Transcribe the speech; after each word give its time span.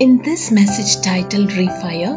In 0.00 0.21
this 0.23 0.51
message 0.51 1.01
titled 1.03 1.49
Refire, 1.49 2.15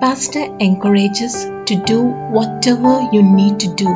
Pastor 0.00 0.44
encourages 0.60 1.34
to 1.66 1.82
do 1.84 2.02
whatever 2.02 3.08
you 3.12 3.22
need 3.22 3.60
to 3.60 3.68
do 3.74 3.86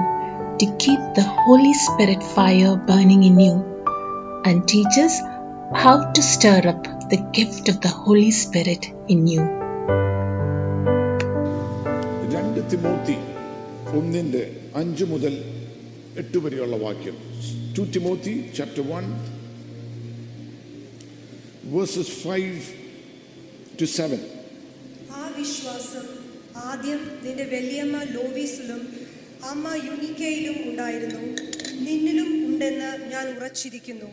to 0.59 0.77
keep 0.79 0.99
the 1.15 1.23
Holy 1.25 1.75
Spirit 1.75 2.23
fire 2.23 2.77
burning 2.77 3.23
in 3.23 3.39
you 3.39 3.55
and 4.45 4.67
teaches 4.67 5.21
how 5.75 6.13
to 6.13 6.23
stir 6.23 6.63
up 6.67 6.83
the 7.11 7.19
gift 7.33 7.69
of 7.69 7.81
the 7.81 7.89
Holy 7.89 8.31
Spirit 8.43 8.87
in 9.09 9.27
you. 9.27 9.43
രണ്ട് 12.35 12.61
Timothy 12.73 13.17
ഒന്നിന്റെ 13.99 14.43
അഞ്ച് 14.81 15.05
മുതൽ 15.13 15.35
എട്ട് 16.23 16.39
വരെയുള്ള 16.45 16.77
വാക്യം 16.87 17.17
two 17.77 17.83
Timothy 17.95 18.35
chapter 18.59 18.85
one 18.93 19.05
verses 21.75 22.15
five 22.25 22.61
to 23.81 23.85
seven 23.85 24.19
ആ 25.11 25.35
വിശ്വാസം 25.39 26.07
ആദ്യം 26.57 27.21
നിന്റെ 27.23 27.45
വലിയമ്മ 27.45 28.03
ലോവീസിലും 28.03 29.07
അമ്മ 29.45 29.69
യുനിക്കയിലും 29.75 30.71
ഉണ്ടായിരുന്നു. 30.71 31.21
നിന്നിലും 31.81 32.47
ഉണ്ടെന്ന് 32.47 33.11
ഞാൻ 33.13 33.37
ഉറച്ചിരിക്കുന്നു. 33.37 34.07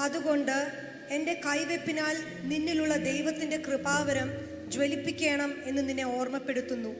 അതുകൊണ്ട് 0.00 0.72
എന്റെ 1.10 1.40
കൈവെപ്പിനാൽ 1.46 2.16
നിന്നിലുള്ള 2.42 2.96
ദൈവത്തിന്റെ 2.96 3.56
കൃപാവരം 3.56 4.30
ജ്വലിപ്പിക്കണം 4.70 5.54
എന്ന് 5.64 5.88
നിന്നെ 5.88 6.04
ഓർമ്മപ്പെടുത്തുന്നു. 6.04 6.94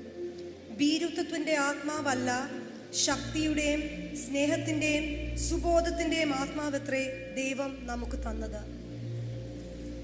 ഭീരുത്വത്തിന്റെ 0.77 1.57
ആത്മാവല്ല 1.57 2.51
ശക്തിയുടെയും 2.95 3.83
സ്നേഹത്തിന്റെയും 4.17 5.39
സുബോധത്തിന്റെയും 5.39 6.35
ആത്മാവത്രേ 6.35 7.33
ദൈവം 7.37 7.87
നമുക്ക് 7.87 8.17
തന്നത്. 8.17 8.61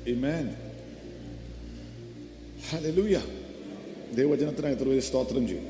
Amen. 0.09 0.72
ഹല്ലേലൂയ. 2.71 3.21
ദൈവവചനത്തിനായി 4.15 4.75
എത്ര 4.75 4.85
പേര് 4.85 5.03
സ്തോത്രം 5.03 5.49
ചെയ്യും? 5.49 5.65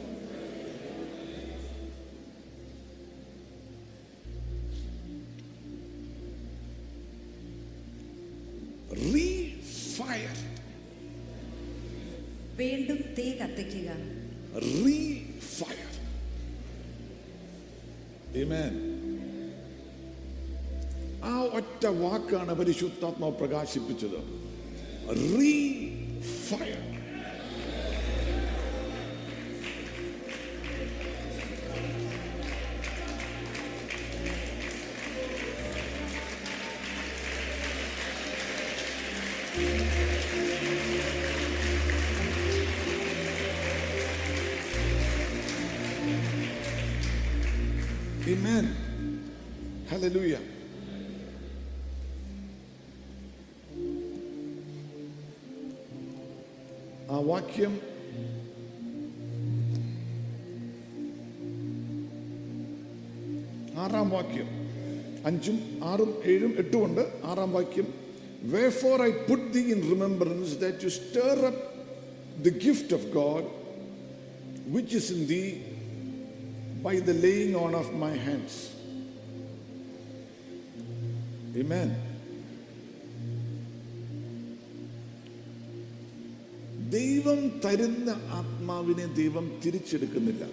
റീഫയർ 9.14 10.36
വീണ്ടും 12.56 13.14
തീ 13.18 13.32
കത്തിക്കുക. 13.32 13.90
റീഫയർ 14.58 15.92
Amen. 18.32 18.76
ആ 21.24 21.42
ഒറ്റ 21.52 21.86
വാക്കാണ് 21.86 22.54
പരിശുദ്ധാത്മാവ് 22.54 23.32
പ്രകാശിപ്പിച്ചത്. 23.32 24.20
fire. 26.22 26.76
Amen. 48.28 48.74
Hallelujah. 49.90 50.51
ആ 57.32 57.34
വാക്യം 57.34 57.74
ആറാം 63.82 64.08
വാക്യം 64.10 64.48
അഞ്ചും 65.24 65.58
ആറും 65.90 66.10
ഏഴും 66.24 66.52
എട്ടും 66.62 66.84
ഉണ്ട് 66.84 67.04
ആറാം 67.32 67.52
വാക്യം 67.52 67.88
Wherefore 68.52 68.96
I 69.02 69.10
put 69.26 69.42
thee 69.54 69.70
in 69.72 69.80
remembrance 69.88 70.56
that 70.56 70.82
you 70.82 70.90
stir 70.90 71.34
up 71.48 71.58
the 72.42 72.50
gift 72.50 72.88
of 72.96 73.02
God 73.12 73.44
which 74.66 74.92
is 74.92 75.06
in 75.10 75.20
thee 75.26 75.50
by 76.82 76.94
the 77.08 77.14
laying 77.14 77.54
on 77.54 77.74
of 77.74 77.94
my 77.94 78.10
hands. 78.10 78.54
Amen. 81.56 82.11
ദൈവം 86.92 87.60
തരുന്ന 87.64 88.10
ആത്മാവിനെ 88.10 89.06
ദൈവം 89.14 89.60
തിരിച്ചെടുക്കുന്നില്ല. 89.66 90.44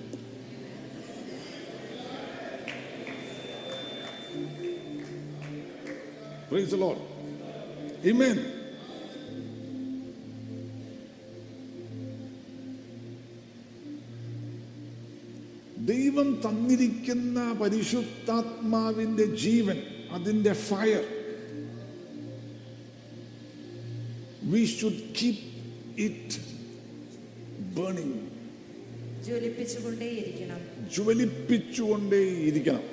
ദൈവം 15.77 16.41
തന്നിരിക്കുന്ന 16.45 17.53
പരിശുദ്ധാത്മാവിന്റെ 17.53 19.25
ജീവൻ 19.35 19.77
അതിന്റെ 20.11 20.53
fire 20.53 21.03
we 24.43 24.65
should 24.65 25.03
keep 25.21 25.45
it 25.99 26.39
burning 27.79 28.19
ജ്വലിപ്പിച്ചുകൊണ്ടേയിരിക്കണം. 29.25 30.61
ജ്വലിപ്പിച്ചുകൊണ്ടേയിരിക്കണം. 30.95 32.85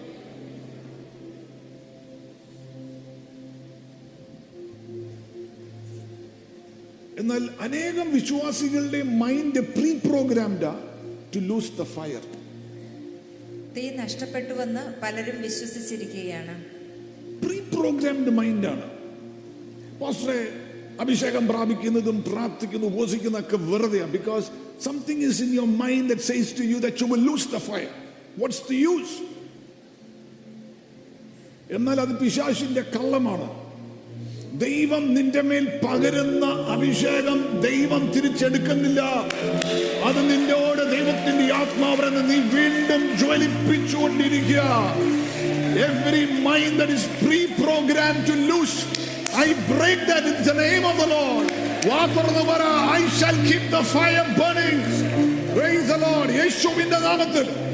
എന്നാൽ 7.18 7.48
അനേകം 7.60 8.14
വിശ്വാസികളുടെ 8.14 9.02
mind 9.02 9.60
pre 9.60 9.98
programmed 9.98 10.72
to 11.34 11.38
lose 11.38 11.72
the 11.78 11.82
fire 11.82 12.22
തീ 13.76 13.90
നഷ്ടപ്പെട്ടുവെന്ന് 13.90 15.00
പലരും 15.02 15.42
വിശ്വസിച്ചിരിക്കുകയാണ്. 15.42 16.64
പ്രീ 17.44 17.60
പ്രോഗ്രാംഡ് 17.60 18.30
മൈൻഡാണ് 18.30 18.86
പാസ്റ്ററെ 20.00 20.65
അഭിഷേകം 21.00 21.48
പ്രാപിക്കുന്നതും 21.48 22.24
പ്രാർത്ഥിക്കുന്നു 22.32 22.86
ഉപസിക്കുന്നതൊക്കെ 22.86 23.56
വെറുതെ 23.56 24.02
because 24.04 24.46
something 24.84 25.22
is 25.22 25.42
in 25.42 25.54
your 25.54 25.76
mind 25.76 26.08
that 26.10 26.22
says 26.22 26.58
to 26.58 26.62
you 26.62 26.76
that 26.76 27.02
you 27.02 27.06
will 27.06 27.24
lose 27.26 27.48
the 27.52 27.56
fire 27.56 27.88
what's 28.38 28.62
the 28.70 28.72
use 28.72 29.14
എന്നാൽ 31.76 32.00
അത് 32.00 32.18
പിശാശിന്റെ 32.18 32.80
കള്ളമാണ്. 32.80 33.66
ദൈവം 34.58 35.14
നിന്റെ 35.14 35.42
മേൽ 35.42 35.64
പകരുന്ന 35.84 36.44
അഭിഷേകം 36.74 37.38
ദൈവം 37.60 38.12
തിരിച്ചെടുക്കുന്നില്ല. 38.12 39.00
അത് 40.08 40.20
നിന്നോട് 40.30 40.82
ദൈവത്തിന്റെ 40.94 41.54
ആത്മാവരെന്ന് 41.54 42.22
നീ 42.30 42.38
വീണ്ടും 42.56 43.18
ജ്വലിപ്പിച്ചുകൊണ്ടിരിക്കുക. 43.18 44.62
Every 45.88 46.24
mind 46.42 46.78
that 46.78 46.92
is 46.92 47.10
pre 47.24 47.40
program 47.44 48.14
to 48.28 48.32
lose 48.52 48.78
in 49.44 50.46
the 50.46 50.50
name 50.52 50.86
of 50.86 51.00
the 51.00 51.02
Lord 51.02 51.52
വാ 51.88 52.06
തുറന്ന് 52.06 52.40
പറ 52.40 52.62
I 52.92 53.08
shall 53.20 53.36
keep 53.46 53.72
the 53.72 53.80
fire 53.80 54.26
burning 54.38 54.84
praise 55.54 55.88
the 55.88 55.92
Lord 55.92 56.30
യേശുവിന്റെ 56.30 56.98
നാമത്തിൽ. 56.98 57.66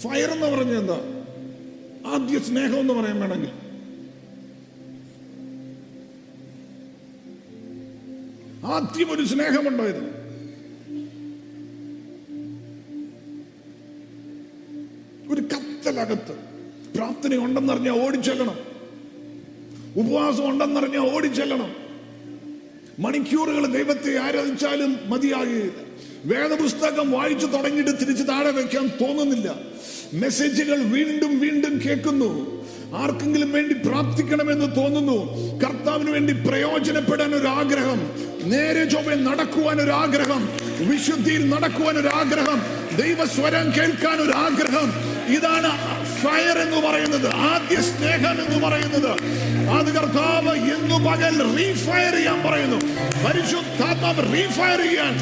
ഫയർ 0.00 0.30
എന്ന് 0.30 0.46
പറഞ്ഞ 0.46 0.78
എന്താ? 0.78 1.00
ആദ്യ 2.06 2.38
സ്നേഹം 2.38 2.80
എന്ന് 2.80 2.94
പറയാൻ 2.94 3.20
വേണമെങ്കിൽ. 3.20 3.50
ആദ്യം 8.64 9.12
ഒരു 9.12 9.22
സ്നേഹമുണ്ടായിരുന്നു. 9.22 10.10
ഒരു 15.32 15.40
കത്തലകത്ത്. 15.40 16.51
പ്രാർത്ഥന 17.22 17.44
ഉണ്ടെന്നറിഞ്ഞാൽ 17.44 18.06
ഓടിച്ചെല്ലണം. 18.06 18.56
ഉപവാസം 19.96 20.50
ഉണ്ടെന്നറിഞ്ഞാൽ 20.50 21.14
ഓടിച്ചെല്ലണം. 21.16 21.70
മണിക്കൂറുകൾ 22.98 23.66
ദൈവത്തെ 23.66 24.18
ആരാധിച്ചാലും 24.18 24.96
മതിയാകുകയില്ല 25.06 25.80
വേദപുസ്തകം 26.24 27.10
വായിച്ചു 27.10 27.46
തുടങ്ങിയിട്ട് 27.46 27.90
തിരിച്ച് 28.00 28.24
താഴെ 28.28 28.50
വെക്കാൻ 28.50 28.86
തോന്നുന്നില്ല. 28.86 29.54
മെസ്സേജുകൾ 30.14 30.82
വീണ്ടും 30.82 31.40
വീണ്ടും 31.40 31.80
കേൾക്കുന്നു. 31.86 32.30
ആർക്കെങ്കിലും 32.94 33.52
വേണ്ടി 33.52 33.74
പ്രാർത്ഥിക്കണമെന്ന് 33.74 34.76
തോന്നുന്നു. 34.76 35.18
കർത്താവിന് 35.62 36.10
വേണ്ടി 36.10 36.32
പ്രയോജനപ്പെടാൻ 36.32 37.34
ഒരു 37.34 37.46
ആഗ്രഹം 37.46 38.00
നേരെ 38.50 38.84
ചൊവ്വെ 38.84 39.14
നടക്കുവാൻ 39.14 39.80
ഒരു 39.80 39.90
ആഗ്രഹം 39.90 40.48
വിശുദ്ധിയിൽ 40.90 41.50
നടക്കുവാൻ 41.50 41.98
ഒരു 41.98 42.08
ആഗ്രഹം 42.08 42.58
ദൈവസ്വരം 43.02 43.66
കേൾക്കാൻ 43.78 44.16
ഒരു 44.18 44.32
ആഗ്രഹം 44.46 45.12
ഇതാണ് 45.34 45.91
റീഫയർ 46.24 46.56
എന്ന് 46.58 46.80
പറയുന്നത് 46.80 47.26
ആദ്യ 47.46 47.76
സ്നേഹം 47.86 48.36
എന്ന് 48.42 48.58
പറയുന്നത് 48.64 49.08
അത് 49.76 49.88
കർത്താവ് 49.96 50.52
ഇന്നു 50.72 50.96
പകൽ 51.06 51.34
റീഫയർ 51.56 52.12
ചെയ്യാൻ 52.16 52.38
പറയുന്നു 52.44 52.78
പരിശുദ്ധാത്മാവ് 53.24 54.24
റീഫയർ 54.34 54.80
ചെയ്യാൻ 54.82 55.14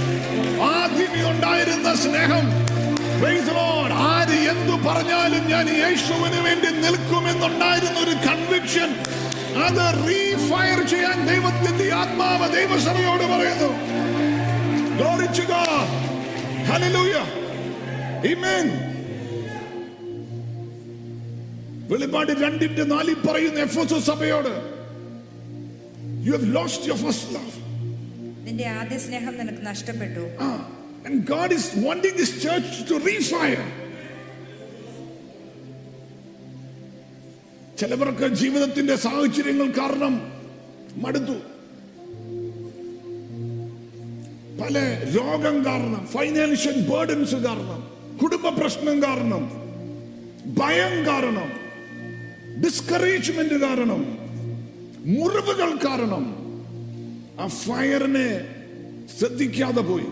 ആദ്യമേ 0.72 1.22
ഉണ്ടായിരുന്ന 1.30 1.88
സ്നേഹം. 1.96 2.44
ആര് 4.10 4.36
എന്തു 4.52 4.76
പറഞ്ഞാലും 4.84 5.46
ഞാൻ 5.48 5.66
യേശുവിന് 5.76 6.40
വേണ്ടി 6.46 6.70
നിൽക്കുമെന്നുണ്ടായിരുന്ന 6.84 7.98
ഒരു 8.00 8.14
കൺവിക്ഷൻ 8.26 8.90
അത് 9.64 9.82
റീഫയർ 10.02 10.80
ചെയ്യാൻ 10.86 11.18
ദൈവത്തിന്റെ 11.26 11.88
ആത്മാവ് 12.02 12.48
ദൈവസഭയോട് 12.52 13.26
പറയുന്നു 13.32 13.72
God. 15.48 15.86
Hallelujah. 16.66 17.26
Amen. 18.24 18.66
വെളിപ്പാട് 21.90 22.32
രണ്ടിന്റെ 22.42 22.84
നാലിൽ 22.84 23.16
പറയുന്ന 23.28 23.60
എഫോസോ 23.60 23.98
സഭയോട് 24.10 24.52
you 26.26 26.32
have 26.36 26.48
lost 26.56 26.88
your 26.88 27.00
first 27.06 27.34
love 27.34 27.52
നിന്റെ 28.46 28.66
ആദ്യ 28.80 28.98
സ്നേഹം 28.98 29.34
നിനക്ക് 29.40 29.62
നഷ്ടപ്പെട്ടു. 29.66 30.24
And 31.06 31.16
God 31.26 31.50
is 31.58 31.64
wanting 31.84 32.14
this 32.16 32.32
church 32.44 32.70
to 32.88 32.94
refire. 33.10 33.62
ചിലവർക്ക് 37.78 38.26
ജീവിതത്തിന്റെ 38.40 38.96
സാഹചര്യങ്ങൾ 38.96 39.68
കാരണം 39.70 40.14
മടുത്തു. 40.96 41.36
പല 44.60 44.78
രോഗം 45.16 45.56
കാരണം 45.64 46.02
ഫൈനാൻഷ്യൽ 46.06 46.76
ബേർഡൻസ് 46.90 47.38
കാരണം 47.46 47.80
കുടുംബ 48.22 48.48
പ്രശ്നം 48.48 49.02
കാരണം 49.02 49.44
ഭയം 50.58 50.94
കാരണം 51.06 51.48
ഡിസ്കറേജ്മെന്റ് 52.62 53.54
കാരണം 53.54 54.00
മുറിവുകൾ 55.06 55.70
കാരണം 55.84 56.24
ആ 57.40 57.46
ഫയറിനെ 57.46 58.28
ശ്രദ്ധിക്കാതെ 59.18 59.80
പോയി. 59.80 60.08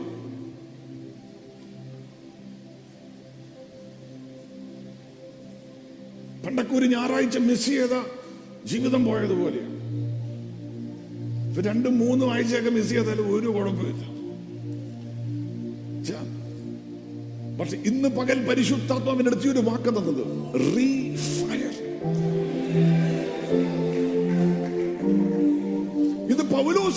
പണ്ടൊക്കെ 6.45 6.75
ഒരു 6.75 6.87
ഞായറാഴ്ച 6.87 7.39
മിസ് 7.39 7.67
ചെയ്ത 7.67 7.97
ജീവിതം 8.65 9.05
പോയതുപോലെ 9.05 9.61
ഇപ്പൊ 11.49 11.63
രണ്ടും 11.71 11.99
മൂന്നും 11.99 12.33
ആഴ്ചയൊക്കെ 12.33 12.71
മിസ് 12.71 12.91
ചെയ്താലും 12.91 13.35
ഒരു 13.37 13.49
കുഴപ്പമില്ല. 13.57 14.05
പക്ഷെ 17.61 17.77
ഇന്ന് 17.91 18.09
പകൽ 18.09 18.39
പരിശുദ്ധാത്മാവിന്റെ 18.49 19.31
അടുത്ത് 19.31 19.49
ഒരു 19.49 19.63
വാക്ക് 19.69 19.91
തന്നത് 19.97 20.23
റീഫയർ 20.75 21.75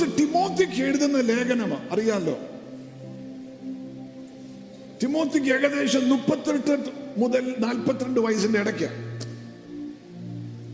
പൗലോസ് 0.02 0.18
ടിമോത്തിക്ക് 0.20 0.78
എഴുതുന്ന 0.86 1.18
ലേഖനമാണ് 1.30 1.86
അറിയാലോ? 1.94 2.34
തിമോത്തിക്ക് 5.02 5.50
ഏകദേശം 5.56 6.04
മുപ്പത്തെട്ട് 6.12 6.76
മുതൽ 7.22 7.44
നാൽപ്പത്തിരണ്ട് 7.64 8.20
വയസ്സിന്റെ 8.26 8.60
ഇടയ്ക്ക്. 8.64 8.90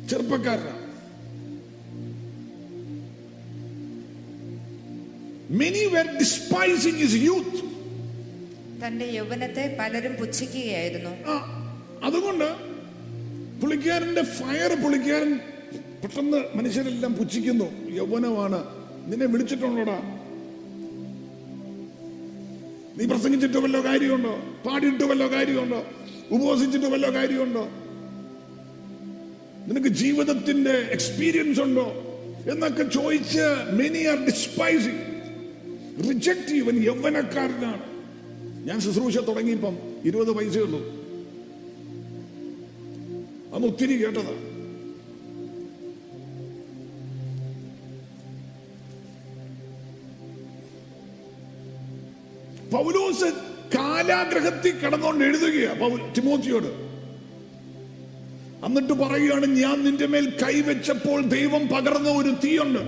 ചെറുപ്പക്കാരനാണ് 0.09 0.83
മെനി 5.59 5.83
വെർ 5.95 6.07
ഡിസ്പൈസിങ് 6.21 7.09
യൂത്ത് 7.27 7.61
തന്റെ 8.83 9.05
യൗവനത്തെ 9.17 9.63
പലരും 9.79 10.15
പുച്ഛിക്കുകയായിരുന്നു. 10.21 11.13
അതുകൊണ്ട് 12.07 12.47
പുള്ളിക്കാരന്റെ 13.61 14.23
ഫയർ 14.39 14.71
പുള്ളിക്കാരൻ 14.83 15.31
പെട്ടെന്ന് 16.01 16.41
മനുഷ്യരെല്ലാം 16.57 17.13
പുച്ഛിക്കുന്നു. 17.19 17.69
യൗവനമാണ് 17.99 18.59
നിന്നെ 19.07 19.25
വിളിച്ചിട്ടുണ്ടോടാ? 19.25 19.97
നീ 22.97 23.05
പ്രസംഗിച്ചിട്ട് 23.05 23.57
വല്ലോ 23.57 23.85
കാര്യമുണ്ടോ? 23.85 24.39
പാടിയിട്ട് 24.65 25.03
വല്ലോ 25.03 25.31
കാര്യമുണ്ടോ? 25.31 25.83
ഉപവസിച്ചിട്ട് 26.31 26.85
വല്ലോ 26.85 27.13
കാര്യമുണ്ടോ? 27.13 27.67
നിനക്ക് 29.67 29.87
ജീവിതത്തിന്റെ 29.87 30.71
എക്സ്പീരിയൻസ് 30.71 31.61
ഉണ്ടോ? 31.61 31.87
എന്നൊക്കെ 32.51 32.83
ചോദിച്ച് 32.83 33.73
മെനി 33.73 34.03
ആർ 34.03 34.25
ഡിസ്പൈസിങ് 34.25 35.03
റിജക്ട് 36.09 36.53
ഇവൻ 36.53 36.83
യൗവനക്കാരനാണ്. 36.83 37.83
ഞാൻ 38.67 38.79
ശുശ്രൂഷ 38.79 39.17
തുടങ്ങിയപ്പം 39.17 39.77
ഇരുപത് 40.05 40.31
പൈസയുള്ളൂ 40.31 40.79
അന്ന് 43.55 43.67
ഒത്തിരി 43.67 44.05
കേട്ടതാ. 44.05 44.56
പൗലോസ് 52.71 53.31
കാലാഗ്രഹത്തിൽ 53.75 54.71
കിടന്നുകൊണ്ട് 54.71 55.25
എഴുതുകയാണ് 55.25 56.15
തിമോത്തിയോട്. 56.15 56.87
എന്നിട്ട് 58.65 58.93
പറയുകയാണ് 58.93 59.45
ഞാൻ 59.45 59.83
നിന്റെ 59.83 60.05
മേൽ 60.05 60.33
കൈവച്ചപ്പോൾ 60.43 61.21
ദൈവം 61.21 61.67
പകർന്ന 61.67 62.09
ഒരു 62.09 62.29
തീയുണ്ട്. 62.43 62.79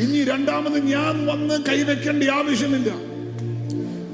ഇനി 0.00 0.24
രണ്ടാമത് 0.24 0.86
ഞാൻ 0.86 1.26
വന്ന് 1.26 1.62
കൈവെക്കേണ്ട 1.68 2.22
ആവശ്യമില്ല. 2.22 2.90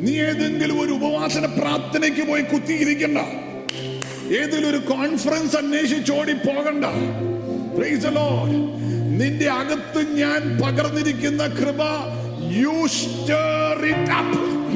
നീ 0.00 0.20
ഏതെങ്കിലും 0.20 0.80
ഒരു 0.80 0.92
ഉപവാസന 0.92 1.46
പ്രാർത്ഥനയ്ക്ക് 1.46 2.28
പോയി 2.28 2.42
കുത്തിയിരിക്കണ്ട. 2.42 3.18
ഏതെങ്കിലും 4.32 4.70
ഒരു 4.70 4.76
കോൺഫറൻസ് 4.76 5.56
അന്വേഷിച്ചോടി 5.56 6.32
പോകണ്ട. 6.32 6.84
നിന്റെ 9.20 9.48
അകത്ത് 9.50 10.00
ഞാൻ 10.16 10.58
പകർന്നിരിക്കുന്ന 10.62 11.46
കൃപ 11.46 11.82
യു 12.54 12.72
stir 12.92 13.82
it 13.90 14.08
up. 14.12 14.30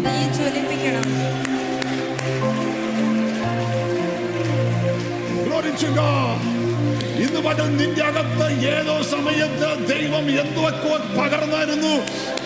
നീ 0.04 0.16
ജ്വലിപ്പിക്കണം 0.36 1.08
Glory 5.46 5.72
to 5.76 5.88
God. 5.94 6.38
ഇന്ന് 7.24 7.40
പകൽ 7.44 7.68
നിന്റെ 7.76 8.02
അകത്ത് 8.06 8.46
ഏതോ 8.72 8.94
സമയത്ത് 9.10 9.68
ദൈവം 9.90 10.24
എന്തൊക്കെ 10.40 10.90
പകർന്നായിരുന്നു 11.18 11.92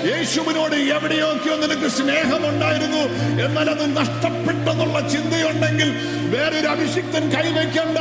യേശുവിനോട് 0.08 0.76
എവിടെയൊക്കെയോ 0.94 1.54
നിനക്ക് 1.62 1.88
സ്നേഹമുണ്ടായിരുന്നു 1.96 3.02
എന്നാൽ 3.44 3.68
അത് 3.74 3.84
നഷ്ടപ്പെട്ടെന്നുള്ള 3.98 5.00
ചിന്തയുണ്ടെങ്കിൽ 5.12 5.90
വേറൊരു 6.34 6.68
അഭിഷിക്തൻ 6.74 7.24
കൈവയ്ക്കണ്ട 7.34 7.98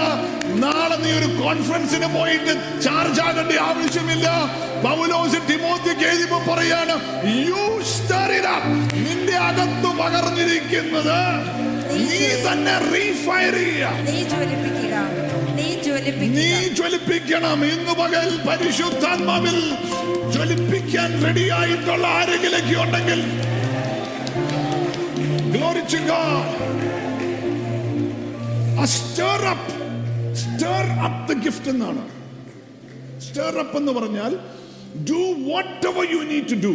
നാളെ 0.63 0.95
നീ 1.03 1.11
ഒരു 1.19 1.27
കോൺഫറൻസിന് 1.41 2.07
പോയിട്ട് 2.15 2.53
ചാർജ് 2.85 3.21
ആകേണ്ട 3.27 3.53
ആവശ്യമില്ല. 3.69 4.27
പൗലോസ് 4.85 5.39
ടിമോത്തിക്ക് 5.49 6.05
എഴുതിയപ്പോ 6.09 6.39
പറയാണ് 6.49 6.95
യു 7.47 7.63
നിന്റെ 9.05 9.37
അകത്ത് 9.49 9.89
പകർന്നിരിക്കുന്നത് 10.01 11.19
നീ 11.93 12.19
തന്നെ 12.47 12.75
റീഫയർ 12.93 13.55
ചെയ്യുക. 13.59 13.93
നീ 16.39 16.49
ജ്വലിപ്പിക്കണം. 16.77 17.59
ഇന്ന് 17.73 17.93
പകൽ 18.01 18.27
പരിശുദ്ധാത്മാവിൽ 18.47 19.57
ജ്വലിപ്പിക്കാൻ 20.35 21.11
റെഡിയായിട്ടുള്ള 21.27 22.07
ആരെങ്കിലൊക്കെ 22.19 22.77
ഉണ്ടെങ്കിൽ 22.85 23.21
to 25.91 25.99
God. 26.07 26.47
A 28.81 28.85
stir 28.87 29.39
up, 29.51 29.63
stir 30.59 30.85
up 31.07 31.17
the 31.29 31.35
gift 31.45 31.65
എന്നാണ്. 31.73 32.03
Stir 33.25 33.51
up 33.63 33.73
എന്ന് 33.79 33.91
പറഞ്ഞാൽ 33.97 34.31
do 35.11 35.21
whatever 35.51 36.03
you 36.13 36.21
need 36.31 36.45
to 36.53 36.57
do 36.67 36.73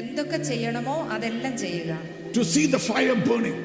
എന്തൊക്കെ 0.00 0.38
ചെയ്യണമോ 0.50 0.96
അതെല്ലാം 1.14 1.54
ചെയ്യുക. 1.64 1.92
to 2.36 2.42
see 2.52 2.64
the 2.74 2.80
fire 2.88 3.16
burning. 3.28 3.56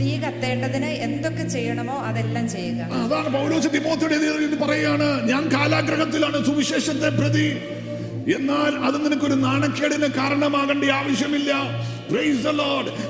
തീ 0.00 0.10
കത്തേണ്ടതിന് 0.24 0.90
എന്തൊക്കെ 1.06 1.44
ചെയ്യണമോ 1.54 1.96
അതെല്ലാം 2.08 2.44
ചെയ്യുക. 2.54 2.82
അതാണ് 3.04 3.28
പൗലോസ് 3.38 3.70
തിമോത്തിയുടെ 3.76 4.58
പറയുകയാണ് 4.64 5.08
ഞാൻ 5.30 5.42
കാലാഗ്രഹത്തിലാണ് 5.54 6.40
സുവിശേഷത്തെ 6.48 7.10
പ്രതി. 7.20 7.46
എന്നാൽ 8.30 8.84
അത് 8.84 9.04
നിനക്കൊരു 9.04 9.34
നാണക്കേടിന് 9.34 10.06
കാരണമാകേണ്ട 10.06 10.84
ആവശ്യമില്ല. 10.84 11.52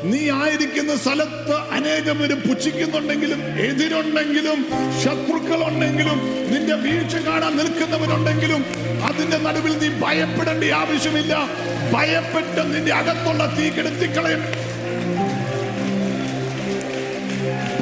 നീ 0.05 0.31
ആയിരിക്കുന്ന 0.31 0.97
സ്ഥലത്ത് 0.97 1.53
അനേകം 1.53 2.19
പേര് 2.19 2.35
പുച്ഛിക്കുന്നുണ്ടെങ്കിലും 2.35 3.43
എതിരുണ്ടെങ്കിലും 3.59 4.67
ശത്രുക്കളുണ്ടെങ്കിലും 5.03 6.19
നിന്റെ 6.53 6.75
വീഴ്ച 6.75 7.17
കാണാൻ 7.17 7.57
നിൽക്കുന്നവരുണ്ടെങ്കിലും 7.57 8.65
അതിന്റെ 9.05 9.37
നടുവിൽ 9.37 9.79
നീ 9.79 9.89
ഭയപ്പെടേണ്ട 9.89 10.65
ആവശ്യമില്ല. 10.65 11.49
ഭയപ്പെട്ട് 11.93 12.75
നിന്റെ 12.75 12.93
അകത്തുള്ള 12.93 13.57
തീ 13.59 13.69
കെടുത്തിക്കളയും. 13.69 14.41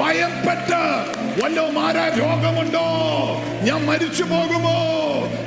ഭയപ്പെട്ട് 0.01 0.81
വല്ലോ 1.39 1.71
മാരാ 1.71 2.09
രോഗമുണ്ടോ? 2.09 2.85
ഞാൻ 3.63 3.85
മരിച്ചു 3.87 4.23
പോകുമോ? 4.23 4.77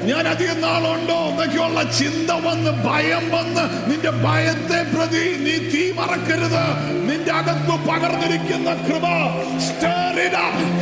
ഞാൻ 0.04 0.28
അധികം 0.28 0.62
നാളുണ്ടോ? 0.62 1.16
എന്നൊക്കെയുള്ള 1.16 1.84
ചിന്ത 1.84 2.32
വന്ന് 2.32 2.72
ഭയം 2.72 3.32
വന്ന് 3.32 3.92
നിന്റെ 3.92 4.10
ഭയത്തെ 4.10 4.98
പ്രതി 4.98 5.38
നീ 5.40 5.72
തീ 5.72 5.92
മറക്കരുത്. 5.92 6.66
നിന്റെ 7.10 7.32
അകത്ത് 7.32 7.88
പകർന്നിരിക്കുന്ന 7.90 8.74
കൃപ 8.74 9.06
stir 9.68 10.20
ഇൻ 10.20 10.36
അപ്പ് 10.36 10.74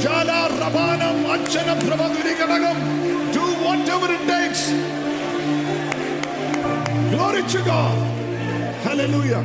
ജാല 0.00 0.30
റബാനം 0.64 1.32
അച്ഛന 1.32 1.90
whatever 3.64 4.10
it 4.12 4.28
takes. 4.28 5.01
Glory 7.12 7.42
to 7.44 7.60
God. 7.64 7.96
Hallelujah. 8.86 9.42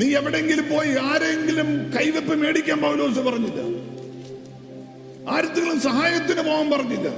നീ 0.00 0.06
എവിടെങ്കിലും 0.14 0.66
പോയി 0.68 0.90
ആരെങ്കിലും 1.08 1.68
കൈവെപ്പ് 1.94 2.34
മേടിക്കാൻ 2.34 2.78
പൗലോസ് 2.80 3.20
പറഞ്ഞില്ല 3.20 3.60
ആരത്തുകളും 5.28 5.80
സഹായത്തിന് 5.80 6.42
പോകാൻ 6.48 6.68
പറഞ്ഞില്ല. 6.70 7.08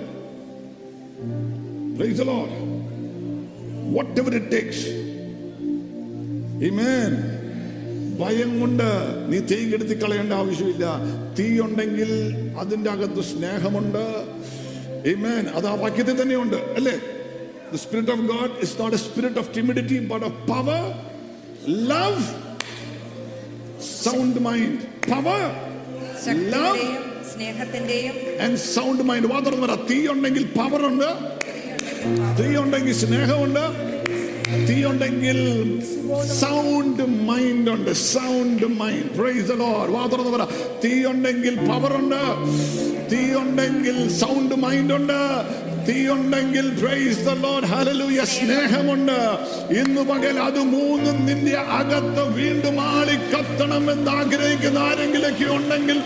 ഭയം 8.21 8.51
കൊണ്ട് 8.61 8.89
നീ 9.29 9.39
തീ 9.51 9.59
കെടുത്തി 9.71 9.95
കളയേണ്ട 9.95 10.33
ആവശ്യമില്ല 10.33 10.87
തീ 11.39 11.61
ഉണ്ടെങ്കിൽ 11.61 12.11
അതിന്റെ 12.63 12.91
അകത്ത് 12.91 13.23
സ്നേഹമുണ്ട് 13.33 14.05
Amen. 15.05 15.45
അത് 15.57 15.67
ആ 15.67 15.75
വാക്യത്തിൽ 15.75 16.17
തന്നെയുണ്ട് 16.23 16.57
അല്ലേ 16.77 16.97
The 17.73 17.79
spirit 17.79 18.09
of 18.15 18.21
God 18.27 18.51
is 18.65 18.71
not 18.79 18.93
a 18.99 18.99
spirit 18.99 19.37
of 19.41 19.53
timidity 19.57 19.99
but 20.13 20.23
of 20.29 20.33
power, 20.47 20.79
love, 21.93 22.23
sound 23.79 24.41
mind. 24.47 24.79
Power, 25.13 25.41
love 26.55 26.81
ശക്തിയുടെയും 26.81 27.05
സ്നേഹത്തിന്റെയും 27.33 28.17
and 28.45 28.55
sound 28.75 29.01
mind. 29.11 29.27
വാ 29.33 29.39
തുറന്ന് 29.47 29.67
പറ. 29.67 29.77
തീ 29.91 29.99
ഉണ്ടെങ്കിൽ 30.15 30.45
പവർ 30.59 30.83
ഉണ്ട്. 30.91 31.09
തീ 32.41 32.49
ഉണ്ടെങ്കിൽ 32.63 32.95
സ്നേഹമുണ്ട് 33.05 33.65
തീ 34.69 34.77
ഉണ്ടെങ്കിൽ 34.91 35.39
സൗണ്ട് 36.43 37.03
മൈൻഡ് 37.31 37.71
ഉണ്ട്. 37.77 37.93
Sound 38.15 38.67
mind 38.83 39.11
praise 39.19 39.47
the 39.53 39.57
Lord 39.65 39.91
വാ 39.97 40.05
തുറന്ന് 40.13 40.33
പറ. 40.37 40.45
തീ 40.85 40.93
ഉണ്ടെങ്കിൽ 41.13 41.57
പവർ 41.71 41.93
ഉണ്ട്. 42.03 42.23
തീ 43.13 43.23
ഉണ്ടെങ്കിൽ 43.43 43.99
സൗണ്ട് 44.23 44.55
മൈൻഡ് 44.67 44.95
ഉണ്ട്. 45.01 45.21
തീ 45.89 45.97
ഉണ്ടെങ്കിൽ 46.15 46.67
പ്രൈസ് 46.81 47.19
ദ 47.27 47.35
ലോർഡ് 47.45 47.69
ഹല്ലേലൂയ 47.73 48.25
സ്നേഹമുണ്ട് 48.35 49.19
ഇന്ന് 49.81 50.03
പകൽ 50.11 50.37
അത് 50.49 50.61
മൂന്നും 50.75 51.19
നിന്റെ 51.29 51.57
അകത്ത് 51.79 52.25
വീണ്ടും 52.39 52.79
ആളി 52.91 53.17
കത്തണം 53.33 53.87
എന്ന് 53.95 54.13
ആഗ്രഹിക്കുന്ന 54.21 54.81
ആരെങ്കിലൊക്കെ 54.91 55.49
ഉണ്ടെങ്കിൽ 55.59 56.01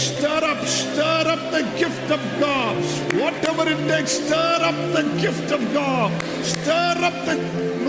stir 0.00 0.40
up 0.48 0.62
stir 0.78 1.26
up 1.34 1.42
the 1.54 1.60
gift 1.80 2.08
of 2.16 2.22
God 2.42 2.76
whatever 3.20 3.64
it 3.74 3.82
takes 3.90 4.14
stir 4.20 4.58
up 4.70 4.80
the 4.96 5.04
gift 5.22 5.50
of 5.58 5.62
God 5.78 6.10
stir 6.52 6.96
up 7.10 7.18
the 7.28 7.36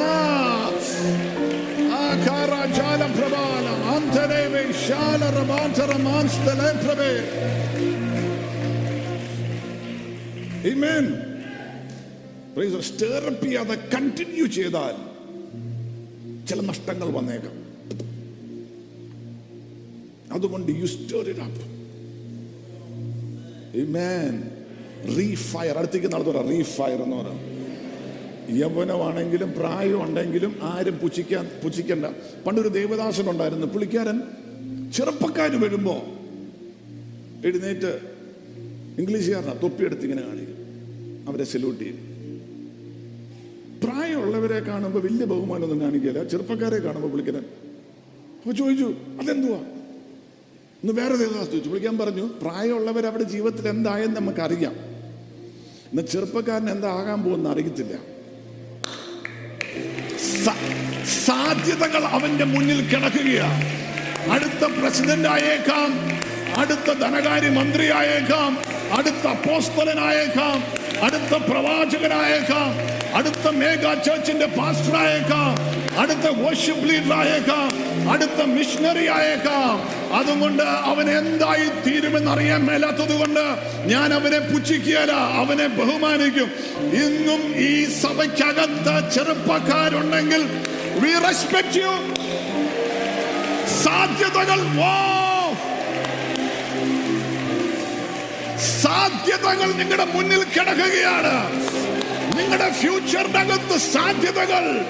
Ah. 0.09 0.67
Jala 2.69 3.07
prabala 3.07 3.73
antareve 3.93 4.63
shala 4.73 5.31
rabantara 5.31 5.97
manstale 5.99 6.69
prabe 6.83 7.11
Amen. 10.65 11.26
ചെയ്യാതെ 12.61 13.75
കണ്ടിന്യൂ 13.95 14.45
ചെയ്താൽ 14.45 14.95
ചില 16.47 16.61
നഷ്ടങ്ങൾ 16.61 17.09
വന്നേക്കാം. 17.09 17.67
അതുകൊണ്ട് 20.33 20.71
you 20.71 20.85
stir 20.85 21.29
it 21.29 21.39
up. 21.39 21.61
Refire 25.17 25.77
അടുത്തേക്ക് 25.77 26.07
നടത്തുക 26.07 26.49
റീഫയർ 26.49 27.03
എന്ന് 27.03 27.15
പറയാം 27.15 27.57
യൗവനമാണെങ്കിലും 28.57 29.53
പ്രായം 29.53 30.03
ഉണ്ടെങ്കിലും 30.03 30.59
ആരും 30.61 30.97
പുച്ഛിക്കാൻ 30.97 31.49
പുച്ഛിക്കണ്ട. 31.63 32.05
പണ്ടൊരു 32.47 32.67
ദേവദാസൻ 32.67 33.29
ഉണ്ടായിരുന്നു. 33.29 33.67
പുള്ളിക്കാരൻ 33.67 34.21
ചെറുപ്പക്കാർ 34.91 35.61
വരുമ്പോ 35.61 35.93
എഴുന്നേറ്റ് 37.45 37.99
ഇംഗ്ലീഷുകാരനാ 38.99 39.53
തൊപ്പിയെടുത്ത് 39.53 40.03
ഇങ്ങനെ 40.03 40.21
കാണിക്കും. 40.21 40.57
അവരെ 41.27 41.43
സല്യൂട്ട് 41.43 41.79
ചെയ്യും. 41.79 42.16
പ്രായമുള്ളവരെ 43.83 44.59
കാണുമ്പോൾ 44.59 45.01
വലിയ 45.01 45.25
ബഹുമാനമൊന്നും 45.25 45.81
കാണിക്കില്ല 45.81 46.23
ചെറുപ്പക്കാരെ 46.23 46.77
കാണുമ്പോൾ 46.77 47.11
വിളിക്കാൻ 47.11 47.35
അപ്പൊ 48.39 48.51
ചോദിച്ചു 48.51 48.93
അതെന്തുവാ? 49.21 49.59
ഇന്ന് 50.83 50.93
വേറെ 51.01 51.15
ദേവദാസ് 51.15 51.49
ചോദിച്ചു. 51.51 51.69
വിളിക്കാൻ 51.69 51.97
പറഞ്ഞു 51.97 52.25
പ്രായമുള്ളവർ 52.41 53.05
അവരുടെ 53.05 53.23
ജീവിതത്തിൽ 53.23 53.67
എന്തായെന്ന് 53.69 54.15
നമുക്കറിയാം. 54.15 54.75
ഇന്ന് 55.91 56.01
ചെറുപ്പക്കാരൻ 56.01 56.69
എന്താകാൻ 56.69 57.23
പോകുന്ന 57.23 57.49
അറിയത്തില്ല. 57.49 57.95
സാധ്യതകൾ 61.25 62.03
അവന്റെ 62.05 62.45
മുന്നിൽ 62.45 62.79
കിടക്കുകയാണ്. 62.91 63.65
അടുത്ത 64.31 64.63
പ്രസിഡന്റ് 64.79 65.27
ആയേക്കാം 65.27 65.91
അടുത്ത 66.61 66.89
ധനകാര്യ 66.99 67.49
മന്ത്രി 67.49 67.85
ആയേക്കാം 67.99 68.57
അടുത്ത 68.97 69.27
അപ്പോസ്തലനായേക്കാം 69.27 70.57
അടുത്ത 71.03 71.35
പ്രവാചകനായേക്കാം 71.49 72.69
അടുത്ത 73.15 73.47
മേഘാ 73.49 73.93
ചർച്ചിന്റെ 73.93 74.45
പാസ്റ്റർ 74.45 74.95
ആയേക്കാം 74.97 75.51
അടുത്ത 75.99 76.27
വർഷിപ്പ് 76.41 76.89
ലീഡർ 76.89 77.13
ആയേക്കാം 77.13 77.67
അടുത്ത 78.09 78.41
മിഷണറി 78.45 79.07
ആയേക്കാം 79.07 79.77
അതുകൊണ്ട് 80.13 80.63
അവൻ 80.63 81.09
എന്തായി 81.09 81.67
തീരുമെന്ന് 81.87 82.31
അറിയാൻ 82.31 82.65
മേലാത്തത് 82.65 83.13
കൊണ്ട് 83.19 83.43
ഞാൻ 83.85 84.13
അവനെ 84.13 84.39
പുച്ഛിക്കുകയല്ല 84.39 85.11
അവനെ 85.11 85.67
ബഹുമാനിക്കും. 85.67 86.49
ഇന്നും 86.97 87.41
ഈ 87.59 87.85
സഭയ്ക്കകത്ത് 88.01 89.13
ചെറുപ്പക്കാരുണ്ടെങ്കിൽ 89.15 90.43
വി 90.99 91.13
സാധ്യതകൾ 93.83 94.59
ഓ 94.85 94.93
സാധ്യതകൾ 98.59 99.71
നിങ്ങളുടെ 99.73 100.05
മുന്നിൽ 100.05 100.43
കിടക്കുകയാണ്. 100.43 101.33
നിങ്ങളുടെ 102.37 102.71
ഫ്യൂച്ചറിന്റെ 102.71 103.39
അകത്ത് 103.39 103.77
സാധ്യതകൾ 103.77 104.85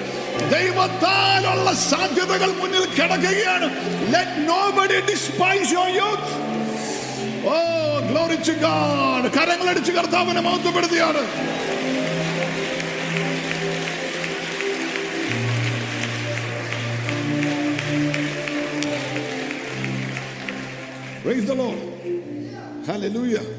ദൈവത്താലുള്ള 0.50 1.72
സാധ്യതകൾ 1.72 2.52
മുന്നിൽ 2.52 2.84
കിടക്കുകയാണ്. 2.86 3.66
Let 4.14 4.48
nobody 4.48 5.00
despise 5.10 5.72
your 5.72 6.18
oh 7.44 7.56
to 8.48 8.52
God 8.52 9.30
കരങ്ങളടിച്ച് 9.38 9.92
കർത്താവിനെ 9.92 10.40
മഹത്വപ്പെടുത്തിയാണ്. 10.40 11.22
Praise 21.24 21.46
the 21.46 21.54
Lord. 21.54 21.78
Hallelujah. 22.86 23.57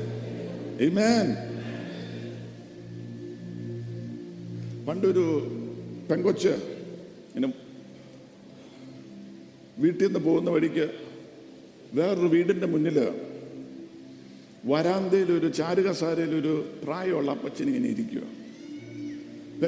Amen. 0.85 1.27
പണ്ടൊരു 4.87 5.23
പെങ്കൊച്ച് 6.09 6.51
ഇങ്ങനെ 7.29 7.47
വീട്ടിൽ 9.79 10.05
നിന്ന് 10.05 10.19
പോകുന്ന 10.19 10.49
വഴിക്ക് 10.49 10.85
വേറൊരു 11.93 12.27
വീടിന്റെ 12.27 12.67
മുന്നിൽ 12.73 12.97
വരാന്തയിലൊരു 14.71 15.49
ഒരു 16.39 16.53
പ്രായമുള്ള 16.83 17.31
അപ്പച്ചൻ 17.31 17.67
ഇങ്ങനെ 17.67 17.89
ഇരിക്കുക 17.89 18.23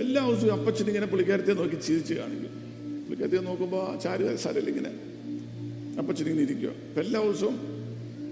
എല്ലാ 0.02 0.24
ദിവസവും 0.30 0.54
അപ്പച്ചൻ 0.54 0.88
ഇങ്ങനെ 0.88 1.06
പുള്ളിക്കാരത്തെ 1.06 1.54
നോക്കി 1.54 1.78
ചിരിച്ച് 1.88 2.14
കാണിക്കും. 2.14 2.56
പുള്ളിക്കാരത്തെ 3.04 3.44
നോക്കുമ്പോൾ 3.50 3.86
ചാരുകസാരയിൽ 4.00 4.70
ഇങ്ങനെ 4.74 4.94
അപ്പച്ചൻ 6.00 6.26
ഇങ്ങനെ 6.26 6.46
ഇരിക്കുക 6.48 6.74
എല്ലാ 7.04 7.22
ദിവസവും 7.22 7.58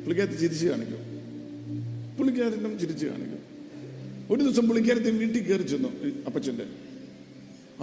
പുള്ളിക്കാരത്തെ 0.01 0.39
ചിരിച്ച് 0.45 0.67
കാണിക്കും. 0.67 1.09
പുള്ളിക്കാരനും 2.20 2.80
ചിരിച്ചു 2.80 3.06
കാണിക്കും. 3.06 3.40
ഒരു 4.30 4.44
ദിവസം 4.44 4.68
പുള്ളിക്കാരത്തെ 4.68 5.10
വീട്ടിൽ 5.10 5.44
കയറി 5.44 5.64
ചെന്നു 5.64 5.90
അപ്പച്ചന്റെ. 6.26 6.64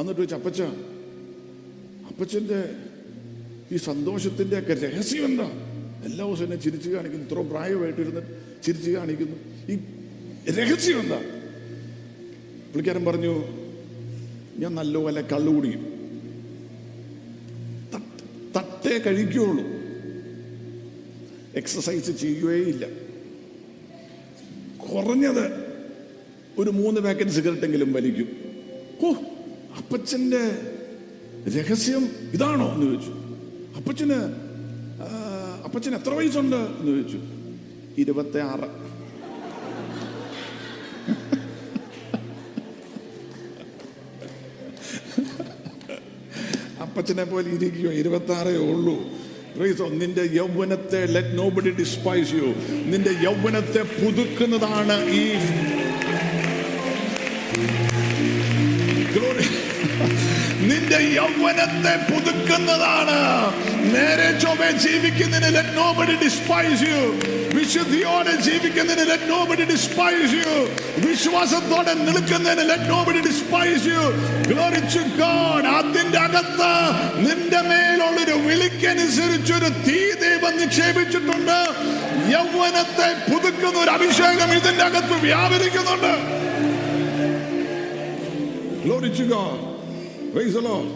എന്നിട്ട് 0.01 0.21
വെച്ച് 0.21 0.35
അപ്പച്ച 0.35 0.63
അപ്പച്ചന്റെ 2.09 2.65
ഈ 3.73 3.77
സന്തോഷത്തിന്റെ 3.77 4.59
ഒക്കെ 4.59 4.75
രഹസ്യം 4.75 5.25
എന്താ? 5.25 5.45
എല്ലാ 6.05 6.27
ദിവസവും 6.27 6.47
എന്നെ 6.47 6.57
ചിരിച്ചു 6.57 6.91
കാണിക്കുന്നു 6.91 7.27
ഇത്ര 7.27 7.51
പ്രായമായിട്ടിരുന്ന് 7.51 8.21
ചിരിച്ചു 8.65 8.91
കാണിക്കുന്നു. 8.91 9.37
ഈ 9.73 9.77
രഹസ്യം 10.51 11.01
എന്താ? 11.01 11.19
പുള്ളിക്കാരൻ 12.71 13.05
പറഞ്ഞു 13.05 13.45
ഞാൻ 14.59 14.75
നല്ലപോലെ 14.75 15.23
കള്ളു 15.23 15.53
കുടിക്കും. 15.53 15.87
തട്ട് 18.57 19.07
കഴിക്കുകയുള്ളൂ. 19.07 19.65
എക്സസൈസ് 21.55 22.11
ചെയ്യുകയില്ല 22.11 23.06
കുറഞ്ഞത് 24.93 25.45
ഒരു 26.59 26.71
മൂന്ന് 26.71 27.01
പാക്കറ്റ് 27.01 27.31
സിഗരറ്റ് 27.31 27.67
എങ്കിലും 27.69 27.93
വലിക്കും. 27.93 28.29
ഓ 29.05 29.13
അപ്പച്ചന്റെ 29.77 30.43
രഹസ്യം 31.57 32.05
ഇതാണോ 32.35 32.67
എന്ന് 32.75 32.87
ചോദിച്ചു. 32.87 33.13
അപ്പച്ചന് 33.77 34.19
അപ്പച്ചന് 35.65 35.95
എത്ര 35.95 36.13
വയസ്സുണ്ട് 36.15 36.57
എന്ന് 36.57 36.93
ചോദിച്ചു. 36.93 37.19
ഇരുപത്തി 37.99 38.39
ആറ് 38.39 38.69
അപ്പച്ചനെ 46.85 47.25
പോലെ 47.25 47.49
ഇരിക്കുകയോ 47.49 47.93
ഇരുപത്തി 47.93 48.33
ആറേ 48.33 48.57
ഉള്ളൂ. 48.73 48.97
നിന്റെ 49.59 50.29
യൗവനത്തെ 50.33 51.07
ലെറ്റ് 51.07 51.39
നോബഡി 51.39 51.71
ഡിസ്പൈസ് 51.71 52.33
യു 52.33 52.55
നിന്റെ 52.87 53.11
യൗവനത്തെ 53.23 53.83
പുതുക്കുന്നതാണ് 53.83 55.09
ഈ. 55.11 55.33
നിന്റെ 60.69 60.99
യൗവനത്തെ 61.15 62.13
പുതുക്കുന്നതാണ്. 62.13 63.19
നേരെ 63.95 64.39
ചൊവ്വെ 64.39 64.71
ജീവിക്കുന്നതിന് 64.71 65.55
ലെറ്റ് 65.57 65.77
നോബഡി 65.77 66.25
ഡിസ്പൈസ് 66.25 66.83
യു 66.83 67.01
വിശുദ്ധിയോടെ 67.57 68.33
ജീവിക്കുന്നതിന് 68.47 69.05
ലെറ്റ് 69.11 69.29
നോബഡി 69.33 69.65
ഡിസ്പൈസ് 69.73 70.35
യു 70.43 70.55
വിശ്വാസത്തോടെ 71.07 71.93
നിൽക്കുന്നതിന് 72.07 72.65
let 72.71 72.89
nobody 72.95 73.21
despise 73.29 73.87
you 73.95 74.03
glory 74.51 74.81
to 74.95 75.03
God 75.21 75.67
അതിന്റെ 75.79 76.19
അകത്ത് 76.27 76.73
നിന്റെ 77.27 77.61
മേലുള്ളൊരു 77.71 78.37
വിളിക്കനുസരിച്ചൊരു 78.47 79.71
തീ 79.87 79.99
ദൈവം 80.25 80.55
നിക്ഷേപിച്ചിട്ടുണ്ട്. 80.63 81.59
യൗവനത്തെ 82.35 83.09
പുതുക്കുന്ന 83.31 83.77
ഒരു 83.85 83.93
അഭിഷേകം 83.97 84.51
ഇതിന്റെ 84.59 84.85
അകത്ത് 84.91 85.17
വ്യാപരിക്കുന്നുണ്ട്. 85.29 86.15
Glory 88.85 89.11
to 89.19 89.25
God. 89.35 89.59
Praise 90.33 90.55
the 90.59 90.65
Lord. 90.69 90.89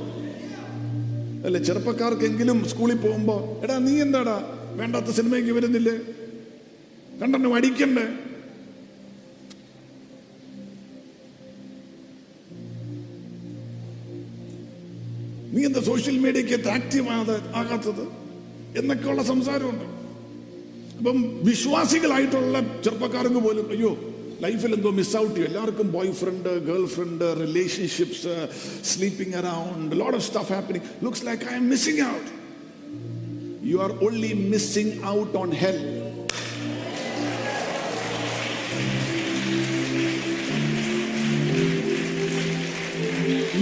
അല്ലെ 1.46 1.60
ചെറുപ്പക്കാർക്കെങ്കിലും 1.66 2.58
സ്കൂളിൽ 2.70 2.98
പോകുമ്പോ 3.04 3.36
എടാ 3.64 3.76
നീ 3.86 3.94
എന്താടാ? 4.04 4.38
വേണ്ടാത്ത 4.80 5.10
സിനിമയ്ക്ക് 5.18 5.52
വരുന്നില്ലേ? 5.58 5.94
കണ്ടെന്നെ 7.22 7.56
അടിക്കണ്ടേ 7.56 8.04
നീ 15.52 15.64
എന്താ 15.64 15.80
സോഷ്യൽ 15.80 16.18
മീഡിയക്ക് 16.18 16.68
ആക്റ്റീവ് 16.68 17.08
ആകാത്തത്? 17.54 18.04
എന്നൊക്കെയുള്ള 18.78 19.22
സംസാരമുണ്ട്. 19.22 19.84
അപ്പം 20.98 21.40
വിശ്വാസികളായിട്ടുള്ള 21.42 22.82
ചെറുപ്പക്കാർക്ക് 22.84 23.36
പോലും 23.36 23.70
അയ്യോ 23.70 23.96
ലൈഫിൽ 24.40 24.74
എന്തോ 24.74 24.90
മിസ് 24.90 25.16
ഔട്ട് 25.16 25.34
ചെയ്യും 25.34 25.46
എല്ലാവർക്കും 25.46 25.92
boyfriend 26.12 26.64
girlfriend 26.86 27.40
relationships 27.40 28.48
sleeping 28.84 29.36
around 29.36 30.00
lot 30.00 30.16
of 30.16 30.26
stuff 30.26 30.52
happening 30.52 31.04
looks 31.04 31.26
like 31.26 31.42
I'm 31.54 31.68
missing 31.68 32.02
out 32.02 32.30
you 33.68 33.78
are 33.78 34.04
only 34.04 34.32
missing 34.32 35.04
out 35.06 35.36
on 35.36 35.50
health 35.50 36.09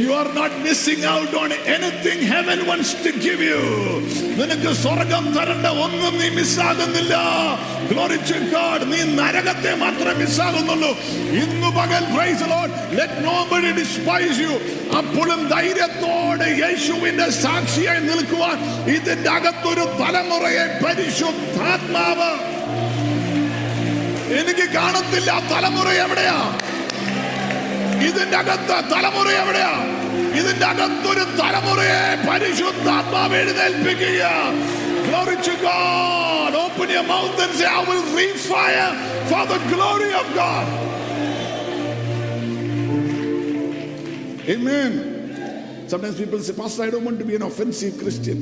You 0.00 0.10
are 0.18 0.26
not 0.38 0.56
missing 0.64 1.06
out 1.18 1.34
on 1.40 1.50
anything 1.74 2.26
heaven 2.32 2.58
wants 2.68 2.92
to 3.04 3.10
give 3.24 3.44
you 3.50 3.62
നിനക്ക് 4.40 4.70
സ്വർഗം 4.82 5.24
തരണ്ട 5.36 5.66
ഒന്നും 5.84 6.14
നീ 6.20 6.28
മിസ്സാകുന്നില്ല. 6.38 7.14
Glory 7.90 8.18
to 8.30 8.38
God 8.54 8.84
നീ 8.92 9.00
നരകത്തെ 9.20 9.72
മാത്രമേ 9.82 10.14
മിസ്സാകുന്നുള്ളൂ. 10.20 10.90
ഇന്ന് 11.42 11.70
പകൽ 11.78 12.04
praise 12.14 12.46
Lord 12.52 12.76
let 12.98 13.18
nobody 13.26 13.72
despise 13.80 14.38
you 14.44 14.54
അപ്പോഴും 15.00 15.42
ധൈര്യത്തോടെ 15.54 16.48
യേശുവിന്റെ 16.62 17.28
സാക്ഷിയായി 17.42 18.04
നിൽക്കുവാൻ 18.10 18.56
ഇതിന്റെ 18.96 19.30
അകത്തൊരു 19.38 19.86
തലമുറയെ 20.02 20.66
പരിശുദ്ധാത്മാവ്. 20.84 22.32
എനിക്ക് 24.40 24.66
കാണത്തില്ല 24.78 25.30
തലമുറ 25.52 25.88
എവിടെയാ? 26.06 26.38
ഇതിന്റെ 28.06 28.36
അകത്ത് 28.36 28.76
തലമുറ 28.92 29.28
എവിടെയാ 29.42 29.72
ഇതിന്റെ 30.40 30.66
അകത്തൊരു 30.66 31.24
തലമുറയെ 31.40 32.02
പരിശുദ്ധാത്മാവ് 32.28 33.36
എഴുന്നേൽപ്പിക്കുക 33.36 34.24
Glory 35.08 35.36
to 35.38 35.54
God. 35.58 36.54
Open 36.54 36.90
your 36.90 37.02
mouth 37.02 37.40
and 37.40 37.52
say, 37.54 37.64
I 37.66 37.80
will 37.80 38.02
refire 38.14 38.88
for 39.26 39.46
the 39.46 39.58
glory 39.72 40.12
of 40.12 40.26
God. 40.34 40.66
Amen. 44.46 44.90
Sometimes 45.88 46.18
people 46.18 46.38
say, 46.40 46.52
Pastor, 46.52 46.82
I 46.82 46.90
don't 46.90 47.04
want 47.04 47.18
to 47.18 47.24
be 47.24 47.36
an 47.36 47.42
offensive 47.42 47.98
Christian. 47.98 48.38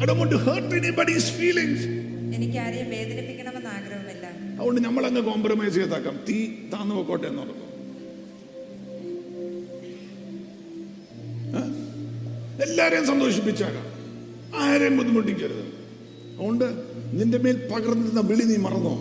I 0.00 0.06
don't 0.06 0.18
want 0.18 0.32
to 0.32 0.38
hurt 0.38 0.72
anybody's 0.72 1.30
feelings. 1.30 1.80
ആരെയും 2.58 2.88
വേദനിപ്പിക്കണമെന്ന് 2.90 3.70
ആഗ്രഹമില്ല 3.78 5.20
compromise 5.30 5.74
ചെയ്താക്കാം 5.74 6.16
തീ 6.28 6.38
താന്നു 6.72 6.94
പോക്കോട്ടെ 6.94 7.26
എന്ന് 7.26 7.69
പറഞ്ഞു 12.80 12.96
എല്ലാരെയും 12.96 13.06
സന്തോഷിപ്പിച്ചാകാം 13.06 13.86
ആരെയും 14.56 14.96
ബുദ്ധിമുട്ടിക്കരുത്. 14.96 15.64
അതുകൊണ്ട് 16.34 16.66
നിന്റെ 17.18 17.38
മേൽ 17.38 17.56
പകർന്നിരുന്ന 17.72 18.20
വിളി 18.20 18.42
നീ 18.42 18.56
മറന്നോ? 18.56 18.94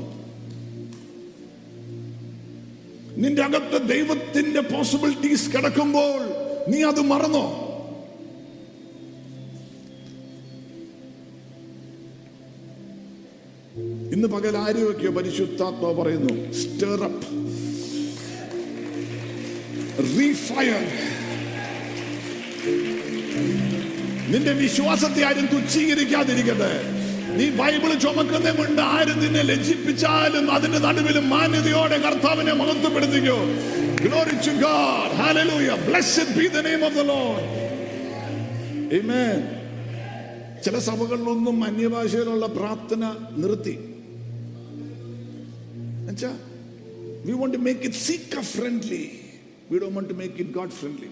നിന്റെ 3.23 3.41
അകത്ത് 3.43 3.77
ദൈവത്തിന്റെ 3.89 4.61
പോസിബിലിറ്റീസ് 4.61 5.51
കിടക്കുമ്പോൾ 5.53 6.21
നീ 6.69 6.81
അത് 6.83 7.01
മറന്നോ? 7.01 7.45
ഇന്ന് 14.13 14.27
പകൽ 14.27 14.57
ആരെയൊക്കെയോ 14.57 15.11
പരിശുദ്ധാത്മ 15.11 15.91
പറയുന്നു 16.01 16.51
സ്റ്റർ 16.51 17.03
അപ്പ് 17.03 17.27
റീഫയർ 20.17 20.83
നിന്റെ 24.29 24.51
വിശ്വാസത്തെ 24.51 25.23
ആരും 25.23 25.45
തുച്ഛീകരിക്കാതിരിക്കട്ടെ. 25.45 26.73
നീ 27.37 27.49
ബൈബിൾ 27.49 27.93
ചുമക്കുന്ന 27.93 28.51
കൊണ്ട് 28.51 28.81
ആരും 28.81 29.19
നിന്നെ 29.19 29.41
ലജ്ജിപ്പിച്ചാലും 29.41 30.51
അതിന്റെ 30.51 30.79
നടുവിലും 30.79 31.29
മാന്യതയോടെ 31.29 31.97
കർത്താവിനെ 31.97 32.53
മഹത്വപ്പെടുത്തിക്കോ. 32.53 33.37
Amen. 38.91 39.39
ചില 40.65 40.79
സഭകളിലൊന്നും 40.79 41.63
അന്യഭാഷയിലുള്ള 41.63 42.45
പ്രാർത്ഥന 42.45 43.15
നിർത്തി. 43.37 43.77
We 47.25 47.31
want 47.31 47.57
to 47.57 47.61
make 47.61 47.81
it 47.81 47.95
seeker 47.95 48.41
friendly 48.41 49.09
we 49.71 49.77
don't 49.77 49.95
want 49.95 50.09
to 50.09 50.13
make 50.13 50.35
it 50.39 50.51
God 50.51 50.69
friendly 50.69 51.07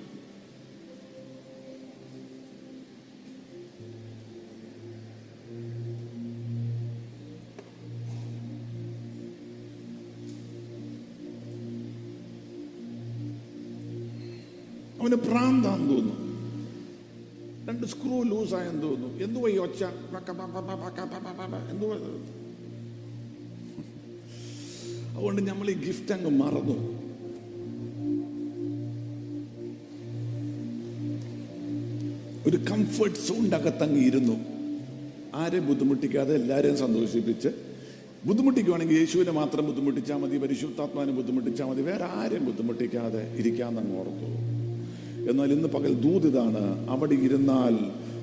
അവന് 15.08 15.17
പ്രാന്താന്ന് 15.26 15.86
തോന്നുന്നു 15.89 16.24
രണ്ട് 17.67 17.86
സ്ക്രൂ 17.86 18.15
ലൂസായെന്ന് 18.24 18.82
തോന്നുന്നു 18.84 19.20
എന്തുവാ 19.24 19.48
ഈ 19.50 19.58
ഒച്ച. 19.58 19.82
എന്തുവാ 21.72 21.96
അതുകൊണ്ട് 25.13 25.41
നമ്മൾ 25.41 25.67
ഈ 25.70 25.76
ഗിഫ്റ്റ് 25.86 26.13
അങ്ങ് 26.13 26.32
മറന്നു 26.39 26.76
ഒരു 32.46 32.58
കംഫർട്ട് 32.70 33.20
സോണിന്റെ 33.20 33.58
അകത്തങ്ങ് 33.58 34.02
ഇരുന്നു 34.02 34.36
ആരെയും 35.36 35.65
ബുദ്ധിമുട്ടിക്കാതെ 35.67 36.36
എല്ലാവരെയും 36.36 36.78
സന്തോഷിപ്പിച്ച് 36.78 37.50
ബുദ്ധിമുട്ടിക്കുവാണെങ്കിൽ 38.26 38.98
യേശുവിനെ 38.98 39.34
മാത്രം 39.34 39.65
ബുദ്ധിമുട്ടിച്ചാൽ 39.65 40.17
മതി 40.17 40.38
പരിശുദ്ധാത്മാവിനെ 40.38 41.13
ബുദ്ധിമുട്ടിച്ചാൽ 41.13 41.67
മതി 41.67 41.82
വേറെ 41.82 42.06
ആരെയും 42.20 42.46
ബുദ്ധിമുട്ടിക്കാതെ 42.46 43.24
ഇരിക്കാമെന്നങ്ങ് 43.38 43.98
ഓർത്തു 44.00 44.30
എന്നാൽ 45.30 45.52
ഇന്ന് 45.54 45.68
പകൽ 45.68 45.94
ദൂതിതാണ് 45.94 46.90
അവിടെ 46.90 47.16
ഇരുന്നാൽ 47.16 47.76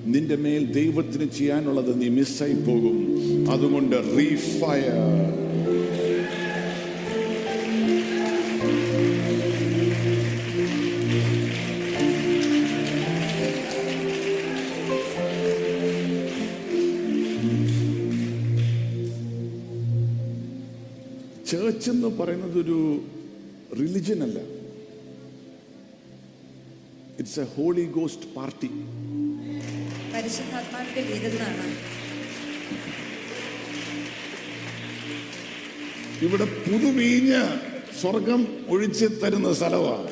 നിന്റെ 0.07 0.37
മേൽ 0.37 0.73
ദൈവത്തിന് 0.73 1.31
ചെയ്യാനുള്ളത് 1.31 2.01
നീ 2.01 2.09
മിസ്സായി 2.09 2.53
പോകും. 2.53 2.97
അതുകൊണ്ട് 3.51 3.97
റീഫയർ 4.19 4.99
ചേർച്ച് 21.47 21.91
എന്ന് 21.91 22.09
പറയുന്നത് 22.09 22.59
ഒരു 22.59 22.79
റിലിജൻ 23.81 24.23
അല്ല. 24.23 24.39
It's 27.25 27.41
a 27.41 27.45
holy 27.53 27.85
ghost 27.93 28.27
party 28.35 28.69
പരിശുദ്ധാത്മാവിന്റെ 30.13 31.03
ഇവിടെ 36.25 36.47
പുതുവീഞ്ഞ് 36.59 37.41
സ്വർഗം 38.01 38.41
ഒഴിച്ച് 38.69 39.07
തരുന്ന 39.23 39.49
സ്ഥലമാണ് 39.53 40.11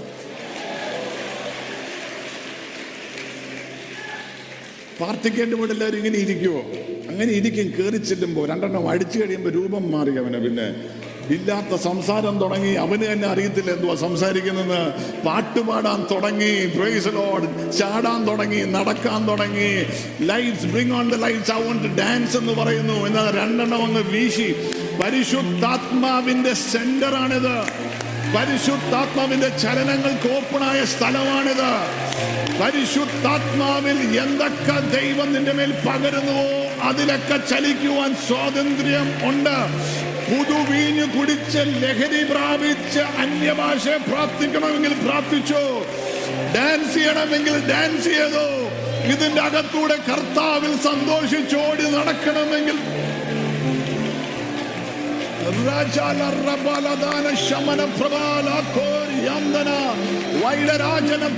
പ്രാർത്ഥിക്കേണ്ട 4.98 5.54
വീട് 5.54 5.72
എല്ലാവരും 5.72 5.98
ഇങ്ങനെ 5.98 6.18
ഇരിക്കുമോ 6.18 6.62
അങ്ങനെ 7.08 7.30
ഇരിക്കും 7.32 7.68
കയറി 7.76 8.00
ചെല്ലുമ്പോൾ 8.04 8.44
രണ്ടെണ്ണം 8.48 8.88
അടിച്ചു 8.88 9.16
കഴിയുമ്പോൾ 9.18 9.52
രൂപം 9.52 9.84
മാറി 9.90 10.12
അവനെ 10.18 10.38
പിന്നെ. 10.38 10.66
ഇല്ലാത്ത 11.30 11.80
സംസാരം 11.80 12.38
തുടങ്ങി. 12.38 12.74
അവന് 12.74 13.04
തന്നെ 13.04 13.28
അറിയത്തില്ല 13.28 13.70
എന്തുവാ 13.70 13.94
സംസാരിക്കുന്നത്. 13.94 14.92
പാട്ടുപാടാൻ 15.22 16.06
തുടങ്ങി. 16.10 16.66
പ്രൈസ് 16.66 17.08
ചാടാൻ 17.78 18.28
തുടങ്ങി. 18.28 18.64
നടക്കാൻ 18.64 19.28
തുടങ്ങി. 19.28 19.86
Lights 20.20 20.66
bring 20.66 20.92
on 20.92 21.10
the 21.10 21.14
lights 21.14 21.52
I 21.52 21.62
dance 21.98 22.36
എന്ന് 22.36 22.52
പറയുന്നു. 22.52 23.06
എന്നാൽ 23.06 23.36
രണ്ടെണ്ണം 23.40 23.84
അങ്ങ് 23.84 24.02
വീശി. 24.02 24.56
പരിശുദ്ധാത്മാവിന്റെ 25.02 26.54
സെന്ററാണിത് 26.54 27.82
പരിശുദ്ധാത്മാവിന്റെ 28.36 29.48
ചലനങ്ങൾക്ക് 29.48 30.36
ഓപ്പണായ 30.36 30.84
സ്ഥലമാണിത്. 30.84 31.72
പരിശുദ്ധാത്മാവിൽ 32.62 34.20
എന്തൊക്കെ 34.20 35.00
ദൈവം 35.00 35.32
നിന്റെ 35.32 35.52
മേൽ 35.52 35.70
പകരുന്നുവോ 35.70 36.82
അതിലൊക്കെ 36.82 37.36
ചലിക്കുവാൻ 37.36 38.14
സ്വാതന്ത്ര്യം 38.14 39.28
ഉണ്ട്. 39.28 40.11
പുതുവീഞ്ഞ് 40.32 41.06
കുടിച്ച് 41.18 41.62
ലഹരി 41.82 42.22
പ്രാപിച്ച് 42.24 43.00
അന്യഭാഷ 43.22 43.84
പ്രാർത്ഥിക്കണമെങ്കിൽ 43.88 44.92
പ്രാർത്ഥിച്ചു? 44.94 45.62
ഡാൻസ് 46.54 46.94
ചെയ്യണമെങ്കിൽ 46.94 47.56
ഡാൻസ് 47.70 48.04
ചെയ്തു? 48.04 48.46
ഇതിന്റെ 49.12 49.42
അകത്തൂടെ 49.42 49.96
കർത്താവിൽ 50.08 50.72
സന്തോഷിച്ചോടി 50.88 51.86
നടക്കണമെങ്കിൽ 51.96 52.78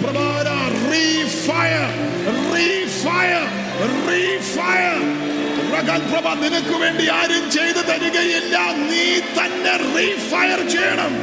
പ്രബാല 0.01 0.49
റീഫയർ 0.91 1.91
റീഫയർ 2.55 3.47
റീഫയർ 4.09 5.34
പ്രഗത്ഭ 5.75 6.15
നിനക്ക് 6.43 6.75
വേണ്ടി 6.83 7.05
ആരും 7.19 7.45
ചെയ്തു 7.51 7.81
തരികയില്ല. 7.89 8.57
നീ 8.91 9.07
തന്നെ 9.39 9.75
റീഫയർ 9.95 10.61
ചെയ്യണം. 10.75 11.15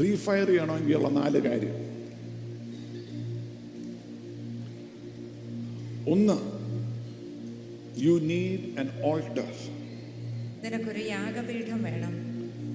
റീഫയർ 0.00 0.46
ചെയ്യണമെങ്കിലുള്ള 0.46 1.08
നാല് 1.08 1.38
കാര്യം. 1.48 1.76
ഒന്ന് 6.12 6.36
യു 8.04 8.14
നീഡ് 8.30 8.66
ആൻ 8.80 8.88
ഓൾട്ടർ 9.10 9.48
നിനക്കൊരു 10.64 11.02
യാഗപീഠം 11.14 11.80
വേണം. 11.86 12.14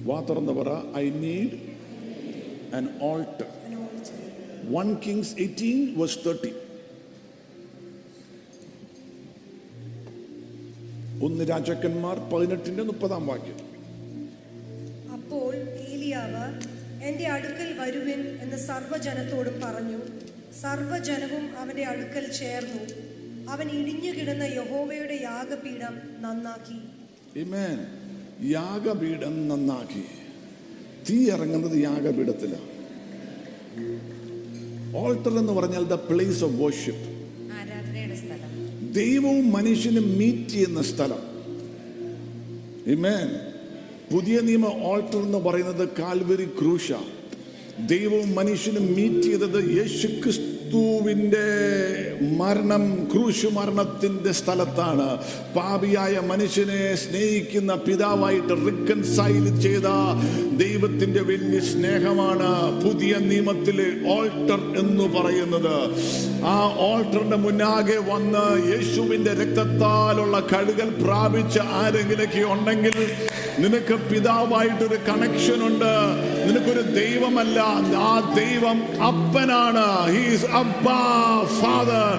വാ 0.08 0.16
തുറന്ന് 0.28 0.52
പറ 0.52 0.70
I 1.02 1.04
need 1.24 1.56
an 2.78 2.84
altar 3.08 3.48
one 4.76 4.88
kings 5.06 5.34
eighteen 5.44 5.80
verse 5.98 6.20
thirty 6.26 6.52
ഒന്ന് 11.26 11.42
രാജാക്കന്മാർ 11.50 12.16
പതിനെട്ടിന്റെ 12.30 12.82
മുപ്പതാം 12.82 13.24
വാക്യം. 13.30 13.58
അപ്പോൾ 15.16 15.52
ഏലിയാവ് 15.90 16.44
എന്റെ 17.08 17.26
അടുക്കൽ 17.34 17.70
വരുവിൻ 17.80 18.20
എന്ന് 18.44 18.58
സർവജനത്തോടും 18.68 19.56
പറഞ്ഞു. 19.64 20.00
സർവജനവും 20.62 21.44
അവന്റെ 21.60 21.84
അടുക്കൽ 21.92 22.24
ചേർന്നു. 22.40 22.82
അവൻ 23.48 23.68
ഇടിഞ്ഞു 23.70 24.10
കിടന്ന 24.10 24.42
യഹോവയുടെ 24.42 25.18
യാഗപീഠം 25.22 26.22
നന്നാക്കി. 26.22 27.02
Amen. 27.38 27.78
യാഗപീഠം 28.52 29.48
നന്നാക്കി. 29.48 30.02
തീ 31.10 31.30
ഇറങ്ങുന്നത് 31.30 31.82
യാഗപീഠത്തിലാണ് 31.82 32.72
ഓൾട്ടർ 34.96 35.38
എന്ന് 35.38 35.52
പറഞ്ഞാൽ 35.52 35.84
ദ 35.84 35.92
പ്ലേസ് 35.92 36.44
ഓഫ് 36.44 36.54
വർഷിപ്പ് 36.54 37.02
ആരാധനയുടെ 37.52 38.14
സ്ഥലം. 38.14 38.92
ദൈവവും 38.92 39.52
മനുഷ്യനും 39.52 40.18
മീറ്റ് 40.18 40.50
ചെയ്യുന്ന 40.50 40.82
സ്ഥലം. 40.82 41.32
ഇമേൻ 42.86 43.52
പുതിയ 44.12 44.40
നിയമ 44.40 44.66
ഓൾട്ടർ 44.82 45.22
എന്ന് 45.22 45.38
പറയുന്നത് 45.38 45.88
കാൽവരി 45.88 46.44
ക്രൂശ. 46.44 46.92
ദൈവവും 47.86 48.34
മനുഷ്യനും 48.34 48.86
മീറ്റ് 48.86 49.20
ചെയ്തത് 49.20 49.76
യേശു 49.76 50.08
ക്രിസ്തുവിന്റെ 50.72 51.48
മരണം 52.38 52.84
ക്രൂശു 53.10 53.48
മരണത്തിന്റെ 53.56 54.32
സ്ഥലത്താണ് 54.38 55.08
പാപിയായ 55.56 56.14
മനുഷ്യനെ 56.30 56.78
സ്നേഹിക്കുന്ന 57.02 57.72
പിതാവായിട്ട് 57.86 58.54
റിക്കൻസൈൽ 58.68 59.44
ചെയ്ത 59.64 59.88
ദൈവത്തിന്റെ 60.62 61.22
വലിയ 61.30 61.60
സ്നേഹമാണ് 61.72 62.50
പുതിയ 62.84 63.12
നിയമത്തിലെ 63.30 63.88
ഓൾട്ടർ 64.16 64.62
എന്ന് 64.82 65.08
പറയുന്നത്. 65.16 65.76
ആ 66.44 66.74
ഓൾട്ടറിന്റെ 66.78 67.36
മുന്നാകെ 67.36 67.96
വന്ന് 67.98 68.44
യേശുവിന്റെ 68.68 69.30
രക്തത്താലുള്ള 69.30 70.40
കഴുകൽ 70.40 70.88
പ്രാപിച്ച 71.02 71.58
ആരെങ്കിലൊക്കെ 71.58 72.52
ഉണ്ടെങ്കിൽ 72.52 73.12
നിനക്ക് 73.58 73.94
പിതാവായിട്ടൊരു 73.94 74.96
കണക്ഷൻ 75.08 75.66
ഉണ്ട്. 75.66 75.92
നിനക്കൊരു 76.46 76.80
ദൈവമല്ല. 76.80 77.60
ആ 77.96 78.34
ദൈവം 78.36 78.82
അപ്പനാണ്. 79.02 79.86
ഹീസ് 80.12 80.44
അപ്പ 80.44 80.86
ഫാദർ 81.60 82.12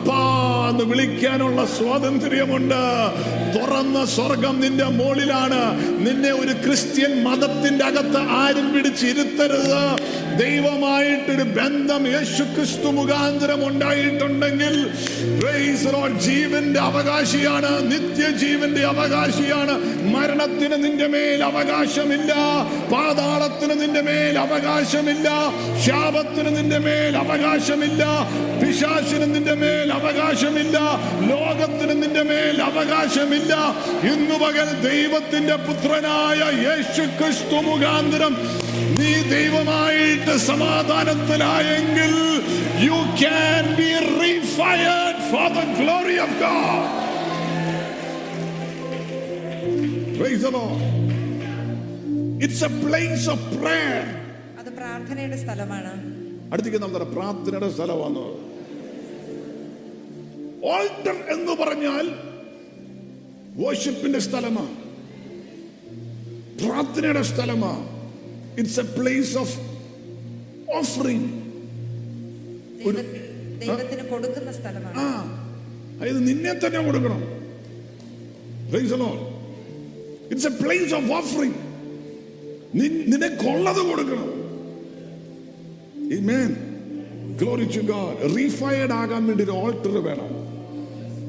അപ്പാ 0.00 0.66
എന്ന് 0.70 0.84
വിളിക്കാനുള്ള 0.84 1.66
സ്വാതന്ത്ര്യമുണ്ട്. 1.66 2.74
തുറന്ന 3.58 4.04
സ്വർഗം 4.04 4.60
നിന്റെ 4.60 4.84
മുകളിലാണ്. 4.84 5.80
നിന്നെ 6.06 6.32
ഒരു 6.32 6.52
ക്രിസ്ത്യൻ 6.52 7.24
മതത്തിന്റെ 7.24 7.84
അകത്ത് 7.84 8.18
ആരും 8.18 8.74
പിടിച്ചിരുത്തരുത്. 8.74 9.98
ദൈവമായിട്ടൊരു 10.38 11.42
ബന്ധം 11.42 12.06
യേശു 12.06 12.42
ക്രിസ്തു 12.42 12.86
മുഖാന്തരം 12.86 13.68
ഉണ്ടായിട്ടുണ്ടെങ്കിൽ 13.68 14.90
ജീവന്റെ 16.18 16.80
അവകാശിയാണ്. 16.80 17.92
നിത്യജീവന്റെ 17.92 18.84
അവകാശിയാണ്. 18.84 19.72
മരണത്തിന് 20.14 20.84
നിന്റെ 20.84 21.06
മേൽ 21.06 21.44
അവകാശമില്ല. 21.44 22.34
പാതാളത്തിന് 22.92 23.80
നിന്റെ 23.80 24.00
മേൽ 24.00 24.38
അവകാശമില്ല. 24.38 25.28
ശാപത്തിന് 25.86 26.56
നിന്റെ 26.56 26.78
മേൽ 26.78 27.16
അവകാശമില്ല. 27.16 28.06
പിശാശിന് 28.62 29.34
നിന്റെ 29.34 29.54
മേൽ 29.54 29.89
അവകാശമില്ല. 29.90 30.76
ലോകത്തിന് 31.30 31.94
നിന്റെ 32.02 32.22
മേൽ 32.22 32.56
അവകാശമില്ല. 32.62 33.52
ഇന്നു 34.12 34.36
പകൽ 34.38 34.68
ദൈവത്തിന്റെ 34.86 35.56
പുത്രനായ 35.66 36.40
യേശു 36.66 37.04
ക്രിസ്തു 37.18 37.58
മുഖാന്തരം 37.68 38.34
നീ 39.00 39.12
ദൈവമായിട്ട് 39.34 40.34
സമാധാനത്തിലായെങ്കിൽ 40.50 42.14
you 42.88 42.98
can 43.22 43.64
be 43.80 43.90
refired 44.20 45.22
for 45.30 45.48
the 45.58 45.68
glory 45.80 46.18
of 46.26 46.38
God 46.44 46.88
Praise 50.16 50.42
the 50.42 50.50
Lord. 50.52 50.80
It's 52.44 52.60
a 52.62 52.72
place 52.80 53.24
of 53.26 53.38
prayer. 53.54 54.00
അത് 54.60 54.70
പ്രാർത്ഥനയുടെ 54.78 55.36
സ്ഥലമാണ്. 55.36 55.92
അടുത്തേക്ക് 56.52 56.80
നമ്മൾ 56.82 57.02
പ്രാർത്ഥനയുടെ 57.14 57.70
സ്ഥലമാണ് 57.76 58.22
ഓൾട്ടർ 60.64 61.14
എന്ന് 61.32 61.52
പറഞ്ഞാൽ 61.52 62.10
വർഷിപ്പിന്റെ 63.56 64.18
സ്ഥലമാണ് 64.18 64.74
പ്രാർത്ഥനയുടെ 66.62 67.22
സ്ഥലമാണ് 67.22 68.00
it's 68.58 68.80
a 68.80 68.82
place 68.82 69.38
of 69.38 69.58
offering 70.76 71.30
ദൈവ- 72.84 73.00
ദൈവത്തിന് 73.60 74.08
കൊടുക്കുന്ന 74.08 74.52
സ്ഥലമാണ്. 74.52 74.98
ആ 74.98 75.36
അതായത് 76.00 76.28
നിന്നെ 76.28 76.52
തന്നെ 76.52 76.82
കൊടുക്കണം. 76.82 77.22
It's 80.30 80.46
a 80.46 80.50
place 80.50 80.94
of 80.94 81.12
offering 81.12 81.54
നിനക്കുള്ളത് 82.74 83.86
കൊടുക്കണം. 83.86 84.40
Amen. 86.10 86.50
Glory 87.42 87.76
to 87.76 87.82
God. 87.82 88.36
Refired 88.36 88.92
ആകാൻ 88.92 89.26
വേണ്ടി 89.26 89.44
ഒരു 89.44 89.50
ഓൾട്ടർ 89.50 89.98
വേണം. 89.98 90.39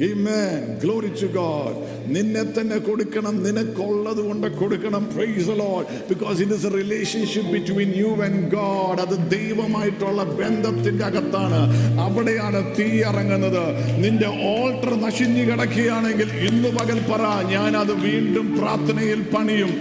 Glory 0.01 1.11
to 1.21 1.27
God. 1.39 1.73
നിന്നെ 2.13 2.43
തന്നെ 2.55 2.77
കൊടുക്കണം 2.85 3.35
നിനക്കുള്ളത് 3.43 4.21
കൊണ്ട് 4.27 4.47
കൊടുക്കണം. 4.59 5.03
Praise 5.15 5.53
Lord. 5.59 5.85
Because 6.11 6.37
it 6.45 6.51
is 6.55 6.63
a 6.69 6.71
relationship 6.77 7.45
between 7.57 7.91
you 8.01 8.11
and 8.27 8.37
God. 8.55 8.95
അത് 9.03 9.15
ദൈവമായിട്ടുള്ള 9.35 10.23
ബന്ധത്തിന്റെ 10.39 11.05
അകത്താണ്. 11.09 11.59
അവിടെയാണ് 12.05 12.61
തീ 12.79 12.87
ഇറങ്ങുന്നത് 13.09 13.63
നിന്റെ 14.03 14.29
ഓൾട്ടർ 14.53 14.91
നശിഞ്ഞു 15.05 15.43
കിടക്കുകയാണെങ്കിൽ 15.51 16.31
ഇന്ന് 16.49 16.71
പകൽ 16.79 16.99
പറ 17.11 17.21
ഞാൻ 17.53 17.71
അത് 17.83 17.93
വീണ്ടും 18.07 18.49
പ്രാർത്ഥനയിൽ 18.57 19.21
പണിയും. 19.35 19.73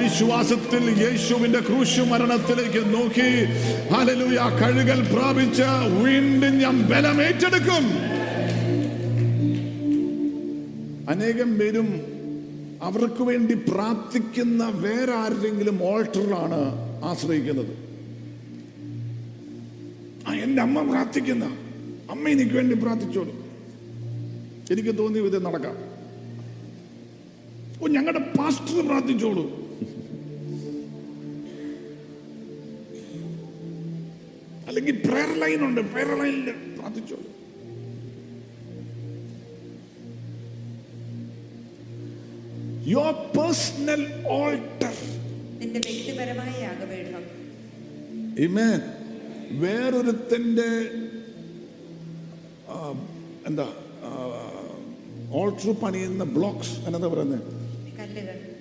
വിശ്വാസത്തിൽ 0.00 0.84
യേശുവിന്റെ 1.04 1.60
ക്രൂശു 1.68 2.02
മരണത്തിലേക്ക് 2.10 2.82
നോക്കി. 2.96 3.30
കഴുകൽ 4.60 5.00
പ്രാപിച്ച് 5.14 5.70
വീണ്ടും 6.02 6.54
ഞാൻ 6.64 6.76
ബലം 6.90 7.18
ഏറ്റെടുക്കും 7.28 7.86
അനേകം 11.08 11.58
പേരും 11.58 12.02
അവർക്ക് 12.82 13.22
വേണ്ടി 13.22 13.54
പ്രാർത്ഥിക്കുന്ന 13.54 14.68
വേറെ 14.68 15.12
ആരുടെങ്കിലും 15.12 15.84
ഓൾട്ടറിലാണ് 15.84 16.60
ആശ്രയിക്കുന്നത്. 17.04 17.86
എന്റെ 20.42 20.62
അമ്മ 20.62 20.90
പ്രാർത്ഥിക്കുന്ന. 20.90 21.44
അമ്മ 22.10 22.28
എനിക്ക് 22.28 22.52
വേണ്ടി 22.52 22.74
പ്രാർത്ഥിച്ചോളൂ. 22.74 23.32
എനിക്ക് 24.70 24.98
തോന്നി 24.98 25.18
ഇത് 25.18 25.46
നടക്കാം. 25.46 25.76
ഓ 27.82 27.86
ഞങ്ങളുടെ 27.86 28.18
പാസ്റ്റർ 28.18 28.86
പ്രാർത്ഥിച്ചോളൂ. 28.86 29.66
അല്ലെങ്കിൽ 34.68 35.02
പ്രയർ 35.06 35.40
ലൈൻ 35.40 35.64
ഉണ്ട്. 35.64 35.80
പ്രയർ 35.80 36.18
ലൈനിൽ 36.22 36.52
പ്രാർത്ഥിച്ചോളൂ. 36.78 37.35
യുവർ 42.86 43.14
പേഴ്സണൽ 43.36 44.02
ഓൾട്ടർ 44.36 44.94
നിന്റെ 45.60 45.80
വ്യക്തിപരമായ 45.86 46.52
യാഗപീഠം 46.62 47.24
എന്താ 53.46 53.66
ഓൾട്ടർ 55.32 55.70
പണിയുന്ന 55.82 56.24
ബ്ലോക്സ് 56.36 56.74
എന്നതാ 56.86 57.08
പറയുന്നത് 57.08 57.44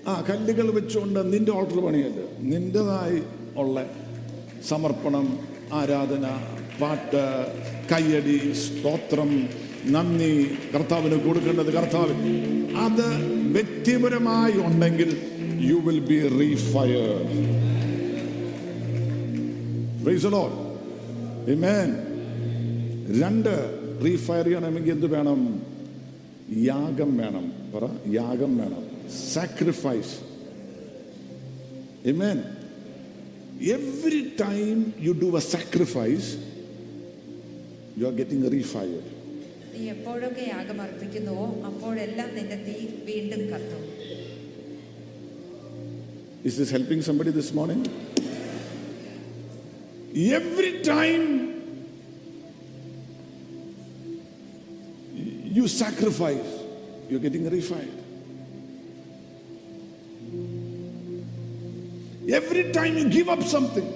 ആ 0.08 0.16
കല്ലുകൾ 0.28 0.68
വെച്ചുകൊണ്ട് 0.72 1.20
നിന്റെ 1.34 1.52
ഓൾട്ടർ 1.52 1.78
പണിയല്ല? 1.86 2.20
നിന്റേതായി 2.50 3.20
ഉള്ള 3.56 3.78
സമർപ്പണം 4.68 5.26
ആരാധന 5.74 6.26
പാട്ട് 6.82 7.22
കയ്യടി 7.92 8.38
സ്തോത്രം 8.64 9.32
നന്ദി 9.88 10.30
കർത്താവിന് 10.74 11.18
കൊടുക്കേണ്ടത് 11.26 11.72
കർത്താവിന്. 11.74 12.34
അത് 12.86 13.08
വ്യക്തിപരമായി 13.56 14.54
ഉണ്ടെങ്കിൽ 14.54 15.10
യു 15.60 15.76
വിൽ 15.76 16.00
ബി 16.00 16.20
റീഫയർ 16.40 17.22
രണ്ട് 23.22 23.54
റീഫയർ 24.04 24.46
ചെയ്യണമെങ്കിൽ 24.46 24.92
എന്ത് 24.92 25.08
വേണം? 25.08 25.42
യാഗം 26.58 27.18
വേണം. 27.18 27.46
പറ 27.76 27.84
യാഗം 28.14 28.58
വേണം. 28.58 28.84
Sacrifice 29.34 30.16
Amen. 32.06 32.40
Every 33.78 34.20
time 34.38 34.82
you 35.02 35.14
do 35.16 35.30
a 35.36 35.42
sacrifice, 35.42 36.28
you 37.98 38.06
are 38.06 38.16
getting 38.20 38.42
refired. 38.56 39.15
നീ 39.75 39.83
എപ്പോഴൊക്കെ 39.95 40.45
യാഗം 40.55 40.81
അർപ്പിക്കുന്നുവോ 40.87 41.47
അപ്പോഴെല്ലാം 41.71 42.31
നിന്റെ 42.39 42.59
തീ 42.67 42.77
വീണ്ടും 43.11 43.45
കത്തും 43.53 43.85
Is 46.43 46.57
this 46.57 46.71
helping 46.71 47.03
somebody 47.03 47.31
this 47.31 47.53
morning? 47.53 47.81
Every 50.39 50.71
time 50.83 51.25
you 55.57 55.69
sacrifice, 55.69 56.51
you're 57.09 57.21
getting 57.21 57.49
refined. 57.51 57.97
Every 62.31 62.73
time 62.73 62.97
you 62.97 63.09
give 63.11 63.29
up 63.29 63.43
something, 63.55 63.89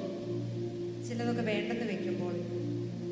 ചിലതൊക്കെ 1.08 1.44
വേണ്ടെന്ന് 1.50 1.86
വെക്കുമ്പോൾ 1.92 2.34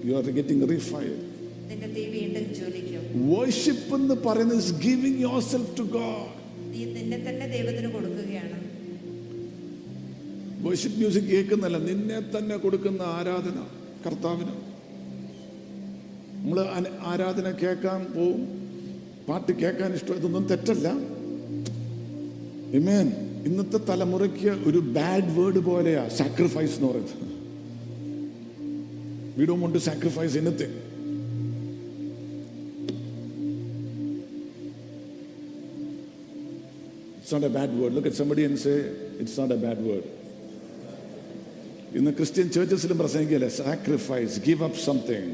you 0.06 0.14
are 0.18 0.32
getting 0.40 0.60
refined. 0.68 1.20
നിന്റെ 1.69 1.87
തീ 1.95 2.03
വീണ്ടും 2.15 2.45
ജ്വലിക്കും. 2.57 3.03
Worship 3.33 3.81
എന്ന് 3.97 4.15
പറയുന്നത് 4.25 4.61
is 4.63 4.69
giving 4.87 5.17
yourself 5.27 5.67
to 5.79 5.85
God 5.97 6.31
നീ 6.73 6.81
നിന്നെ 6.95 7.17
തന്നെ 7.27 7.45
ദൈവത്തിന് 7.55 7.89
കൊടുക്കുകയാണ്. 7.95 8.57
വർഷിപ്പ് 10.65 10.97
മ്യൂസിക് 10.99 11.29
കേൾക്കുന്നല്ല 11.33 11.77
നിന്നെ 11.89 12.19
തന്നെ 12.35 12.55
കൊടുക്കുന്ന 12.63 13.01
ആരാധന 13.17 13.57
കർത്താവിന്. 14.05 14.55
നമ്മൾ 16.39 16.59
ആരാധന 17.11 17.47
കേൾക്കാൻ 17.61 18.01
പോവും 18.15 18.41
പാട്ട് 19.27 19.51
കേൾക്കാൻ 19.61 19.89
ഇഷ്ടം 19.97 20.17
ഇതൊന്നും 20.19 20.43
തെറ്റല്ല. 20.51 20.87
ഇമേൻ 22.79 23.07
ഇന്നത്തെ 23.47 23.79
തലമുറയ്ക്ക് 23.89 24.51
ഒരു 24.69 24.79
ബാഡ് 24.97 25.29
വേർഡ് 25.37 25.61
പോലെയാ 25.69 26.03
സാക്രിഫൈസ് 26.19 26.75
എന്ന് 26.77 26.87
പറയുന്നത്. 26.91 27.15
We 29.37 29.45
do 29.51 29.55
want 29.63 29.77
to 29.77 29.83
sacrifice 29.89 30.37
anything 30.41 30.77
It's 37.27 37.33
not 37.33 37.43
a 37.43 37.49
bad 37.49 37.71
word. 37.77 37.91
Look 37.91 38.05
at 38.05 38.13
somebody 38.13 38.55
say, 38.55 38.75
it's 39.19 39.37
not 39.37 39.51
a 39.51 39.57
bad 39.63 39.79
word. 39.87 40.05
ഇന്ന് 41.97 42.11
ക്രിസ്ത്യൻ 42.17 42.47
ചേർച്ചസിലും 42.55 42.97
പ്രസംഗിക്കല്ലേ 43.01 43.47
sacrifice 43.47 44.35
give 44.45 44.63
up 44.67 44.79
something 44.85 45.33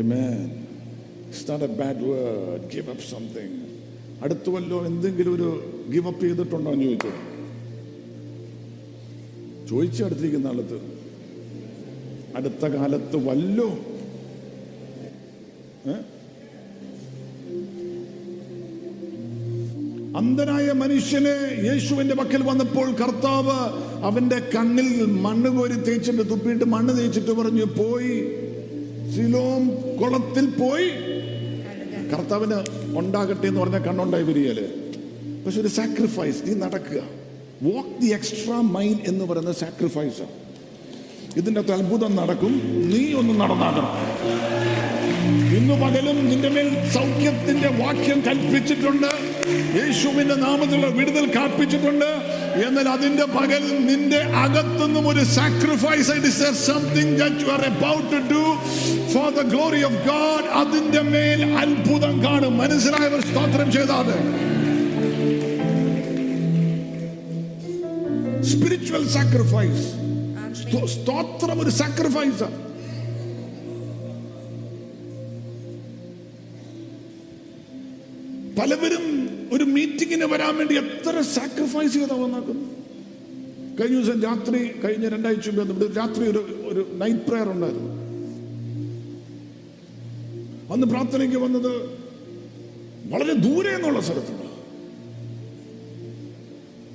it's 0.00 1.50
not 1.50 1.64
a 1.68 1.70
bad 1.80 2.02
word 2.10 2.68
give 2.74 2.90
up 2.94 3.06
something 3.14 3.58
അടുത്ത 4.24 4.54
വല്ലോ 4.56 4.78
എന്തെങ്കിലും 4.90 5.32
ഒരു 5.34 5.48
give 5.94 6.06
up 6.12 6.22
ചെയ്തിട്ടുണ്ടോ 6.26 6.72
എന്ന് 6.76 6.84
ചോദിച്ചു? 6.84 7.12
ചോദിച്ചു 9.70 10.04
അടുത്തിരിക്കുന്ന 10.04 10.52
ആളത്ത്. 10.54 10.80
അടുത്ത 12.36 12.64
കാലത്ത് 12.76 13.16
വല്ലോ? 13.30 13.68
അന്ധനായ 20.16 20.72
മനുഷ്യന് 20.72 21.32
യേശുവിന്റെ 21.66 22.14
പക്കൽ 22.14 22.42
വന്നപ്പോൾ 22.42 22.92
കർത്താവ് 22.92 23.56
അവന്റെ 24.04 24.38
കണ്ണിൽ 24.56 25.06
മണ്ണ് 25.06 25.50
കോരി 25.50 25.72
തേച്ചിട്ട് 25.72 26.30
തുപ്പിയിട്ട് 26.30 26.64
മണ്ണ് 26.64 26.98
തേച്ചിട്ട് 26.98 27.30
പറഞ്ഞു 27.30 27.64
പോയി. 27.64 28.14
സിലോം 29.14 29.70
കുളത്തിൽ 30.00 30.46
പോയി. 30.50 30.88
കർത്താവിന് 32.12 32.58
ഉണ്ടാകട്ടെ 32.98 33.46
എന്ന് 33.46 33.60
പറഞ്ഞ 33.60 33.78
കണ്ണുണ്ടായി 33.78 34.22
വരികയല്ലേ 34.22 34.66
പക്ഷെ 35.46 35.60
ഒരു 35.60 35.68
സാക്രിഫൈസ് 35.68 36.42
നീ 36.46 36.54
നടക്കുക. 36.54 37.00
വാക്ക് 37.62 38.02
ദി 38.02 38.06
എക്സ്ട്രാ 38.06 38.60
മൈൽ 38.60 38.96
എന്ന് 39.06 39.24
പറയുന്ന 39.24 39.52
സാക്രിഫൈസ് 39.52 40.26
ഇതിന്റെ 41.36 41.60
അത്ഭുതം 41.60 42.16
നടക്കും. 42.16 42.52
നീ 42.92 43.12
ഒന്ന് 43.12 43.40
നടന്നാകണം. 43.40 44.13
ഇന്നു 45.56 45.74
പകലും 45.82 46.16
നിന്റെ 46.30 46.48
മേൽ 46.54 46.68
സൗഖ്യത്തിന്റെ 46.94 47.68
വാക്യം 47.82 48.18
കൽപ്പിച്ചിട്ടുണ്ട്. 48.26 49.10
യേശുവിന്റെ 49.78 50.34
നാമത്തിലുള്ള 50.34 50.88
വിടുതൽ 50.98 51.26
കാപ്പിച്ചിട്ടുണ്ട്. 51.36 52.10
എന്നാൽ 52.66 52.88
അതിന്റെ 52.88 53.24
പകൽ 53.36 53.62
നിന്റെ 53.86 54.20
അകത്തുനിന്നും 54.44 55.08
ഒരു 55.08 55.22
sacrifice 55.38 56.50
something 56.66 57.14
that 57.20 57.40
you 57.44 57.48
are 57.54 57.62
to 58.12 58.20
do 58.32 58.42
for 59.14 59.28
the 59.38 59.46
glory 59.52 59.82
of 59.90 60.00
God 60.10 60.48
അതിന്റെ 60.62 61.02
മേൽ 61.12 61.42
അത്ഭുതം 61.62 62.14
കാണും. 62.24 62.54
മനസ്സിലായവർ 62.62 63.22
സ്തോത്രം 63.30 63.72
ചെയ്താതെ. 63.76 64.18
സ്പിരിച്വൽ 68.50 69.04
സാക്രിഫൈസ് 69.16 69.86
സ്തോത്രം 70.94 71.60
ഒരു 71.62 71.70
സാക്രിഫൈസാണ് 71.80 72.58
പലവരും 78.58 79.04
ഒരു 79.52 79.64
മീറ്റിങ്ങിന് 79.64 80.26
വരാൻ 80.32 80.52
വേണ്ടി 80.56 80.74
എത്ര 80.84 81.20
സാക്രിഫൈസ് 81.36 81.94
ചെയ്താ 81.94 82.16
വന്നാക്കുന്നു 82.22 82.66
കഴിഞ്ഞ 83.78 83.96
ദിവസം 83.98 84.18
രാത്രി 84.22 84.60
കഴിഞ്ഞ 84.84 85.06
രണ്ടാഴ്ച 85.08 85.48
മുമ്പ് 85.50 85.72
ഇവിടെ 85.72 85.86
രാത്രി 86.00 86.24
ഒരു 86.32 86.42
ഒരു 86.70 86.82
നൈറ്റ് 87.00 87.24
പ്രെയർ 87.28 87.48
ഉണ്ടായിരുന്നു. 87.54 87.90
അന്ന് 90.72 90.86
പ്രാർത്ഥനയ്ക്ക് 90.86 91.36
വന്നത് 91.36 91.72
വളരെ 93.12 93.34
ദൂരെ 93.46 93.70
എന്നുള്ള 93.78 94.00
സ്ഥലത്തുണ്ട് 94.00 94.42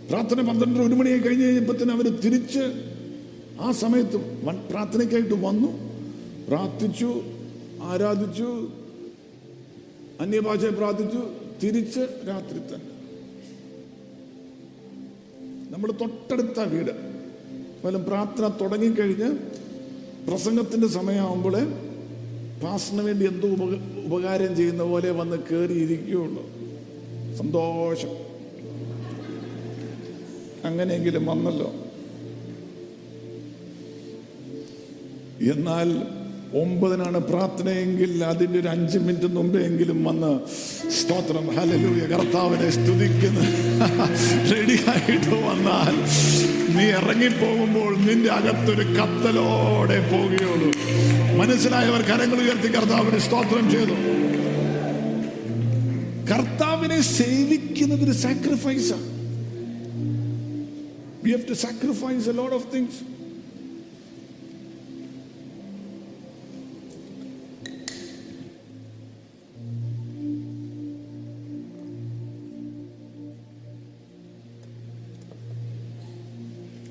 പ്രാർത്ഥന 0.09 0.41
പന്ത്രണ്ടര 0.47 0.81
ഒരു 0.81 0.95
മണിയായി 0.99 1.21
കഴിഞ്ഞ് 1.21 1.45
കഴിഞ്ഞപ്പോഴത്തേന് 1.45 1.93
അവർ 1.97 2.07
തിരിച്ച് 2.23 2.63
ആ 3.65 3.71
സമയത്ത് 3.83 4.17
പ്രാർത്ഥനയ്ക്കായിട്ട് 4.71 5.37
വന്നു. 5.47 5.69
പ്രാർത്ഥിച്ചു 6.47 7.09
ആരാധിച്ചു 7.91 8.49
അന്യഭാഷയെ 10.23 10.71
പ്രാർത്ഥിച്ചു. 10.79 11.21
തിരിച്ച് 11.63 11.99
രാത്രി 11.99 12.59
തന്നെ. 12.59 12.99
നമ്മൾ 15.71 15.91
തൊട്ടടുത്ത 15.91 16.59
വീട്. 16.59 16.91
വല്ലതും 17.85 18.05
പ്രാർത്ഥന 18.05 18.47
തുടങ്ങിക്കഴിഞ്ഞ് 18.47 19.31
പ്രസംഗത്തിന്റെ 20.27 20.87
സമയമാകുമ്പോൾ 20.87 21.65
പാസിന് 22.63 23.01
വേണ്ടി 23.01 23.27
എന്തോ 23.27 23.47
ഉപക 23.47 23.75
ഉപകാരം 24.05 24.55
ചെയ്യുന്ന 24.55 24.83
പോലെ 24.83 25.11
വന്ന് 25.11 25.37
കയറിയിരിക്കുകയുള്ളൂ 25.37 26.43
സന്തോഷം. 27.35 28.09
അങ്ങനെയെങ്കിലും 30.65 31.25
വന്നല്ലോ. 31.25 31.73
എന്നാൽ 35.53 36.18
ഒമ്പതിനാണ് 36.53 37.19
പ്രാർത്ഥനയെങ്കിൽ 37.19 38.23
അതിന്റെ 38.23 38.59
ഒരു 38.59 38.67
അഞ്ച് 38.67 38.97
മിനിറ്റ് 38.97 39.27
മുമ്പെങ്കിലും 39.27 40.03
വന്ന് 40.03 40.31
സ്തോത്രം. 40.91 41.47
ഹലലൂയ 41.57 42.07
കർത്താവിനെ 42.07 42.69
സ്തുതിക്കുന്ന. 42.69 43.39
റെഡിയായിട്ട് 44.51 45.35
വന്നാൽ 45.47 45.95
നീ 46.77 46.85
ഇറങ്ങിപ്പോകുമ്പോൾ 46.89 47.97
നിന്റെ 47.97 48.29
അകത്തൊരു 48.29 48.83
കത്തലോടെ 48.97 49.99
പോവുകയുള്ളൂ 50.11 50.71
മനസ്സിലായവർ 51.37 52.01
കരങ്ങൾ 52.01 52.41
ഉയർത്തി 52.41 52.67
കർത്താവിനെ 52.67 53.19
സ്തോത്രം 53.19 53.71
ചെയ്തു. 53.71 53.97
കർത്താവിനെ 56.31 57.01
സേവിക്കുന്നത് 57.01 58.03
ഒരു 58.03 58.11
സാക്രിഫൈസാണ് 58.25 59.07
We 61.23 61.31
have 61.31 61.45
to 61.47 61.55
sacrifice 61.55 62.27
a 62.27 62.33
lot 62.33 62.53
of 62.53 62.65
things. 62.65 63.03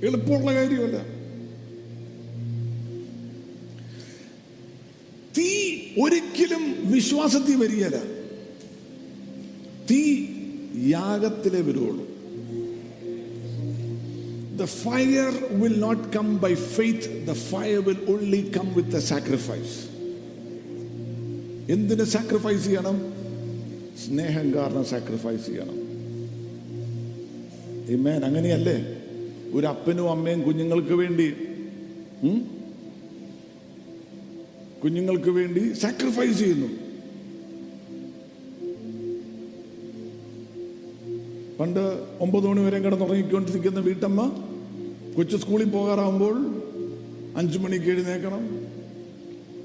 എളുപ്പമുള്ള 0.08 0.54
കാര്യമല്ല. 0.54 0.98
തീ 5.38 5.50
ഒരിക്കലും 6.02 6.92
വിശ്വാസത്തിൽ 6.92 7.56
വരികയല്ല. 7.56 7.98
തീ 9.90 10.00
യാഗത്തിലെ 10.90 11.60
വരുവുള്ളൂ. 11.60 12.08
The 14.56 14.64
fire 14.64 15.60
will 15.60 15.78
not 15.80 16.12
come 16.16 16.40
by 16.40 16.54
faith 16.54 17.26
the 17.26 17.32
fire 17.32 17.80
will 17.80 18.00
only 18.10 18.52
come 18.56 18.74
with 18.74 18.96
a 18.96 19.00
sacrifice 19.00 19.78
എന്തിന് 21.72 22.04
സാക്രിഫൈസ് 22.04 22.64
ചെയ്യണം? 22.64 22.96
സ്നേഹം 24.06 24.54
കാരണം 24.54 24.84
സാക്രിഫൈസ് 24.84 25.46
ചെയ്യണം. 25.46 25.78
അങ്ങനെയല്ലേ? 28.24 28.76
ഒരു 29.52 29.66
അപ്പനും 29.66 30.10
അമ്മയും 30.10 30.42
കുഞ്ഞുങ്ങൾക്ക് 30.42 30.94
വേണ്ടി? 30.94 31.28
കുഞ്ഞുങ്ങൾക്ക് 34.84 35.30
വേണ്ടി 35.30 35.72
സാക്രിഫൈസ് 35.72 36.38
ചെയ്യുന്നു. 36.38 36.68
പണ്ട് 41.60 42.06
ഒമ്പത് 42.20 42.46
മണി 42.46 42.60
വരെ 42.60 42.78
കിടന്നുറങ്ങിക്കൊണ്ടിരിക്കുന്ന 42.78 43.80
വീട്ടമ്മ 43.80 44.20
കൊച്ചു 45.16 45.36
സ്കൂളിൽ 45.36 45.70
പോകാറാകുമ്പോൾ 45.70 46.36
അഞ്ചു 47.36 47.58
മണിക്ക് 47.58 47.86
എഴുന്നേക്കണം. 47.86 48.42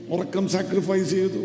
ഉറക്കം 0.10 0.48
സാക്രിഫൈസ് 0.48 1.10
ചെയ്തു. 1.10 1.44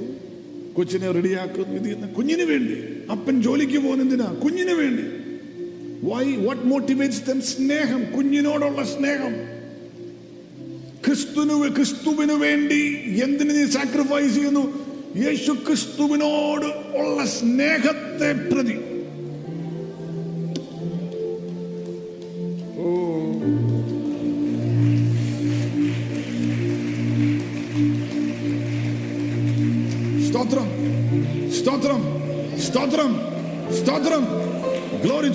കൊച്ചിനെ 0.73 1.11
റെഡിയാക്കുന്നു 1.11 1.77
ഇത് 1.91 2.09
കുഞ്ഞിന് 2.09 2.43
വേണ്ടി. 2.43 2.77
അപ്പൻ 3.11 3.43
ജോലിക്ക് 3.43 3.79
പോകുന്നതിനാ 3.79 4.33
കുഞ്ഞിന് 4.45 4.73
വേണ്ടി. 4.73 5.05
വൈ 6.03 6.37
വാട്ട് 6.37 6.63
മോട്ടിവേറ്റ്സ് 6.63 7.23
ദം 7.27 7.41
സ്നേഹം 7.41 8.05
കുഞ്ഞിനോടുള്ള 8.17 8.85
സ്നേഹം. 8.85 9.59
ക്രിസ്തുവിന് 11.07 11.75
ക്രിസ്തുവിന് 11.75 12.33
വേണ്ടി 12.33 12.95
എന്തിനു 13.25 13.53
നീ 13.53 13.67
സാക്രിഫൈസ് 13.67 14.35
ചെയ്യുന്നു? 14.35 14.89
യേശു 15.17 15.53
ക്രിസ്തുവിനോട് 15.53 16.97
ഉള്ള 16.97 17.27
സ്നേഹത്തെ 17.27 18.33
പ്രതി. 18.49 18.77
സ്തോത്രം 30.29 30.69
സ്തോത്രം 31.53 32.03
സ്തോത്രം 32.61 33.17
സ്തോത്രം. 33.85 34.48
ഗോഡ് 35.07 35.31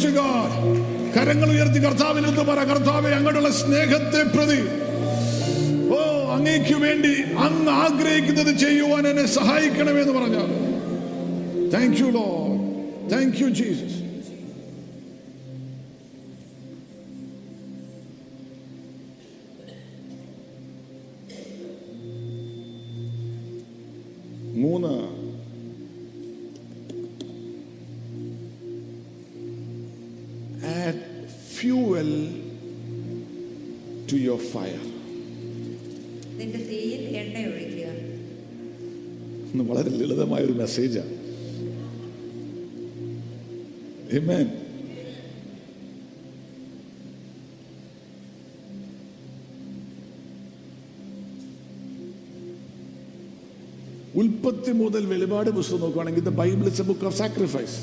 കരങ്ങൾ 1.17 1.49
ഉയർത്തി 1.49 1.79
കർത്താവിനടുത്ത് 1.79 2.41
പറ 2.41 2.63
കർത്താവെ 2.63 3.09
അങ്ങോട്ടുള്ള 3.09 3.49
സ്നേഹത്തെ 3.51 4.23
പ്രതി. 4.23 4.59
ഓ 5.89 5.99
അങ്ങേക്ക് 6.31 6.73
വേണ്ടി 6.75 7.13
അങ്ങ് 7.37 7.71
ആഗ്രഹിക്കുന്നത് 7.71 8.59
ചെയ്യുവാൻ 8.59 9.07
എന്നെ 9.07 9.25
സഹായിക്കണമെന്ന് 9.25 10.13
പറഞ്ഞു 10.13 10.43
thank 11.73 11.99
you 11.99 12.05
Lord 12.09 12.27
thank 13.11 13.43
you 13.43 13.49
Jesus 13.49 13.99
മെസ്സേജാണ് 40.63 41.13
Amen. 44.13 44.47
ഉൽപ്പത്തി 54.15 54.71
മുതൽ 54.81 55.03
വെളിപാട് 55.11 55.49
പുസ്തകം 55.49 55.81
നോക്കുകയാണെങ്കിൽ 55.83 56.23
the 56.23 56.33
Bible 56.41 56.65
is 56.71 56.81
a 56.81 56.87
book 56.89 57.05
of 57.09 57.17
sacrifice 57.17 57.77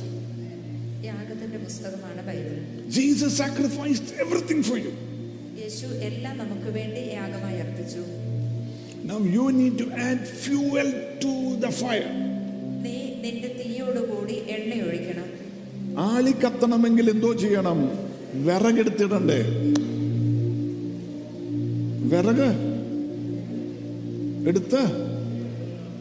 യാഗത്തിന്റെ 1.08 1.58
പുസ്തകമാണ് 1.64 2.22
Bible. 2.28 2.54
Jesus 2.96 3.36
sacrificed 3.36 4.14
everything 4.24 4.64
for 4.68 4.78
you 4.78 4.92
യേശു 5.62 5.86
എല്ലാം 6.08 6.34
നമുക്ക് 6.42 6.70
വേണ്ടി 6.78 7.02
യാഗമായി 7.14 7.58
അർപ്പിച്ചു. 7.64 8.02
Now 9.10 9.18
you 9.36 9.46
need 9.60 9.78
to 9.82 9.88
add 10.06 10.24
fuel 10.44 10.90
to 11.24 11.32
the 11.56 11.70
fire. 11.82 12.10
ആളി 15.98 16.30
കത്തണമെങ്കിൽ 16.30 17.10
എന്തോ 17.10 17.32
ചെയ്യണം. 17.32 17.90
വിറകെടുത്തിടണ്ടേ? 18.34 19.42
വിറക്? 22.08 22.54
എടുത്ത്? 24.48 24.78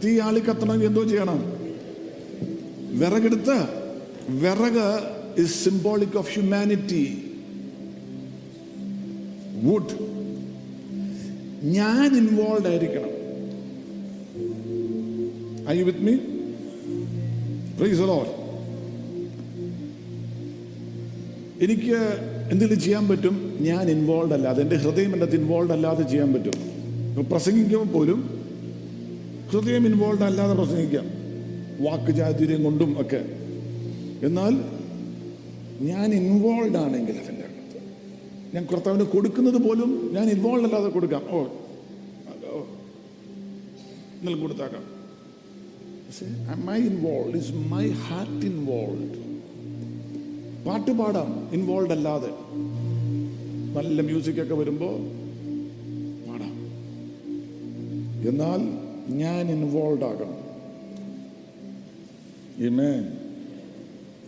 തീ 0.04 0.20
ആളി 0.20 0.40
കത്തണമെങ്കിൽ 0.40 0.88
എന്തോ 0.88 1.04
ചെയ്യണം. 1.04 1.44
വിറകെടുത്ത്? 3.00 3.80
വിറക് 4.30 5.00
is 5.42 5.66
symbolic 5.66 6.18
of 6.18 6.34
humanity 6.34 7.32
wood 9.64 10.10
ഞാൻ 11.64 12.18
ഇൻവോൾവ് 12.18 12.68
ആയിരിക്കണം. 12.68 13.10
I 15.70 15.80
you 15.80 15.84
with 15.84 16.00
me 16.00 16.16
please 17.80 18.00
Lord 18.00 18.39
എനിക്ക് 21.62 21.96
എന്തെങ്കിലും 22.52 22.80
ചെയ്യാൻ 22.80 23.08
പറ്റും? 23.08 23.58
ഞാൻ 23.62 23.90
ഇൻവോൾവ് 23.90 24.34
അല്ലാതെ 24.34 24.62
എന്റെ 24.62 24.76
ഹൃദയം 24.76 25.14
എന്റെ 25.14 25.38
ഇൻവോൾവ് 25.38 25.72
അല്ലാതെ 25.72 26.04
ചെയ്യാൻ 26.04 26.34
പറ്റും. 26.34 26.58
പ്രസംഗിക്കുമ്പോൾ 27.30 27.88
പോലും 27.94 28.20
ഹൃദയം 29.50 29.86
ഇൻവോൾവ് 29.86 30.24
അല്ലാതെ 30.24 30.54
പ്രസംഗിക്കാം. 30.54 31.06
വാക്ക് 31.84 32.18
ചാതുര്യം 32.18 32.64
കൊണ്ടും 32.64 33.02
ഒക്കെ. 33.02 33.22
എന്നാൽ 34.26 34.54
ഞാൻ 35.82 36.14
ഇൻവോൾവ് 36.14 36.78
ആണെങ്കിൽ 36.78 37.18
അതിന്റെ 37.18 37.42
അകത്ത്. 37.42 37.80
ഞാൻ 38.56 38.68
കർത്താവിന് 38.74 39.04
കൊടുക്കുന്നത് 39.04 39.62
പോലും 39.68 40.10
ഞാൻ 40.14 40.30
ഇൻവോൾവ് 40.30 40.66
അല്ലാതെ 40.66 40.90
കൊടുക്കാം. 40.90 41.24
ഓ 41.30 41.44
ഇന്നലെ 44.22 44.38
കൊടുത്താക്കാം. 44.38 44.84
My 46.66 46.78
involve 46.78 47.38
is 47.38 47.52
my 47.52 47.90
heart 47.90 48.46
involve 48.46 49.29
പാട്ട് 50.70 50.92
പാടാം 50.92 51.50
ഇൻവോൾവ് 51.54 51.92
അല്ലാതെ. 51.92 52.28
നല്ല 53.76 54.02
മ്യൂസിക് 54.02 54.42
ഒക്കെ 54.42 54.54
വരുമ്പോൾ 54.54 54.98
പാടാം. 56.30 56.54
എന്നാൽ 58.28 58.60
ഞാൻ 59.18 59.52
ഇൻവോൾവ് 59.52 60.04
ആകണം. 60.04 60.50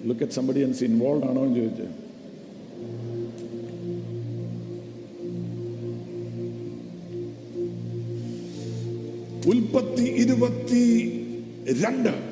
Look 0.05 0.23
at 0.23 0.29
somebody 0.29 0.63
and 0.63 0.75
say 0.75 0.91
ആണോ? 1.29 1.45
എന്ന് 1.45 1.55
ചോദിച്ചു. 1.55 1.83
ഉൽപ്പത്തി 9.49 10.03
ഇരുപത്തി 10.03 11.11
രണ്ട്. 11.85 12.30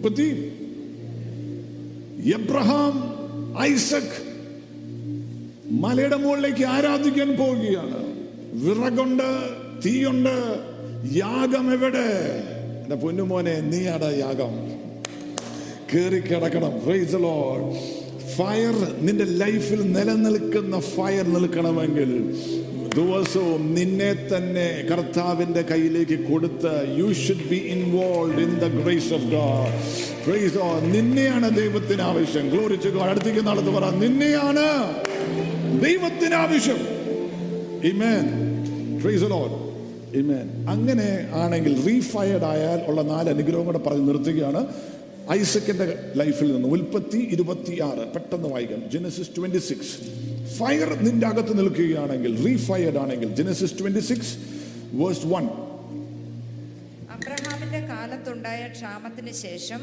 ഉൽപ്പത്തി 0.00 0.52
എബ്രഹാം 2.34 2.94
ഐസക് 3.60 4.16
മലയുടെ 5.70 6.16
മുകളിലേക്ക് 6.16 6.64
ആരാധിക്കാൻ 6.64 7.36
പോവുകയാണ്. 7.36 7.98
വിറകുണ്ട് 8.64 9.28
തീയുണ്ട് 9.86 10.60
യാഗം 11.16 11.72
എവിടെ? 11.72 12.08
എന്റെ 12.82 12.96
പൊന്നുമോനെ 12.96 13.60
നീയാട 13.60 14.02
യാഗം. 14.02 14.54
കേറി 15.94 16.20
കിടക്കണം. 16.20 16.72
ഫയർ 18.36 18.96
നിന്റെ 19.00 19.24
ലൈഫിൽ 19.24 19.92
നിലനിൽക്കുന്ന 19.92 20.80
ഫയർ 20.80 21.28
നിൽക്കണമെങ്കിൽ 21.28 22.36
ദിവസവും 22.96 23.74
നിന്നെ 23.74 24.12
തന്നെ 24.12 24.86
കർത്താവിന്റെ 24.90 25.62
കയ്യിലേക്ക് 25.62 26.32
കൊടുത്ത് 26.32 26.98
you 26.98 27.12
should 27.12 27.48
be 27.48 27.56
involve 27.56 28.40
in 28.40 28.58
the 28.58 28.64
grace 28.64 29.12
of 29.12 29.22
God 29.22 29.74
grace 30.26 30.58
ഓ 30.58 30.78
നിന്നെയാണ് 30.78 31.56
ദൈവത്തിന് 31.56 32.02
ആവശ്യം. 32.02 32.50
ഗ്ലോറിച്ച് 32.50 32.88
അടുത്തേക്ക് 32.88 33.46
നടത്തു 33.46 33.68
പറ. 33.68 33.90
നിന്നെയാണ് 33.90 34.66
ദൈവത്തിന് 35.84 36.34
ആവശ്യം. 36.34 36.76
Amen 37.84 38.24
grace 39.02 39.24
the 39.24 39.70
amen. 40.14 40.68
അങ്ങനെ 40.68 41.28
ആണെങ്കിൽ 41.32 41.86
റീഫയർഡ് 41.86 42.44
ആയാൽ 42.44 42.80
ഉള്ള 42.86 43.02
നാല് 43.02 43.28
അനുഗ്രഹം 43.28 43.64
കൂടെ 43.64 43.78
പറഞ്ഞ് 43.78 44.08
നിർത്തുകയാണ്. 44.08 44.66
ഐസക്കിന്റെ 45.30 45.98
ലൈഫിൽ 46.16 46.52
നിന്ന് 46.52 46.68
ഉൽപ്പത്തി 46.68 47.28
ഇരുപത്തിയാറ്. 47.30 48.12
പെട്ടെന്ന് 48.14 48.48
വായിക്കാം 48.48 48.90
ജെനസിസ് 48.92 49.28
ട്വന്റി 49.36 49.58
സിക്സ് 49.58 50.29
ഫയർ 50.58 51.02
നിന്റെ 51.02 51.26
അകത്ത് 51.26 51.58
നിൽക്കുകയാണെങ്കിൽ 51.58 52.44
റീഫയർഡ് 52.46 52.98
ആണെങ്കിൽ 52.98 53.34
Genesis 53.34 53.78
twenty 53.78 54.00
six 54.00 54.36
verse 54.92 55.26
one 55.26 55.44
അബ്രഹാമിന്റെ 57.10 57.80
കാലത്തുണ്ടായ 57.80 58.68
ക്ഷാമത്തിന് 58.68 59.32
ശേഷം 59.32 59.80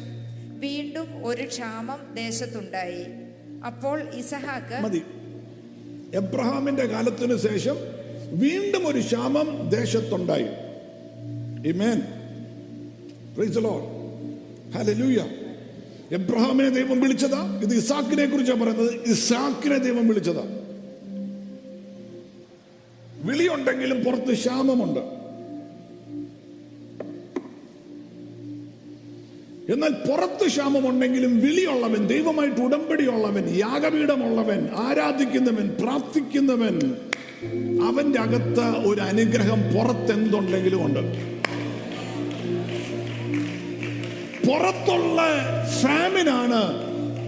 വീണ്ടും 0.60 1.08
ഒരു 1.26 1.46
ക്ഷാമം 1.48 2.00
ദേശത്തുണ്ടായി. 2.16 3.04
അപ്പോൾ 3.66 3.98
ഇസഹാക്ക് 4.22 4.84
മതി. 4.84 5.02
എബ്രഹാമിന്റെ 6.14 6.86
കാലത്തിന് 6.86 7.38
ശേഷം 7.38 7.78
വീണ്ടും 8.44 8.88
ഒരു 8.88 9.00
ക്ഷാമം 9.00 9.70
ദേശത്തുണ്ടായി. 9.70 10.50
ഇമേൻ 11.74 12.00
Praise 13.38 13.54
the 13.54 13.62
Lord. 13.62 13.84
Hallelujah. 14.74 15.47
എബ്രഹാമിനെ 16.12 16.70
ദൈവം 16.70 17.02
വിളിച്ചതാ? 17.02 17.60
ഇത് 17.64 17.76
ഇസാക്കിനെ 17.76 18.26
കുറിച്ചാണ് 18.26 18.64
പറയുന്നത്. 18.64 19.10
ഇസാക്കിനെ 19.10 19.78
ദൈവം 19.78 20.08
വിളിച്ചതാ. 20.08 20.42
വിളിയുണ്ടെങ്കിലും 23.24 24.04
പുറത്ത് 24.04 24.34
ക്ഷാമമുണ്ട്. 24.34 25.00
എന്നാൽ 29.72 29.90
പുറത്ത് 29.90 30.48
ക്ഷാമമുണ്ടെങ്കിലും 30.48 31.40
വിളിയുള്ളവൻ 31.40 32.08
ദൈവമായിട്ട് 32.08 32.62
ഉടമ്പടിയുള്ളവൻ 32.62 33.56
യാഗപീഠമുള്ളവൻ 33.56 34.70
ആരാധിക്കുന്നവൻ 34.76 35.70
പ്രാർത്ഥിക്കുന്നവൻ 35.70 36.80
അവന്റെ 37.84 38.20
അകത്ത് 38.20 38.88
ഒരു 38.88 39.02
അനുഗ്രഹം 39.02 39.62
പുറത്തെന്തുണ്ടെങ്കിലും 39.62 40.86
ഉണ്ട്. 40.86 41.00
പുറത്തുള്ള 44.48 45.22
ഫാമിനാണ് 45.82 46.62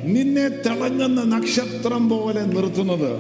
നിന്നെ 0.04 0.48
തിളങ്ങുന്ന 0.48 1.24
നക്ഷത്രം 1.24 2.10
പോലെ 2.10 2.42
നിർത്തുന്നത്. 2.42 3.12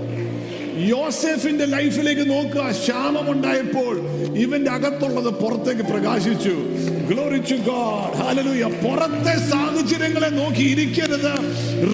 യോസെഫിന്റെ 0.89 1.65
ലൈഫിലേക്ക് 1.65 2.29
നോക്കുക. 2.29 2.71
ക്ഷാമമുണ്ടായപ്പോൾ 2.71 3.99
ഇവന്റെ 4.37 4.71
അകത്തുള്ളത് 4.71 5.33
പുറത്തേക്ക് 5.33 5.81
പ്രകാശിച്ചു. 5.81 6.55
ഗ്ലോറിച്ചു 7.09 7.55
ഗോഡ് 7.55 8.17
ഹാലലൂയ 8.17 8.63
പുറത്തെ 8.63 9.35
സാഹചര്യങ്ങളെ 9.49 10.29
നോക്കി 10.29 10.63
ഇരിക്കരുത്. 10.63 11.33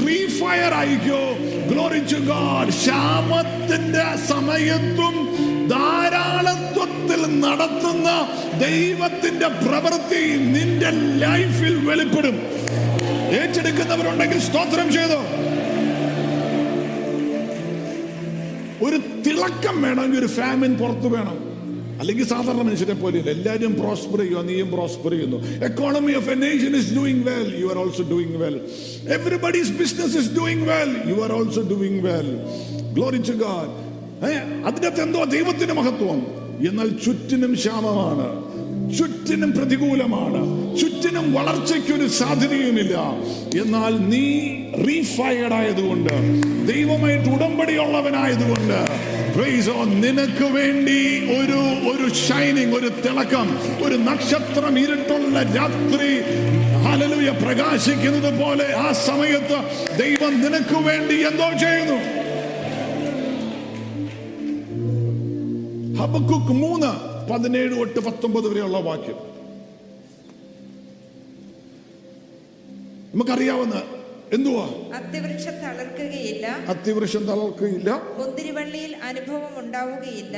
റീഫയർ 0.08 0.74
ആയിക്കോ 0.74 1.24
ഗ്ലോറിച്ചു 1.74 2.16
ഗോഡ് 2.16 2.70
ക്ഷാമത്തിന്റെ 2.70 4.28
സമയത്തും 4.28 5.16
ധാരാളത്വത്തിൽ 5.68 6.85
നടത്തുന്ന 7.42 8.10
ദൈവത്തിന്റെ 8.60 9.48
പ്രവൃത്തി 9.48 10.24
നിന്റെ 10.56 10.90
ലൈഫിൽ 11.26 11.76
വെളിപ്പെടും. 11.90 12.38
ഏറ്റെടുക്കുന്നവരുണ്ടെങ്കിൽ 13.40 14.40
സ്തോത്രം 14.40 14.94
ചെയ്തോ? 14.94 15.22
ഒരു 18.86 18.98
തിളക്കം 19.26 19.82
വേണമെങ്കിൽ 19.82 20.20
ഒരു 20.20 20.28
ഫാമിൻ 20.28 20.76
പുറത്തു 20.76 21.08
വേണം. 21.08 21.46
അല്ലെങ്കിൽ 22.00 22.28
സാധാരണ 22.28 22.62
മനുഷ്യരെ 22.62 22.94
പോലെയല്ല. 22.94 23.30
എല്ലാവരും 23.30 23.76
പ്രോസ്പർ 23.76 24.20
ചെയ്യുക 24.20 24.42
നീയും 24.42 24.72
പ്രോസ്പർ 24.72 25.12
ചെയ്യുന്നു. 25.12 25.66
Economy 25.66 26.14
of 26.14 26.30
a 26.30 26.34
nation 26.34 26.76
is 26.76 26.94
doing 26.94 27.24
well 27.24 27.56
you 27.60 27.68
are 27.68 27.78
also 27.78 28.04
doing 28.04 28.36
well 28.36 28.62
everybody's 29.14 29.72
business 29.72 30.18
is 30.18 30.32
doing 30.32 30.70
well 30.70 30.92
you 31.06 31.24
are 31.24 31.32
also 31.32 31.62
doing 31.62 32.00
well 32.00 32.30
glory 32.94 33.18
to 33.18 33.32
God 33.32 33.86
അതിനകത്ത് 34.66 35.02
എന്തോ 35.02 35.24
ദൈവത്തിന്റെ 35.24 35.74
മഹത്വം? 35.74 36.45
എന്നാൽ 36.62 36.88
ചുറ്റിനും 37.06 37.54
ക്ഷാമമാണ് 37.54 38.56
ചുറ്റിനും 38.98 39.52
പ്രതികൂലമാണ് 39.52 40.42
ചുറ്റിനും 40.80 41.34
വളർച്ചയ്ക്കൊരു 41.34 42.08
സാധ്യതയുമില്ല. 42.08 42.96
എന്നാൽ 43.62 43.94
നീ 43.98 44.26
റീഫയർഡ് 44.88 45.54
ആയതുകൊണ്ട് 45.54 46.14
ദൈവമായിട്ട് 46.74 47.30
ഉടമ്പടിയുള്ളവനായതുകൊണ്ട് 47.30 48.80
നിനക്ക് 50.06 50.44
വേണ്ടി 50.44 51.00
ഒരു 51.38 51.60
ഒരു 51.92 52.14
ഷൈനിങ് 52.14 52.76
ഒരു 52.76 52.90
തിളക്കം 53.06 53.48
ഒരു 53.86 53.96
നക്ഷത്രം 53.96 54.80
ഇരുട്ടുള്ള 54.80 55.42
രാത്രി 55.42 56.12
ഹലലുയ 56.86 57.30
പ്രകാശിക്കുന്നത് 57.44 58.44
പോലെ 58.44 58.74
ആ 58.74 58.92
സമയത്ത് 58.92 59.58
ദൈവം 59.98 60.42
നിനക്ക് 60.42 60.78
വേണ്ടി 60.84 61.16
എന്തോ 61.16 61.50
ചെയ്യുന്നു. 61.60 62.15
ഹബക്കുക്ക് 66.00 66.54
മൂന്ന് 66.64 66.92
പതിനേഴ് 67.32 67.78
തൊട്ട് 67.78 68.00
പത്തൊമ്പത് 68.00 68.48
വരെയുള്ള 68.48 68.78
വാക്യം. 68.78 69.18
നമുക്കറിയാവുന്ന 73.14 73.76
എന്തുവാ? 74.34 74.66
അത്തിവൃക്ഷം 74.96 75.56
തളർക്കുകയില്ല. 75.64 76.48
അത്തിവൃക്ഷം 76.48 77.24
തളർക്കുകയില്ല. 77.26 77.90
മുന്തിരിവള്ളിയിൽ 78.18 78.96
അനുഭവം 78.96 79.60
ഉണ്ടാവുകയില്ല. 79.60 80.38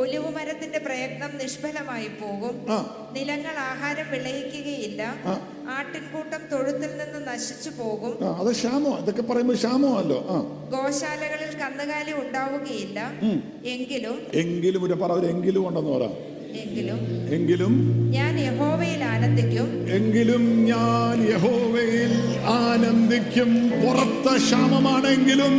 ഒലിവുമരത്തിന്റെ 0.00 0.78
പ്രയത്നം 0.78 1.30
നിഷ്ഫലമായി 1.42 2.08
പോകും. 2.20 2.54
നിലങ്ങൾ 3.16 3.54
ആഹാരം 3.70 4.06
വിളയിക്കുകയില്ല. 4.10 5.02
ആട്ടിൻകൂട്ടം 5.76 6.42
തൊഴുത്തിൽ 6.52 6.90
നിന്ന് 7.00 7.20
നശിച്ചു 7.28 7.70
പോകും. 7.78 8.14
അത് 8.40 8.50
ക്ഷാമോ 8.52 8.98
ഇതൊക്കെ 8.98 9.22
പറയുമ്പോൾ 9.22 9.54
ക്ഷാമമല്ലോ 9.54 10.20
ഗോശാലകളിൽ 10.74 11.52
കന്നുകാലി 11.62 12.12
ഉണ്ടാവുകയില്ല. 12.12 13.12
എങ്കിലും 13.64 14.26
എങ്കിലും 14.34 14.84
ഒരു 14.84 14.92
പറ 14.92 15.12
എങ്കിലും 15.34 15.68
ഉണ്ടെന്ന് 15.68 15.90
പറ. 15.90 16.06
എങ്കിലും 16.64 16.98
എങ്കിലും 17.36 17.72
ഞാൻ 18.10 18.34
യഹോവയിൽ 18.40 19.04
ആനന്ദിക്കും. 19.04 19.68
എങ്കിലും 19.96 20.44
ഞാൻ 20.66 21.16
യഹോവയിൽ 21.32 22.12
ആനന്ദിക്കും. 22.58 23.50
പുറത്ത 23.82 24.36
ക്ഷാമമാണെങ്കിലും 24.36 25.54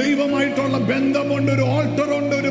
ദൈവമായിട്ടുള്ള 0.00 0.78
ബന്ധമുണ്ട് 0.78 1.52
ഒരു 1.52 1.64
ഓൾട്ടർ 1.74 2.08
ഉണ്ട് 2.18 2.34
ഒരു 2.34 2.50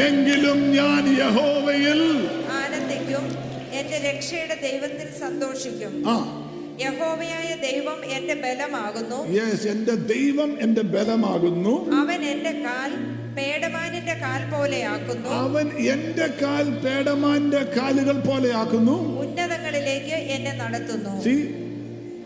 എങ്കിലും 0.00 0.72
ഞാൻ 0.72 1.08
യഹോവയിൽ 1.08 2.28
ആനന്ദിക്കും. 2.50 3.24
എന്റെ 3.72 3.98
രക്ഷയുടെ 3.98 4.58
ദൈവത്തിൽ 4.62 5.20
സന്തോഷിക്കും. 5.20 6.04
ആ. 6.06 6.40
യഹോവയായ 6.80 7.56
ദൈവം 7.70 8.04
എന്റെ 8.04 8.34
ബലമാകുന്നു. 8.34 9.32
യെസ് 9.32 9.66
എന്റെ 9.66 9.94
ദൈവം 9.94 10.60
എന്റെ 10.60 10.82
ബലമാകുന്നു. 10.82 11.90
അവൻ 11.94 12.22
എന്റെ 12.22 12.50
കാൽ 12.50 12.90
പേടമാനിന്റെ 13.36 14.14
കാൽ 14.14 14.58
പോലെയാക്കുന്നു 14.58 15.28
അവൻ 15.28 15.68
എന്റെ 15.68 16.26
കാൽ 16.42 16.70
പേടമാന്റെ 16.70 17.62
കാലുകൾ 17.76 18.20
പോലെയാക്കുന്നു 18.20 19.20
ഉന്നതങ്ങളിലേക്ക് 19.20 20.14
എന്നെ 20.14 20.52
നടത്തുന്നു. 20.52 21.24
See, 21.24 21.64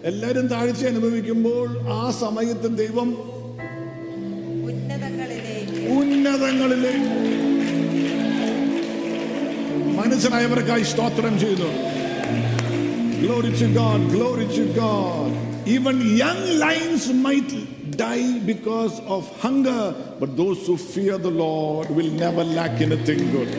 എല്ലാരും 0.04 0.46
താഴ്ച 0.46 0.84
അനുഭവിക്കുമ്പോൾ 0.84 1.68
ആ 1.88 2.10
സമയത്ത് 2.10 2.76
ദൈവം 2.76 3.08
ഉന്നതങ്ങളിലേക്ക്. 4.64 5.92
ഉന്നതങ്ങളിലേക്ക് 5.92 7.27
മനസ്സിലായവർക്കായി 10.08 10.86
സ്തോത്രം 10.92 11.36
ചെയ്തു 11.44 11.70
Glory 13.22 13.50
to 13.60 13.66
God, 13.76 14.00
glory 14.14 14.44
to 14.56 14.64
God. 14.74 15.30
Even 15.66 15.96
young 16.20 16.42
lions 16.60 17.04
might 17.24 17.50
die 18.02 18.28
because 18.50 18.94
of 19.16 19.22
hunger, 19.44 19.82
but 20.20 20.30
those 20.42 20.60
who 20.68 20.76
fear 20.92 21.16
the 21.18 21.34
Lord 21.40 21.88
will 21.90 22.12
never 22.24 22.44
lack 22.58 22.74
anything 22.86 23.22
good. 23.36 23.50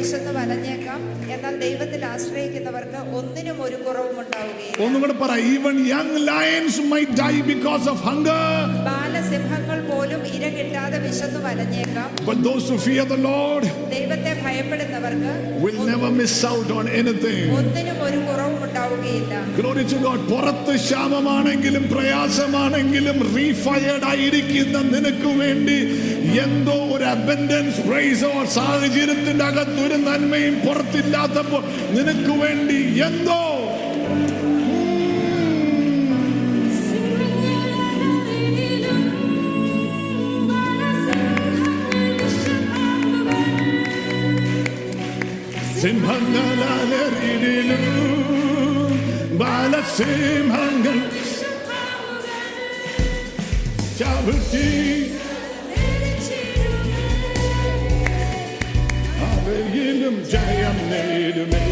വിശന്ന് 0.00 0.30
വലഞ്ഞേക്കാം. 0.38 1.00
എന്നാൽ 1.32 1.60
ദൈവത്തിൽ 1.60 2.04
ആശ്രയിക്കുന്നവർക്ക് 2.04 3.16
ഒന്നിനും 3.18 3.62
ഒരു 3.62 3.76
കുറവും 3.76 4.20
ഉണ്ടാവുകയില്ല. 4.20 4.84
ഒന്നും 4.84 5.00
കൂടെ 5.00 5.12
പറ 5.12 5.38
even 5.38 5.76
young 5.86 6.28
lions 6.28 6.80
may 6.80 7.04
die 7.20 7.40
because 7.40 7.88
of 7.88 8.02
hunger 8.06 8.64
ബാലസിംഹങ്ങൾ 8.88 9.80
പോലും 9.90 10.22
ഇര 10.26 10.48
കിട്ടാതെ 10.48 10.98
വിശന്ന് 10.98 11.40
വലഞ്ഞേക്കാം. 11.46 12.08
ദൈവത്തെ 13.90 14.42
ഭയപ്പെടുന്നവർക്ക്. 14.44 15.32
ഒന്നിനും 17.58 17.98
ഒരു 18.04 18.16
കുറവും 18.16 18.64
ഉണ്ടാവുകയില്ല. 18.64 19.34
പുറത്ത് 20.30 20.74
ക്ഷാമമാണെങ്കിലും 20.76 21.90
പ്രയാസമാണെങ്കിലും 21.92 23.36
റീഫയർഡ് 23.36 24.04
ആയിരിക്കുന്ന 24.04 24.78
നിനക്ക് 24.78 25.30
വേണ്ടി 25.40 25.78
എന്തോ 26.40 26.76
ഒരു 26.96 27.04
അബൻഡൻസ് 27.04 27.80
പ്രൈസോ 27.88 28.32
സാഹചര്യത്തിന്റെ 28.54 29.44
അകത്ത് 29.44 29.89
ഒരു 29.90 29.98
നന്മയും 29.98 30.56
പുറത്തില്ലാത്തപ്പോൾ 30.64 31.62
നിനക്ക് 31.94 32.32
വേണ്ടി 32.42 32.78
എന്തോ? 33.06 33.38
സിംഹങ്ങളാലരിലും 46.52 47.84
ബാലസിംഹങ്ങൾ. 49.38 50.96
ചവിട്ടി 53.98 54.66
jayam 60.10 60.24
jayam 60.32 60.78
neelume 60.90 61.66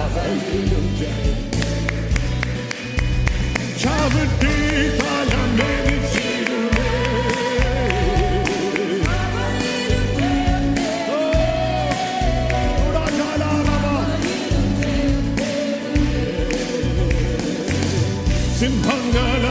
avayam 0.00 0.86
jayam 1.00 1.40
chavdi 3.80 4.56
talam 5.00 5.50
neelume 5.58 6.86
Simpangal 18.58 19.47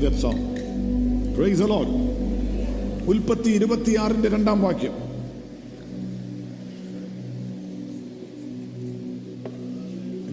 just 0.00 0.04
had 0.04 0.16
song 0.24 0.42
praise 1.36 1.66
Lord. 1.72 1.90
ഉൽപ്പത്തി 3.12 3.50
ഇരുപത്തിയാറിന്റെ 3.58 4.28
രണ്ടാം 4.34 4.58
വാക്യം. 4.64 4.94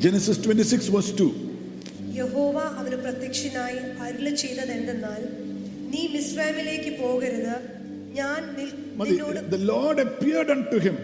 Genesis 0.04 0.42
twenty 0.46 0.66
six 0.72 0.92
verse 0.96 1.14
two 1.20 1.28
യഹോവ 2.20 2.58
അവന് 2.80 2.98
പ്രത്യക്ഷനായി 3.06 3.80
അരുളി 4.06 4.34
ചെയ്തത് 4.44 4.72
എന്തെന്നാൽ 4.80 5.22
നീ 5.94 6.02
മിസ്രൈമിലേക്ക് 6.16 6.92
പോകരുത്. 7.02 7.56
ഞാൻ 8.20 8.40
നിന്നോട് 9.02 9.40
the 9.56 9.62
Lord 9.72 9.98
appeared 10.08 10.50
unto 10.58 10.78
him. 10.86 10.98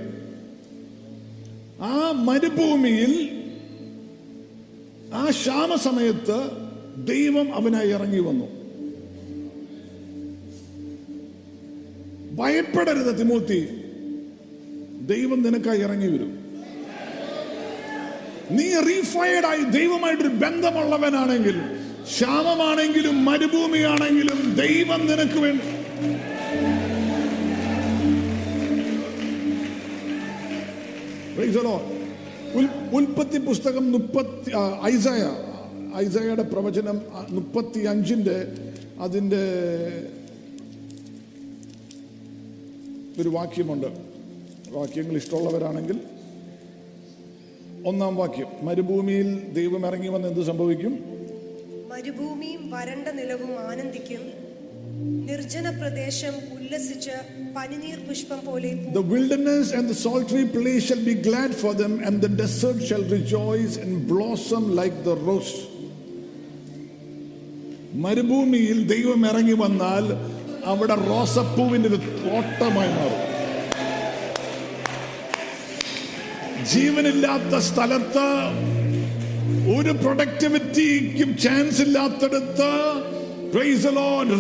ആ 1.91 1.95
മരുഭൂമിയിൽ 2.27 3.13
ആ 5.19 5.23
ക്ഷാമ 5.39 5.71
സമയത്ത് 5.87 6.37
ദൈവം 6.97 7.55
അവനായി 7.55 7.89
ഇറങ്ങി 7.89 8.19
വന്നു. 8.19 8.47
ഭയപ്പെടരുത് 12.35 13.19
തിമൂത്തി 13.19 13.67
ദൈവം 15.05 15.41
നിനക്കായി 15.41 15.79
ഇറങ്ങി 15.79 16.07
വരും. 16.07 16.45
നീ 18.51 18.73
റീഫയർഡ് 18.79 19.45
ആയി 19.45 19.63
ദൈവമായിട്ടൊരു 19.63 20.27
ബന്ധമുള്ളവനാണെങ്കിൽ 20.27 21.59
ക്ഷാമമാണെങ്കിലും 22.03 23.25
മരുഭൂമിയാണെങ്കിലും 23.25 24.55
ദൈവം 24.55 25.07
നിനക്ക് 25.07 25.39
വേണ്ടി. 25.39 25.63
ഉൽപ്പത്തി 32.93 33.37
പുസ്തകം 33.37 33.91
മുപ്പത്തി 33.91 34.51
ഐസയ 34.83 35.54
ഐസയയുടെ 35.95 36.43
പ്രവചനം 36.43 37.01
മുപ്പത്തി 37.29 37.79
അഞ്ചിന്റെ 37.79 38.37
അതിന്റെ 38.99 39.43
ഒരു 43.21 43.29
വാക്യമുണ്ട്. 43.29 43.87
വാക്യങ്ങൾ 44.69 45.15
ഇഷ്ടമുള്ളവരാണെങ്കിൽ 45.15 45.99
ഒന്നാം 47.89 48.15
വാക്യം 48.15 48.65
മരുഭൂമിയിൽ 48.65 49.53
ദൈവം 49.53 49.85
ഇറങ്ങി 49.85 50.07
വന്ന് 50.07 50.27
എന്ത് 50.27 50.41
സംഭവിക്കും? 50.41 50.93
മരുഭൂമിയും 51.91 52.71
വരണ്ട 52.71 53.07
നിലവും 53.07 53.59
ആനന്ദിക്കും. 53.69 54.23
നിർജന 55.29 55.69
പ്രദേശം 55.79 56.35
ഉല്ലസിച്ച് 56.57 57.15
പനിനീർ 57.55 57.99
പുഷ്പം 58.07 58.45
പോലെ 58.45 58.71
The 58.93 59.05
wilderness 59.15 59.71
and 59.77 59.85
the 59.89 59.99
solitary 60.07 60.47
place 60.57 60.83
shall 60.87 61.05
be 61.13 61.15
glad 61.29 61.51
for 61.63 61.73
them, 61.81 61.93
and 62.07 62.15
the 62.25 62.31
desert 62.41 62.79
shall 62.89 63.05
rejoice 63.17 63.73
and 63.83 63.91
blossom 64.11 64.63
like 64.81 64.97
the 65.09 65.15
rose. 65.29 65.55
മരുഭൂമിയിൽ 68.03 68.87
ദൈവം 68.87 69.21
ഇറങ്ങി 69.27 69.53
വന്നാൽ 69.53 70.05
അവിടെ 70.65 70.95
റോസപ്പൂവിന്റെ 70.95 71.89
ഒരു 71.89 71.95
തോട്ടമായി 71.95 72.91
മാറും. 72.91 73.21
ജീവനില്ലാത്ത 76.71 77.57
സ്ഥലത്ത് 77.57 78.27
ഒരു 79.77 79.89
പ്രൊഡക്ടിവിറ്റിക്കും 79.89 81.37
ചാൻസ് 81.37 81.81
ഇല്ലാത്തടത്ത് 81.81 82.71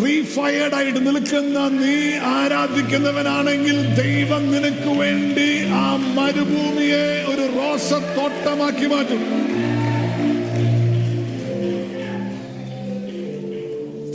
റീഫയർഡ് 0.03 0.75
ആയിട്ട് 0.75 1.07
നിൽക്കുന്ന 1.07 1.59
നീ 1.67 1.97
ആരാധിക്കുന്നവനാണെങ്കിൽ 2.17 3.77
ദൈവം 4.03 4.51
നിനക്ക് 4.51 4.91
വേണ്ടി 4.99 5.49
ആ 5.83 5.85
മരുഭൂമിയെ 6.17 7.05
ഒരു 7.31 7.45
റോസത്തോട്ടമാക്കി 7.59 8.85
മാറ്റും. 8.85 9.23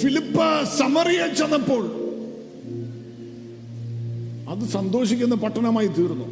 ഫിലിപ്പ് 0.01 0.47
സമറിയ 0.79 1.23
ചെന്നപ്പോൾ 1.39 1.83
അത് 4.51 4.65
സന്തോഷിക്കുന്ന 4.79 5.37
പട്ടണമായി 5.45 5.91
തീർന്നു 5.99 6.29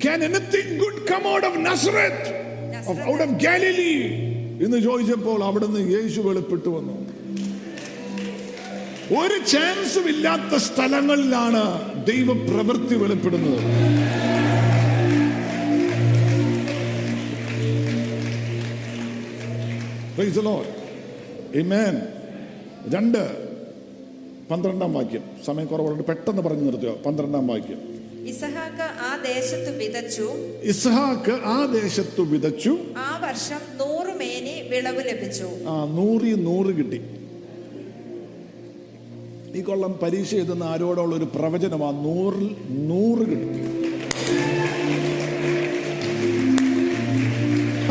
Can 0.00 0.22
anything 0.22 0.78
good 0.78 0.96
come 1.06 1.26
out 1.26 1.44
of 1.44 1.54
Nazareth? 1.60 2.24
Of, 2.86 2.96
out 3.02 3.20
of 3.20 3.30
Galilee? 3.40 4.00
എന്ന് 4.64 4.78
ചോദിച്ചപ്പോൾ 4.80 5.38
അവിടുന്ന് 5.44 5.80
യേശു 5.94 6.20
വെളിപ്പെട്ടു 6.20 6.68
വന്നു 6.68 6.96
ഒരു 9.20 9.36
ചാൻസും 9.52 10.06
ഇല്ലാത്ത 10.08 10.60
സ്ഥലങ്ങളിലാണ് 10.66 11.62
ദൈവ 12.10 12.32
പ്രവൃത്തി 12.46 12.96
വെളിപ്പെടുന്നത് 12.96 13.64
Lord. 20.32 20.84
രണ്ട്. 22.94 23.44
പന്ത്രണ്ടാം 24.50 24.94
വാക്യം. 24.94 25.22
സമയം 25.46 25.66
കുറവുണ്ട് 25.66 26.04
പെട്ടെന്ന് 26.04 26.42
പറഞ്ഞു 26.42 26.62
നിർത്തുക. 26.62 26.94
പന്ത്രണ്ടാം 27.06 27.46
വാക്യം. 27.46 27.94
ഇസഹാക്ക് 28.26 28.82
ആ 28.82 29.22
ദേശത്ത് 29.22 29.78
വിതച്ചു. 29.78 30.30
ഇസഹാക്ക് 30.62 31.30
ആ 31.30 31.66
ദേശത്തു 31.72 32.22
വിതച്ചു. 32.22 32.78
ആ 32.96 33.20
വർഷം 33.24 33.78
നൂറ് 33.78 34.16
മേനി 34.16 34.68
വിളവ് 34.68 35.04
ലഭിച്ചു. 35.08 35.44
ആ 35.44 35.84
നൂറി 35.84 36.34
നൂറ് 36.34 36.66
കിട്ടി. 36.66 37.00
ഈ 39.58 39.62
കൊള്ളം 39.62 39.98
പരീക്ഷ 40.02 40.34
എഴുതുന്ന 40.34 40.64
ആരോടുള്ള 40.64 41.16
ഒരു 41.16 41.24
പ്രവചനം 41.24 41.86
ആ 41.86 41.90
നൂറിൽ 41.90 42.56
നൂറ് 42.68 43.18
കിട്ടി. 43.18 43.64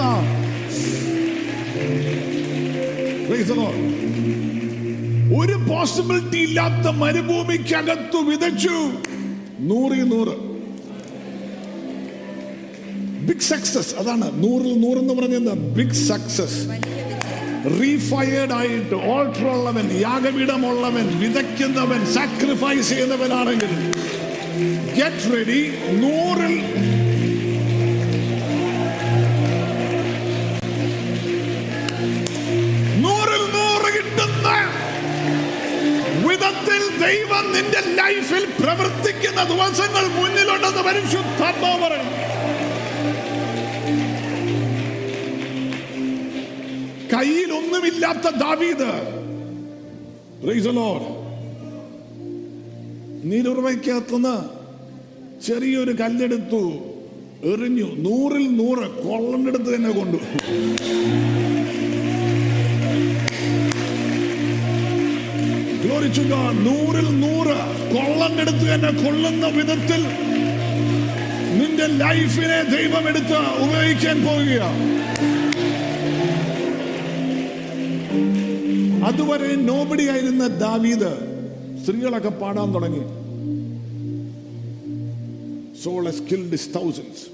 ആ. 0.02 0.33
Lord. 3.56 3.78
ഒരു 5.38 5.56
പോസിബിലിറ്റി 5.70 6.38
ഇല്ലാത്ത 6.38 6.88
മരുഭൂമിക്കകത്തു 6.98 8.20
വിതച്ചു. 8.30 8.76
നൂറിൽ 9.70 10.04
നൂറ്. 10.10 10.36
ബിഗ് 13.28 13.48
സക്സസ് 13.50 13.96
അതാണ് 13.96 14.28
നൂറിൽ 14.36 14.74
നൂറ് 14.80 14.98
എന്ന് 14.98 15.14
പറഞ്ഞത് 15.14 15.54
ബിഗ് 15.78 16.00
സക്സസ് 16.08 16.60
റീഫയർഡ് 17.80 18.54
ആയിട്ട് 18.54 18.96
ഓൾട്ടർ 19.12 19.46
ഉള്ളവൻ 19.48 19.86
യാഗപീഠമുള്ളവൻ 20.02 21.06
വിതയ്ക്കുന്നവൻ 21.20 22.02
സാക്രിഫൈസ് 22.14 22.90
ചെയ്യുന്നവനാണെങ്കിൽ 22.90 23.72
ഗെറ്റ് 24.98 25.30
റെഡി 25.36 25.62
നൂറിൽ 26.02 26.56
ദൈവം 37.00 37.46
നിന്റെ 37.54 37.82
ലൈഫിൽ 38.02 38.46
പ്രവർത്തിക്കുന്ന 38.64 39.44
ദിവസങ്ങൾ 39.44 40.08
മുന്നിലുണ്ടെന്ന് 40.08 40.82
പരിശുദ്ധാത്മാവ് 40.82 41.82
പറയും 41.84 42.10
കയ്യിൽ 47.14 47.54
ഒന്നുമില്ലാത്ത 47.54 48.30
ദാവീദ്. 48.36 48.92
നീരുറവയ്ക്കകത്തുനിന്ന് 53.24 54.36
ചെറിയൊരു 55.46 55.92
കല്ലെടുത്തു 55.92 56.62
എറിഞ്ഞു. 57.44 57.88
നൂറിൽ 57.96 58.56
നൂറ് 58.56 58.86
കൊള്ളണ്ടെടുത്ത് 59.04 59.76
തന്നെ 59.76 59.92
കൊണ്ടു. 59.92 60.18
God. 65.94 66.54
നൂറിൽ 66.64 67.08
നൂറ് 67.20 67.56
കൊള്ളം 67.94 68.34
എടുത്ത് 68.40 68.66
എന്നെ 68.70 68.92
കൊള്ളുന്ന 68.94 69.46
വിധത്തിൽ 69.48 70.02
നിന്റെ 71.58 71.88
ലൈഫിനെ 71.98 72.60
ദൈവം 72.70 73.04
എടുത്ത് 73.10 73.40
ഉപയോഗിക്കാൻ 73.64 74.18
പോവുകയാണ് 74.26 74.82
അതുവരെ 79.06 79.52
നോബടി 79.64 80.06
ആയിരുന്ന 80.10 80.48
ദാവീദ് 80.60 81.12
സ്ത്രീകളൊക്കെ 81.84 82.32
പാടാൻ 82.42 82.70
തുടങ്ങി 82.74 83.04
സോൾ 85.84 86.06
സ്കിൽഡ് 86.12 86.60
തൗസൻഡ്സ് 86.74 87.26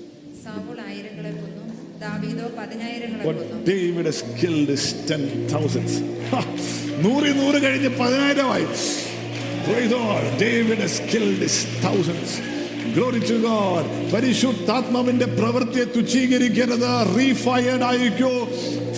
പരിശുദ്ധാത്മാവിന്റെ 14.14 15.26
പ്രവൃത്തിയെ 15.26 15.84
തുച്ഛീകരിക്കരുത്. 15.84 17.18
റീഫയർഡ് 17.18 17.84
ആയിരിക്കും. 17.84 18.48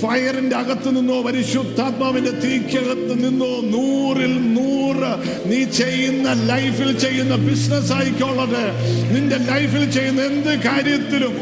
ഫയറിന്റെ 0.02 0.56
അകത്ത് 0.56 0.89
നിന്നോ 0.95 1.18
പരിശുദ്ധാത്മാവിന്റെ 1.22 2.34
തീക്കകത്ത് 2.43 3.16
നിന്നോ 3.24 3.52
നൂറിൽ 3.74 4.36
നൂറ് 4.58 5.12
നീ 5.52 5.60
ചെയ്യുന്ന 5.80 6.34
ലൈഫിൽ 6.52 6.91
ചെയ്യുന്ന 6.97 7.36
ബിസിനസ് 7.47 7.93
ആയിക്കോളത് 7.93 8.64
നിന്റെ 9.14 9.38
ലൈഫിൽ 9.52 9.86
ചെയ്യുന്ന 9.97 10.22
എന്ത് 10.32 10.54
കാര്യത്തിലും 10.68 11.36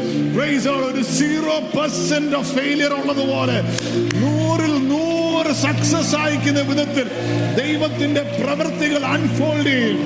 ഒരു 0.90 1.02
സീറോ 1.16 1.56
പെർസെന്റ് 1.74 2.36
ഓഫ് 2.36 2.52
ഫെയിലിയർ 2.56 2.92
ഉള്ളതുപോലെ 3.00 3.58
നൂറിൽ 4.22 4.74
നൂറ് 4.92 5.52
സക്സസ് 5.64 6.14
ആയിക്കുന്ന 6.16 6.60
വിധത്തിൽ 6.60 7.06
ദൈവത്തിന്റെ 7.60 8.22
പ്രവൃത്തികൾ 8.38 9.04
അൺഫോൾഡ് 9.16 9.66
ചെയ്യും. 9.66 10.00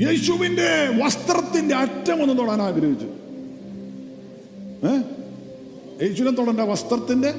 യേശുവിന്റെ 0.00 0.88
വസ്ത്രത്തിന്റെ 1.04 1.74
അറ്റം 1.74 2.22
ഒന്ന് 2.22 2.38
തൊടാൻ 2.38 2.62
ആഗ്രഹിച്ചു. 2.62 3.06
യേശുവിനെ 6.02 6.30
തൊടണ്ട 6.30 6.60
വസ്ത്രത്തിന്റെ 6.60 7.34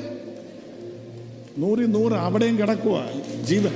നൂറി 1.58 1.86
നൂറ് 1.86 2.14
അവിടെയും 2.14 2.60
കിടക്കുക 2.60 3.10
ജീവൻ. 3.44 3.74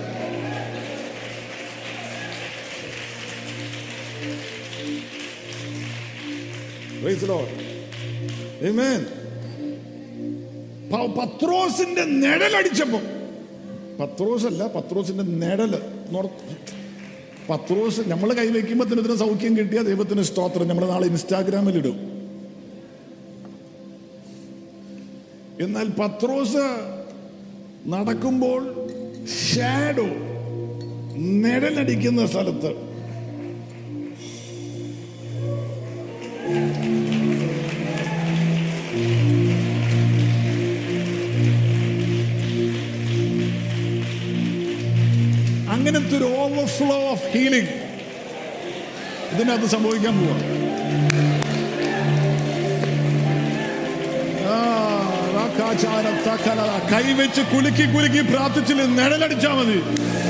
പത്രോസിന്റെ 11.17 12.05
നിഴലടിച്ചപ്പോ 12.05 12.99
പത്രോസ് 13.99 14.45
അല്ല 14.45 14.67
പത്രോസിന്റെ 14.67 15.23
നിഴൽ 15.23 15.75
പത്രോസ് 17.49 18.01
നമ്മൾ 18.07 18.33
കൈവയ്ക്കുമ്പോൾ 18.33 18.85
തന്നെ 18.85 19.03
ഇതിന് 19.03 19.15
സൗഖ്യം 19.15 19.57
കിട്ടിയ 19.57 19.81
ദൈവത്തിന് 19.81 20.21
സ്തോത്രം. 20.21 20.67
നമ്മൾ 20.67 20.87
നാളെ 20.87 21.07
ഇൻസ്റ്റാഗ്രാമിൽ 21.07 21.77
ഇടും. 21.77 21.97
എന്നാൽ 25.61 25.89
പത്രോസ് 25.89 26.65
നടക്കുമ്പോൾ 27.87 28.61
ഷാഡോ 29.49 30.07
നിഴലടിക്കുന്ന 31.43 32.25
സ്ഥലത്ത് 32.25 32.71
അങ്ങനത്തെ 45.86 46.15
ഒരു 46.17 46.27
ഓവർഫ്ലോ 46.43 46.95
ഓഫ് 47.09 47.25
ഹീലിംഗ് 47.33 47.73
ഇതിനകത്ത് 49.33 49.67
സംഭവിക്കാൻ 49.73 50.13
പോവാ. 50.19 50.38
കൈവെച്ച് 56.91 57.41
കുലുക്കി 57.53 57.86
കുലുക്കി 57.93 58.21
പ്രാർത്ഥിച്ചില്ല? 58.31 58.83
നിഴലടിച്ചാ 58.99 59.51
മതി. 59.59 59.77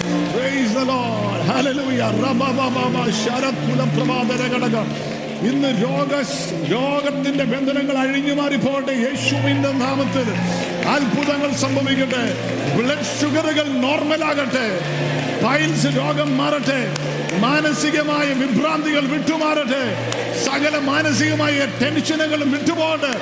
Praise 0.04 0.72
the 0.76 0.86
Lord. 0.94 1.40
Hallelujah. 1.52 2.10
റബബബബ. 2.24 2.96
ശരത്കുലപ്രഭാതര 3.24 4.42
ഘടകം. 4.56 4.88
ഇന്ന് 5.50 5.70
രോഗ 5.84 6.12
രോഗത്തിന്റെ 6.74 7.44
ബന്ധനങ്ങൾ 7.44 7.98
അഴിഞ്ഞു 7.98 8.34
മാറി 8.34 8.56
പോകട്ടെ 8.56 8.92
യേശുവിന്റെ 8.92 9.72
നാമത്തിൽ 9.72 10.28
അത്ഭുതങ്ങൾ 10.96 11.52
സംഭവിക്കട്ടെ 11.64 12.24
ബ്ലഡ് 12.78 13.08
ഷുഗറുകൾ 13.20 13.68
നോർമൽ 13.86 14.24
ആകട്ടെ 14.24 14.68
പൈൽസ് 15.46 15.86
രോഗം 15.98 16.38
മാറട്ടെ 16.38 16.80
മാനസികമായ 17.40 18.28
വിഭ്രാന്തികൾ 18.34 19.04
വിട്ടുമാറട്ടെ 19.14 19.84
സകല 20.46 20.78
മാനസികമായ 20.78 21.68
ടെൻഷനുകളും 21.82 22.52
വിട്ടുപോകട്ടെ 22.52 23.14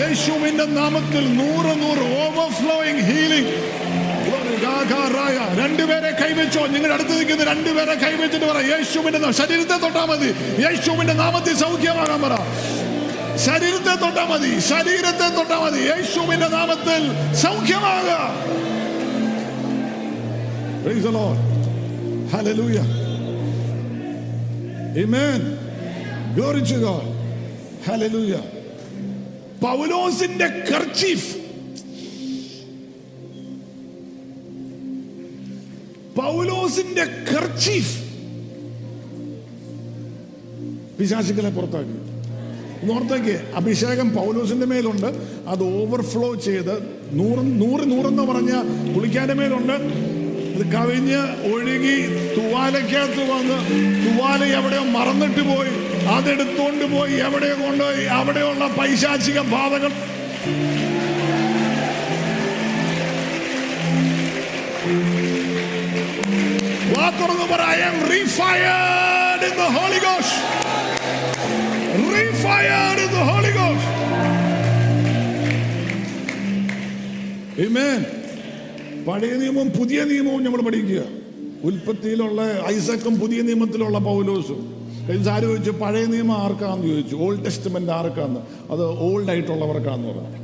യേശുവിന്റെ 0.00 0.64
നാമത്തിൽ 0.80 1.24
നൂറ് 1.40 1.72
നൂറ് 1.82 2.04
ഓവർഫ്ലോയിങ് 2.22 3.04
ഹീലിംഗ്. 3.10 3.52
രണ്ടുപേരെ 5.62 6.10
കൈവച്ചോ? 6.10 6.66
നിങ്ങളുടെ 6.66 6.94
അടുത്ത് 6.94 7.10
നിൽക്കുന്ന 7.10 7.44
രണ്ടുപേരെ 7.44 7.94
കൈവച്ചിട്ട് 7.94 8.46
പറ 8.46 8.58
യേശുവിന്റെ 8.58 9.32
ശരീരത്തെ 9.32 9.76
തൊട്ടാ 9.76 10.04
മതി. 10.04 10.26
യേശുവിന്റെ 10.62 11.12
നാമത്തിൽ 11.12 11.56
സൗഖ്യമാകാൻ 11.56 12.22
പറ. 12.22 12.34
ശരീരത്തെ 13.36 13.94
തൊട്ടാ 13.94 14.24
മതി. 14.24 14.60
ശരീരത്തെ 14.60 15.36
തൊട്ടാ 15.36 15.58
മതി. 15.58 15.80
യേശുവിന്റെ 15.80 16.48
നാമത്തിൽ 16.48 17.34
സൗഖ്യമാകുക 17.34 18.46
പൗലോസിന്റെ 29.62 30.46
the 30.46 31.45
പൗലോസിന്റെ 36.26 37.04
കർച്ചീഫ്. 37.28 37.94
പിശാചുക്കളെ 40.98 41.50
പുറത്താക്കി. 41.50 41.96
നോർത്തേക്ക് 42.88 43.34
അഭിഷേകം 43.54 44.08
പൗലോസിന്റെ 44.16 44.66
മേലുണ്ട് 44.66 45.06
അത് 45.46 45.62
ഓവർഫ്ലോ 45.62 46.34
ചെയ്ത് 46.34 46.74
നൂറ് 47.18 47.42
നൂറ് 47.62 47.84
നൂറെന്ന് 47.90 48.22
പറഞ്ഞ 48.22 48.52
പുളിക്കാന്റെ 48.94 49.34
മേലുണ്ട്. 49.34 49.72
അത് 50.56 50.64
കവിഞ്ഞ് 50.72 51.20
ഒഴുകി 51.52 51.96
തുവാലക്കകത്ത് 52.36 53.24
വന്ന് 53.32 53.58
തുവാല 54.04 54.44
എവിടെയോ 54.58 54.84
മറന്നിട്ട് 54.96 55.42
പോയി 55.52 55.72
അതെടുത്തോണ്ട് 56.16 56.84
പോയി 56.96 57.14
എവിടെയോ 57.28 57.56
കൊണ്ടുപോയി 57.66 58.04
അവിടെയുള്ള 58.18 58.66
പൈശാചിക 58.78 59.40
ബാധകൾ 59.54 59.92
തുറന്ന് 67.10 67.46
പറ 67.52 67.62
refired 68.10 69.44
in 69.48 69.54
the 69.60 69.64
Holy 69.76 69.98
Ghost 70.06 70.40
refired 72.14 73.00
in 73.00 73.10
the 73.14 73.22
Holy 73.30 73.52
Ghost 73.58 73.92
ആമേൻ 77.66 78.00
പഴയ 79.04 79.32
നിയമവും 79.32 79.68
പുതിയ 79.68 80.04
നിയമവും 80.04 80.44
നമ്മൾ 80.44 80.60
പഠിക്കുക. 80.60 81.02
ഉൽപ്പത്തിയിലുള്ള 81.64 82.64
ഐസക്കും 82.68 83.20
പുതിയ 83.20 83.42
നിയമത്തിലുള്ള 83.42 83.98
പൗലോസും. 83.98 84.60
കഴിഞ്ഞ 85.08 85.30
ആര് 85.30 85.42
ചോദിച്ചു? 85.42 85.70
പഴയ 85.70 86.04
നിയമം 86.04 86.36
ആർക്കാന്ന് 86.38 86.86
ചോദിച്ചു. 86.86 87.16
ഓൾഡ് 87.16 87.44
ടെസ്റ്റ്മെന്റ് 87.44 87.92
ആർക്കാന്ന്? 87.92 88.40
അത് 88.72 88.84
ഓൾഡ് 88.84 89.30
ആയിട്ടുള്ളവർക്കാന്ന് 89.30 90.08
പറഞ്ഞു. 90.08 90.40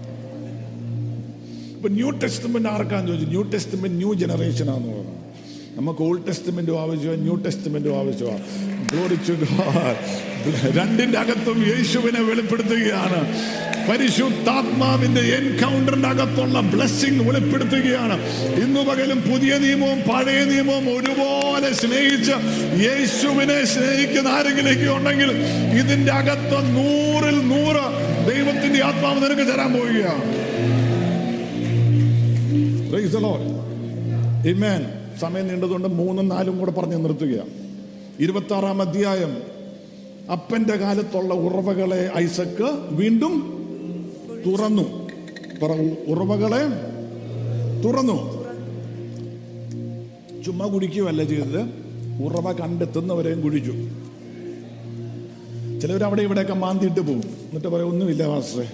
ഇപ്പൊ 1.76 1.88
ന്യൂ 1.88 2.10
ടെസ്റ്റ്മെന്റ് 2.10 2.68
ആർക്കാന്ന് 2.68 3.08
ചോദിച്ചു? 3.08 3.26
ന്യൂ 3.26 3.42
ടെസ്റ്റ്മെന്റ് 3.42 3.96
ന്യൂ 3.96 4.14
ജനറേഷൻ 4.14 4.70
ആന്ന് 4.70 4.88
പറഞ്ഞു. 4.88 5.31
നമുക്ക് 5.76 6.02
ഓൾഡ് 6.02 6.26
ടെസ്റ്റ്മെന്റും 6.28 6.76
ആവശ്യമാണ് 6.82 7.22
ന്യൂ 7.22 7.34
ടെസ്റ്റ്മെന്റും 7.46 7.94
ആവശ്യമാണ്. 8.00 8.44
രണ്ടിന്റെ 10.78 11.18
അകത്തും 11.18 11.58
യേശുവിനെ 11.68 12.20
വെളിപ്പെടുത്തുകയാണ് 12.20 13.18
പരിശുദ്ധാത്മാവിന്റെ 13.88 15.22
എൻകൗണ്ടറിന്റെ 15.36 16.08
അകത്തുള്ള 16.08 16.60
ബ്ലെസ്സിങ് 16.72 17.22
വെളിപ്പെടുത്തുകയാണ് 17.28 18.16
ഇന്നു 18.62 18.82
പകലും 18.88 19.20
പുതിയ 19.20 19.52
നിയമവും 19.58 20.00
പഴയ 20.10 20.40
നിയമവും 20.44 20.86
ഒരുപോലെ 20.96 21.70
സ്നേഹിച്ച് 21.80 22.36
യേശുവിനെ 22.84 23.58
സ്നേഹിക്കുന്ന 23.74 24.30
ആരെങ്കിലേക്ക് 24.36 24.88
ഉണ്ടെങ്കിൽ 24.96 25.32
ഇതിന്റെ 25.80 26.12
അകത്ത് 26.20 26.60
നൂറിൽ 26.76 27.38
നൂറ് 27.52 27.84
ദൈവത്തിന്റെ 28.30 28.82
ആത്മാവ് 28.90 29.20
നിനക്ക് 29.26 29.46
തരാൻ 29.52 29.72
പോവുകയാണ് 29.72 30.24
Praise 32.90 33.12
the 33.12 33.20
Lord. 33.20 33.44
Amen. 34.46 34.82
സമയം 35.22 35.48
നീണ്ടതുകൊണ്ട് 35.48 35.88
മൂന്നും 35.88 36.28
നാലും 36.28 36.58
കൂടെ 36.58 36.70
പറഞ്ഞ് 36.70 37.04
നിർത്തുക 37.04 37.44
ഇരുപത്തി 38.20 38.54
ആറാം 38.54 38.80
അധ്യായം. 38.82 39.32
അപ്പന്റെ 40.32 40.76
കാലത്തുള്ള 40.76 41.34
ഉറവകളെ 41.34 42.10
ഐസക്ക് 42.16 42.68
വീണ്ടും 42.90 43.32
തുറന്നു. 44.46 44.86
ഉറവകളെ 46.08 46.62
തുറന്നു. 47.84 48.18
ചുമ്മാ 50.42 50.66
കുടിക്കുകയല്ല 50.66 51.24
ചെയ്തത്. 51.24 51.62
ഉറവ 52.22 52.52
കണ്ടെത്തുന്നവരെയും 52.52 53.40
കുഴിച്ചു. 53.40 53.74
ചിലവർ 55.80 56.04
അവിടെ 56.04 56.22
ഇവിടെയൊക്കെ 56.22 56.54
മാന്തിയിട്ട് 56.54 57.00
പോകും. 57.00 57.22
എന്നിട്ട് 57.22 57.68
പറയും 57.68 57.88
ഒന്നുമില്ല 57.88 58.26
മാസ്റ്ററെ. 58.26 58.68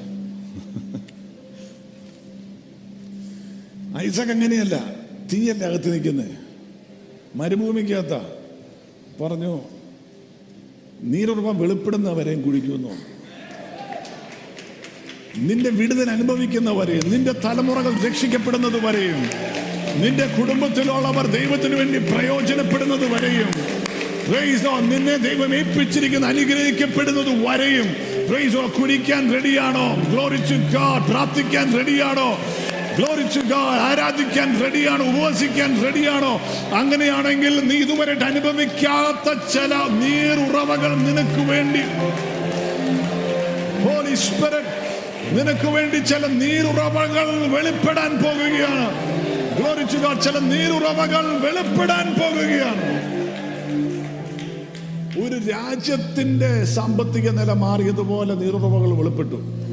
ഐസക് 4.07 4.32
അങ്ങനെയല്ല. 4.32 5.07
തീയല്ല 5.32 5.64
അകത്ത് 5.64 5.92
നിൽക്കുന്നത് 5.92 6.34
മരുഭൂമിക്കകത്ത. 7.36 8.14
പറഞ്ഞു 9.20 9.52
നീരുറവ 11.02 11.50
വെളിപ്പെടുന്നവരെയും 11.52 12.42
കുഴിക്കുന്നു 12.42 12.92
നിന്റെ 15.38 15.70
വിടുതൽ 15.70 16.10
അനുഭവിക്കുന്നവരെയും 16.10 17.10
നിന്റെ 17.10 17.32
തലമുറകൾ 17.44 17.92
രക്ഷിക്കപ്പെടുന്നത് 18.06 18.78
വരെയും 18.84 19.20
നിന്റെ 20.02 20.26
കുടുംബത്തിലുള്ളവർ 20.26 21.26
ദൈവത്തിന് 21.26 21.74
വേണ്ടി 21.74 21.98
പ്രയോജനപ്പെടുന്നത് 21.98 23.06
വരെയും 23.14 23.50
നിന്നെ 24.88 25.16
ദൈവം 25.16 25.54
ഏൽപ്പിച്ചിരിക്കുന്ന 25.54 26.26
അനുഗ്രഹിക്കപ്പെടുന്നത് 26.26 27.32
വരെയും 27.46 27.88
കുടിക്കാൻ 28.72 29.32
റെഡിയാണോ 29.32 29.86
ഗ്ലോറിച്ചു 30.10 30.56
പ്രാർത്ഥിക്കാൻ 31.08 31.66
റെഡിയാണോ 31.76 32.30
ആരാധിക്കാൻ 33.90 34.62
റെഡിയാണോ 34.64 35.05
ഉപവസിക്കാൻ 35.05 35.82
റെഡിയാണോ 35.84 36.40
അങ്ങനെയാണെങ്കിൽ 36.74 37.68
നീ 37.68 37.76
ഇതുവരെ 37.76 38.12
അനുഭവിക്കാത്ത 38.12 39.38
ചില 39.53 39.74
നീറുറവകൾ 39.74 40.96
നിനക്ക് 40.96 41.42
വേണ്ടി. 41.51 41.82
നിനക്ക് 45.36 45.66
വേണ്ടി 45.66 45.96
ചില 45.96 46.26
നീരുറവകൾ 46.26 47.46
വെളിപ്പെടാൻ 47.46 48.11
പോകുകയാണ്. 48.22 48.88
ചില 50.22 50.38
നീരുറവകൾ 50.38 51.24
വെളിപ്പെടാൻ 51.38 52.07
പോകുകയാണ്. 52.20 52.88
ഒരു 55.24 55.36
രാജ്യത്തിന്റെ 55.51 56.64
സാമ്പത്തിക 56.64 57.30
നില 57.30 57.53
മാറിയതുപോലെ 57.53 58.34
നീരുറവകൾ 58.34 58.94
വെളിപ്പെട്ടു. 58.99 59.68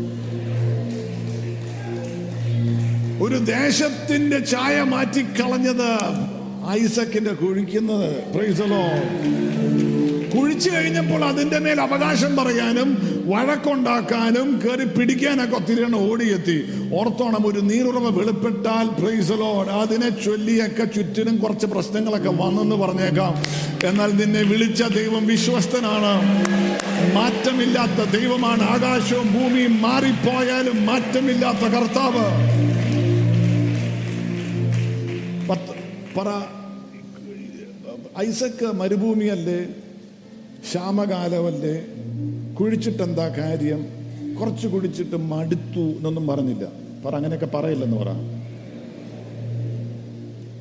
ഒരു 3.21 3.35
ദേശത്തിന്റെ 3.35 4.39
ചായ 4.39 4.83
മാറ്റിക്കളഞ്ഞത് 4.83 5.97
ഐസക്കിന്റെ 6.69 7.33
കുഴിക്കുന്നത്. 7.33 8.15
പ്രൈസലോ. 8.15 8.83
കുഴിച്ചു 10.37 10.69
കഴിഞ്ഞപ്പോൾ 10.69 11.25
അതിന്റെ 11.25 11.59
മേൽ 11.59 11.81
അവകാശം 11.81 12.35
പറയാനും 12.35 13.21
വഴക്കുണ്ടാക്കാനും 13.25 14.61
കയറി 14.65 14.85
പിടിക്കാനൊക്കെ 14.85 15.55
ഒത്തിരി 15.55 15.95
ഓടിയെത്തി. 15.95 16.63
ഓർത്തോണം 16.93 17.47
ഒരു 17.47 17.59
നീറുറവ 17.59 18.17
വെളിപ്പെട്ടാൽ 18.17 18.87
പ്രൈസലോ 18.87 19.63
അതിനെ 19.63 20.09
ചൊല്ലിയൊക്കെ 20.09 20.83
ചുറ്റിനും 20.83 21.37
കുറച്ച് 21.37 21.65
പ്രശ്നങ്ങളൊക്കെ 21.65 22.29
വന്നെന്ന് 22.29 22.75
പറഞ്ഞേക്കാം. 22.75 23.43
എന്നാൽ 23.87 24.11
നിന്നെ 24.11 24.41
വിളിച്ച 24.41 24.83
ദൈവം 24.83 25.27
വിശ്വസ്തനാണ്. 25.27 26.45
മാറ്റമില്ലാത്ത 27.15 28.17
ദൈവമാണ് 28.19 28.63
ആകാശവും 28.63 29.33
ഭൂമിയും 29.33 29.81
മാറിപ്പോയാലും 29.81 30.85
മാറ്റമില്ലാത്ത 30.85 31.73
കർത്താവ്. 31.73 32.55
പത്ത് 35.49 35.73
പറ 36.17 36.29
ഐസക്ക് 38.17 38.67
മരുഭൂമിയല്ലേ 38.81 39.59
ക്ഷാമകാലമല്ലേ 40.65 41.75
കുഴിച്ചിട്ടെന്താ 42.59 43.27
കാര്യം 43.37 43.81
കുറച്ച് 44.39 44.67
കുഴിച്ചിട്ട് 44.67 45.15
മടുത്തു 45.15 45.83
എന്നൊന്നും 45.97 46.27
പറഞ്ഞില്ല. 46.27 46.65
പറ 47.05 47.15
അങ്ങനെയൊക്കെ 47.15 47.45
പറയില്ലെന്ന് 47.45 47.97
പറ. 47.97 48.09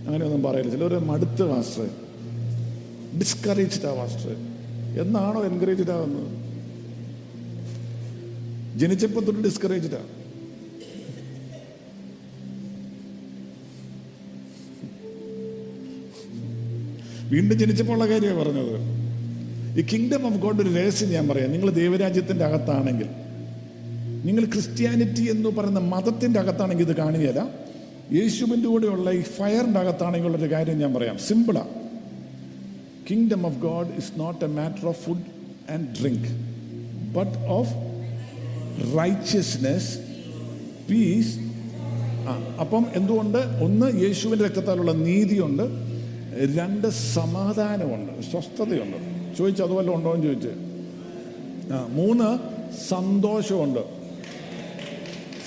അങ്ങനെയൊന്നും 0.06 0.42
പറയില്ല. 0.42 0.70
ചിലർ 0.70 0.98
മടുത്ത് 1.10 1.44
മാസ്റ്റർ 1.50 1.86
ഡിസ്കറേജ്ഡ് 3.20 3.86
ആ 3.86 3.94
മാസ്റ്റർ 3.94 4.32
എന്നാണോ 5.02 5.44
എൻകറേജ്ഡ് 5.44 5.90
ആവുന്നത്? 5.90 6.30
ജനിച്ചപ്പോൾ 8.76 9.24
തൊട്ട് 9.24 9.40
ഡിസ്കറേജ്ഡാ 9.40 10.00
വീണ്ടും 17.34 17.58
ജനിച്ചപ്പോൾ 17.58 17.92
ഉള്ള 17.92 18.06
കാര്യമാണ് 18.08 18.38
പറഞ്ഞത്. 18.38 18.74
ഈ 19.78 19.82
കിങ്ഡം 19.92 20.26
ഓഫ് 20.26 20.36
ഗോഡ് 20.36 20.62
ഒരു 20.62 20.74
രഹസ്യം 20.74 21.10
ഞാൻ 21.10 21.28
പറയാം. 21.28 21.52
നിങ്ങൾ 21.52 21.70
ദൈവരാജ്യത്തിന്റെ 21.70 22.44
അകത്താണെങ്കിൽ 22.44 23.06
നിങ്ങൾ 24.24 24.44
ക്രിസ്ത്യാനിറ്റി 24.44 25.30
എന്ന് 25.30 25.48
പറയുന്ന 25.48 25.78
മതത്തിന്റെ 25.78 26.40
അകത്താണെങ്കിൽ 26.40 26.84
ഇത് 26.84 26.96
കാണുകയല്ല. 26.96 27.48
യേശുവിന്റെ 28.12 28.68
കൂടെയുള്ള 28.68 29.10
ഈ 29.10 29.20
ഫയറിന്റെ 29.20 29.80
അകത്താണെങ്കിൽ 29.80 30.26
ഉള്ളൊരു 30.26 30.52
കാര്യം 30.52 30.78
ഞാൻ 30.78 30.94
പറയാം. 30.94 31.18
സിമ്പിളാ 31.18 31.66
kingdom 33.10 33.46
of 33.46 33.58
God 33.58 33.88
is 33.96 34.20
not 34.20 34.44
a 34.44 34.48
matter 34.48 34.86
of 34.86 35.04
food 35.04 35.26
and 35.70 35.88
drink 36.00 36.28
but 37.16 37.38
of 37.38 37.74
righteousness 38.98 39.98
peace 40.90 41.36
ആ 42.28 42.56
അപ്പം 42.60 42.86
എന്തുകൊണ്ട്? 42.94 43.38
ഒന്ന് 43.38 44.02
യേശുവിന്റെ 44.02 44.44
രക്തത്താലുള്ള 44.44 44.92
നീതിയുണ്ട്. 44.92 45.83
രണ്ട് 46.40 46.88
സമാധാനമുണ്ട് 46.88 48.22
സ്വസ്ഥതയുണ്ട്. 48.30 49.14
ചോദിച്ചു 49.38 49.62
അതുപോലെ 49.62 49.94
ഉണ്ടോ 49.94 50.14
എന്ന് 50.14 50.26
ചോദിച്ചു. 50.26 50.50
ആ 51.72 51.86
മൂന്ന് 51.88 52.38
സന്തോഷമുണ്ട്. 52.88 54.04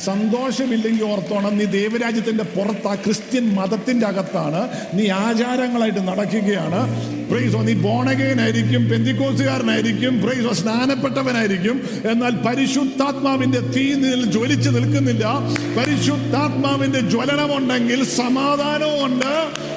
സന്തോഷമില്ലെങ്കിൽ 0.06 1.04
ഓർത്തോണം 1.04 1.58
നീ 1.58 1.66
ദേവരാജ്യത്തിന്റെ 1.66 2.44
പുറത്താ 2.44 2.96
ക്രിസ്ത്യൻ 2.96 3.56
മതത്തിന്റെ 3.56 4.08
അകത്താണ് 4.08 4.70
നീ 4.94 5.08
ആചാരങ്ങളായിട്ട് 5.08 6.00
നടക്കുകയാണ്. 6.00 7.08
പ്രൈസോ 7.30 7.62
നീ 7.62 7.74
ബോണകേനായിരിക്കും 7.74 8.90
പെന്തിക്കോസുകാരനായിരിക്കും 8.90 10.22
പ്രൈസോ 10.22 10.54
സ്നാനപ്പെട്ടവനായിരിക്കും. 10.54 11.90
എന്നാൽ 12.12 12.32
പരിശുദ്ധാത്മാവിന്റെ 12.32 13.60
തീ 13.60 13.94
നിന്ന് 13.94 14.32
ജ്വലിച്ചു 14.32 14.70
നിൽക്കുന്നില്ല. 14.70 15.40
പരിശുദ്ധാത്മാവിന്റെ 15.78 17.00
ജ്വലനമുണ്ടെങ്കിൽ 17.00 18.04
സമാധാനവും 18.04 19.06
ഉണ്ട് 19.06 19.68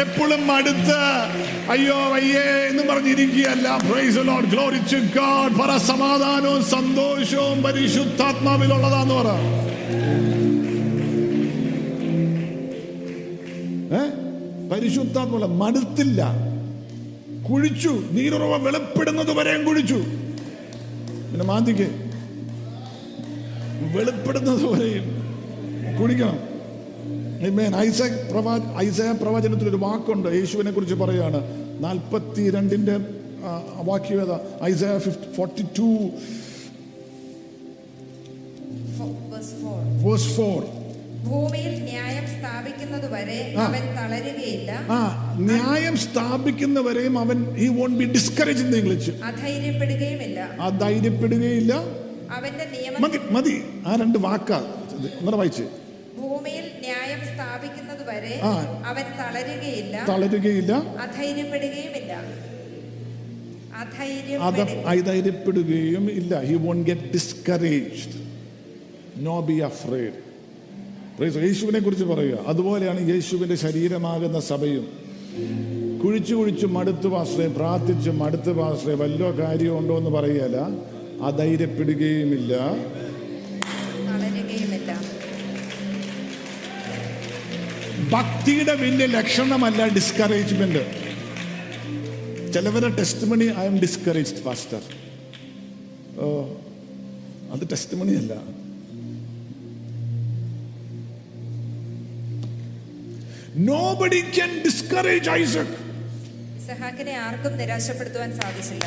എപ്പോഴും 0.00 0.52
അടുത്ത് 0.52 0.98
അയ്യോ 1.70 1.94
അയ്യേ 1.94 2.68
എന്ന് 2.70 2.82
പറഞ്ഞിരിക്കുകയല്ല. 2.82 3.78
Praise 3.90 4.16
Lord 4.16 4.46
glory 4.46 4.76
to 4.76 4.96
God 4.96 5.54
പറ 5.60 5.76
സമാധാനവും 5.76 6.64
സന്തോഷവും 6.64 7.62
പരിശുദ്ധാത്മാവിലുള്ളതാന്ന് 7.62 9.14
പറ. 9.14 9.28
പരിശുദ്ധാത്മ 14.72 15.46
മടുത്തില്ല. 15.46 16.32
കുഴിച്ചു 17.50 18.02
നീരുറവ 18.10 18.56
വെളിപ്പെടുന്നത് 18.56 19.32
വരെയും 19.32 19.64
കുഴിച്ചു. 19.64 19.94
പിന്നെ 21.32 21.44
മാന്തിക്ക്. 21.44 22.12
വെളിപ്പെടുന്നത് 23.96 24.66
വരെയും 24.66 25.06
കുടിക്കണം 26.00 26.51
പ്രവാ 28.30 28.54
ഐസയ 28.78 29.12
പ്രവചനത്തിൽ 29.12 29.68
ഒരു 29.68 29.76
വാക്കുണ്ട്. 29.76 30.28
യേശുവിനെ 30.28 30.70
കുറിച്ച് 30.70 30.94
പറയാണ് 30.94 31.40
നാൽപ്പത്തി 31.84 32.50
രണ്ടിന്റെ 32.50 32.96
വാക്യവേദ 33.82 34.32
ഐസയ 34.64 34.98
ഫോർട്ടി 35.36 35.62
ടു 35.78 35.88
ഭൂമിയിൽ 41.28 41.74
ന്യായം 41.82 42.26
അവൻ 43.58 43.82
തളരുകയില്ല. 43.98 44.70
ആ 44.90 44.98
ന്യായം 45.40 45.96
സ്ഥാപിക്കുന്നവരെയും 45.96 47.18
അവൻ 47.18 47.56
ഈ 47.56 47.68
വോണ്ട് 47.68 47.98
ബി 47.98 48.04
ഡിസ്കറേജ് 48.04 48.62
എന്ന് 48.64 48.78
ഇംഗ്ലീഷ്. 48.78 49.10
അധൈര്യപ്പെടുകയുമില്ല. 49.10 50.48
ആ 50.60 50.68
അവന്റെ 52.36 52.66
നിയമം 52.74 53.02
മതി 53.34 53.62
ആ 53.86 53.96
രണ്ട് 54.00 54.18
വാക്കാ. 54.18 54.58
ഒന്നര 55.20 55.34
വായിച്ച്. 55.34 55.62
ഭൂമിയിൽ 56.18 56.61
ന്യായം 56.82 57.34
സ്ഥാപിക്കുന്നത് 57.34 58.08
വരെ 58.08 58.40
ആ. 58.42 58.82
അവൻ 58.86 59.04
തളരുകയില്ല 59.20 60.04
തളരുകയില്ല. 60.08 60.72
അധൈര്യപ്പെടുകയുമില്ല. 60.98 62.12
അത് 62.12 62.52
അധൈര്യം 63.82 64.42
അധൈര്യപ്പെടുകയും 64.88 66.10
ഇല്ല. 66.10 66.42
He 66.42 66.54
won't 66.54 66.90
get 66.90 67.12
discouraged 67.12 68.12
no 69.16 69.40
be 69.40 69.60
afraid 69.60 70.12
യേശുവിനെ 71.44 71.78
കുറിച്ച് 71.78 72.04
പറയുക. 72.04 72.44
അതുപോലെയാണ് 72.46 73.10
യേശുവിന്റെ 73.10 73.54
ശരീരമാകുന്ന 73.54 74.40
സഭയും. 74.40 74.88
കുഴിച്ചു 76.04 76.34
കുഴിച്ചു 76.34 76.66
മടുത്തു 76.66 77.08
പാശ്രയ 77.08 77.48
പ്രാർത്ഥിച്ചു 77.48 78.10
മടുത്തു 78.10 78.50
പാശ്രയ 78.50 78.94
വല്ലോ 78.94 79.38
കാര്യമുണ്ടോ 79.38 79.98
എന്ന് 79.98 80.10
പറയുകയല്ല 80.10 80.70
അധൈര്യപ്പെടുകയുമില്ല. 81.22 82.76
ഭക്തിയുടെ 88.10 88.74
വലിയ 88.74 89.06
ലക്ഷണമല്ല 89.06 89.86
ഡിസ്കറേജ്മെന്റ് 89.86 90.82
ചിലവരെ 92.52 92.88
test 92.88 93.26
money 93.26 93.44
I 93.44 93.64
M 93.64 93.78
discourage 93.78 94.34
pastor 94.34 94.82
ഓ 96.18 96.56
അത് 97.52 97.68
ടെസ്റ്റ് 97.72 97.96
മണി 97.96 98.16
അല്ല. 98.16 98.32
നോബഡി 103.56 104.20
ക്യാൻ 104.20 104.62
ഡിസ്കറേജ് 104.64 105.30
ഐസക് 105.30 105.74
ഇസഹാക്കിനെ 106.58 107.12
ആർക്കും 107.12 107.56
നിരാശപ്പെടുത്തുവാൻ 107.56 108.40
സാധിച്ചില്ല. 108.40 108.84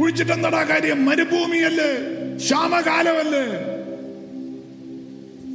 കുഴിച്ചിട്ട് 0.00 0.32
കാര്യം 0.68 1.04
മരുഭൂമിയല്ലേ? 1.04 1.92
ക്ഷാമകാലമല്ലേ? 2.36 3.46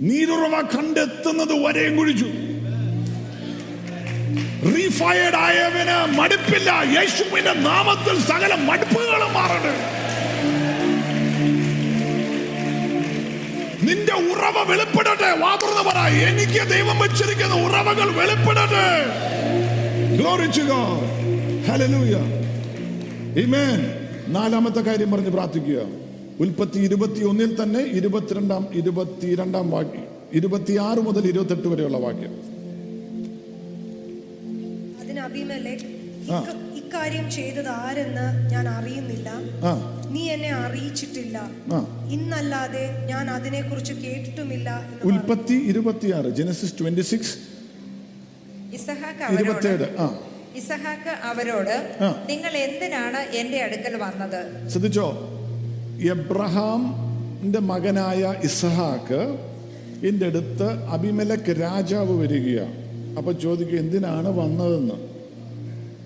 നീരുറവ 0.02 0.62
കണ്ടെത്തുന്നത് 0.62 1.66
വരെയും 1.66 1.98
കുഴിച്ചു. 1.98 2.47
റീഫയർഡ് 4.68 5.36
ആയവന് 5.36 6.18
മടുപ്പില്ല. 6.18 6.70
യേശുവിന്റെ 6.70 7.54
നാമത്തിൽ 7.54 8.20
സകല 8.20 8.56
മടുപ്പുകളും 8.56 9.34
മാറട്ടെ. 9.34 9.98
നിന്റെ 13.84 14.14
ഉറവ 14.14 14.64
വെളിപ്പെടട്ടെ. 14.70 15.40
വാതുറന്ന് 15.40 15.90
പറ. 15.90 15.98
എനിക്ക് 15.98 16.70
ദൈവം 16.70 17.00
വെച്ചിരിക്കുന്ന 17.00 17.54
ഉറവകൾ 17.54 18.12
വെളിപ്പെടട്ടെ. 18.12 19.06
നാലാമത്തെ 24.28 24.82
കാര്യം 24.82 25.12
പറഞ്ഞ് 25.12 25.30
പ്രാർത്ഥിക്കുക. 25.30 25.82
ഉൽപ്പത്തി 26.40 26.80
ഇരുപത്തി 26.80 27.24
ഒന്നിൽ 27.24 27.64
തന്നെ 27.64 27.80
ഇരുപത്തിരണ്ടാം 27.80 28.68
ഇരുപത്തിരണ്ടാം 28.74 29.72
വാക്യം 29.72 30.06
ഇരുപത്തിയാറ് 30.34 31.00
മുതൽ 31.00 31.28
ഇരുപത്തെട്ട് 31.28 31.68
വരെയുള്ള 31.68 31.98
വാക്യം. 31.98 32.57
അതിന്. 35.28 35.54
ഇക്ക- 36.24 36.86
ഇക്കാര്യം 36.86 37.32
ചെയ്തത് 37.32 37.68
ആരെന്ന് 37.68 38.50
ഞാൻ 38.50 38.68
അറിയുന്നില്ല. 38.70 39.32
നീ 40.12 40.30
എന്നെ 40.30 40.50
അറിയിച്ചിട്ടില്ല. 40.50 41.50
ഇന്നല്ലാതെ 42.12 43.06
ഞാൻ 43.10 43.30
അതിനെക്കുറിച്ച് 43.30 43.94
കേട്ടിട്ടുമില്ല 43.94 44.80
എന്ന് 44.80 44.98
പറഞ്ഞു. 44.98 45.12
ഉൽപ്പത്തി 45.12 45.54
ഇരുപത്തിയാറ് 45.54 46.30
ജനസിസ് 46.30 46.74
ട്വന്റി 46.80 47.02
സിക്സ്. 47.02 47.36
ഇസഹാക്ക് 48.74 49.24
അവരോട് 49.24 49.42
ഇരുപത്തിയേഴ് 49.42 49.84
ആ. 50.00 50.20
ഇസഹാക്ക് 50.56 51.10
അവരോട് 51.24 51.96
നിങ്ങൾ 52.30 52.50
എന്തിനാണ് 52.50 53.18
എന്റെ 53.18 53.62
അടുക്കൽ 53.62 53.96
വന്നത്? 53.96 54.70
ശ്രദ്ധിച്ചോ? 54.70 55.12
എബ്രഹാമിന്റെ 56.10 57.60
മകനായ 57.60 58.36
ഇസഹാക്ക് 58.44 59.38
എന്റെ 60.08 60.26
അടുത്ത് 60.26 60.72
അഭിമലക്ക് 60.72 61.62
രാജാവ് 61.62 62.22
വരികയാണ്. 62.22 62.88
അപ്പൊ 63.18 63.32
ചോദിക്കുക 63.32 63.80
എന്തിനാണ് 63.80 64.28
വന്നതെന്ന്? 64.28 65.17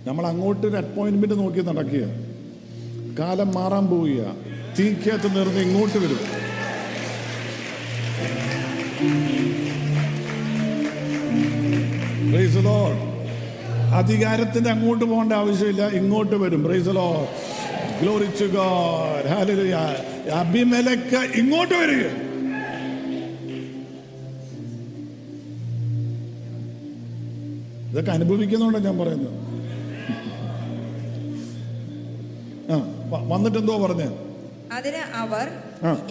നമ്മൾ 0.08 0.28
അങ്ങോട്ട് 0.28 0.68
ഒരു 0.68 0.78
അപ്പോയിന്റ്മെന്റ് 0.78 1.36
നോക്കി 1.40 1.62
നടക്കുക. 1.62 2.06
കാലം 3.20 3.50
മാറാൻ 3.56 3.86
പോവുക 3.88 4.22
തീക്കകത്ത് 4.80 5.30
നിർന്ന് 5.36 5.62
ഇങ്ങോട്ട് 5.68 5.98
വരും. 5.98 6.22
അധികാരത്തിന്റെ 14.00 14.70
അങ്ങോട്ട് 14.70 15.06
പോകേണ്ട 15.06 15.34
ആവശ്യമില്ല 15.34 15.88
ഇങ്ങോട്ട് 16.00 16.36
വരും. 16.36 16.64
പ്രൈസ് 16.64 16.96
ലോർഡ് 17.00 17.28
ഗ്ലോറി 18.02 18.28
ഇങ്ങോട്ട് 21.40 21.74
വരിക. 21.74 22.06
ഇതൊക്കെ 27.92 28.12
അനുഭവിക്കുന്നുണ്ടോ 28.12 28.80
ഞാൻ 28.80 28.98
പറയുന്നത്? 28.98 29.51
വന്നിട്ട് 33.20 33.58
എന്തോ 33.58 33.86
പറഞ്ഞു? 33.86 34.10
അതിന് 34.74 35.16
അവർ. 35.16 35.48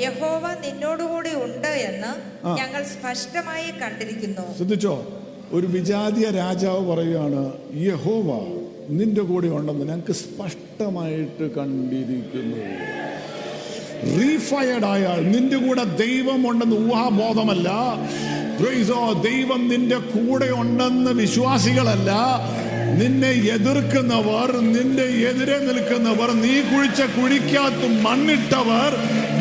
യഹോവ 0.01 0.55
നിന്നോടുകൂടി 0.67 1.31
ഉണ്ട് 1.35 1.69
എന്ന് 1.69 2.11
ഞങ്ങൾ 2.59 2.83
സ്പഷ്ടമായി 2.85 3.71
കണ്ടിരിക്കുന്നു. 3.71 4.57
ശ്രദ്ധിച്ചോ? 4.57 5.07
ഒരു 5.53 5.67
വിജാതീയ 5.67 6.31
രാജാവ് 6.31 6.91
പറയുകയാണ് 6.91 7.53
യഹോവ 7.75 8.29
നിന്റെ 8.89 9.21
കൂടെ 9.21 9.49
ഉണ്ടെന്ന് 9.49 9.85
ഞങ്ങൾക്ക് 9.85 10.13
സ്പഷ്ടമായിട്ട് 10.13 11.55
കണ്ടിരിക്കുന്നു. 11.55 12.65
റീഫയർഡ് 14.19 14.85
ആയാൽ 14.85 15.31
നിന്റെ 15.31 15.57
കൂടെ 15.57 15.85
ദൈവം 15.85 16.51
ഉണ്ടെന്ന് 16.51 16.77
ഊഹാബോധമല്ല. 16.77 17.71
ദൈവം 19.23 19.69
നിന്റെ 19.69 19.99
കൂടെ 19.99 20.51
ഉണ്ടെന്ന് 20.51 21.11
വിശ്വാസികളല്ല. 21.11 22.11
നിന്നെ 22.99 23.29
എതിർക്കുന്നവർ 23.29 24.53
നിന്റെ 24.63 25.03
എതിരെ 25.03 25.59
നിൽക്കുന്നവർ 25.59 26.31
നീ 26.35 26.61
കുഴിച്ച 26.61 27.03
കുഴിക്കകത്ത് 27.03 27.89
മണ്ണിട്ടവർ 28.03 28.93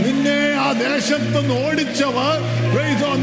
നിന്നെ 0.04 0.54
ആ 0.58 0.72
ദേശത്ത് 0.72 1.52
ഓടിച്ചവർ. 1.66 2.38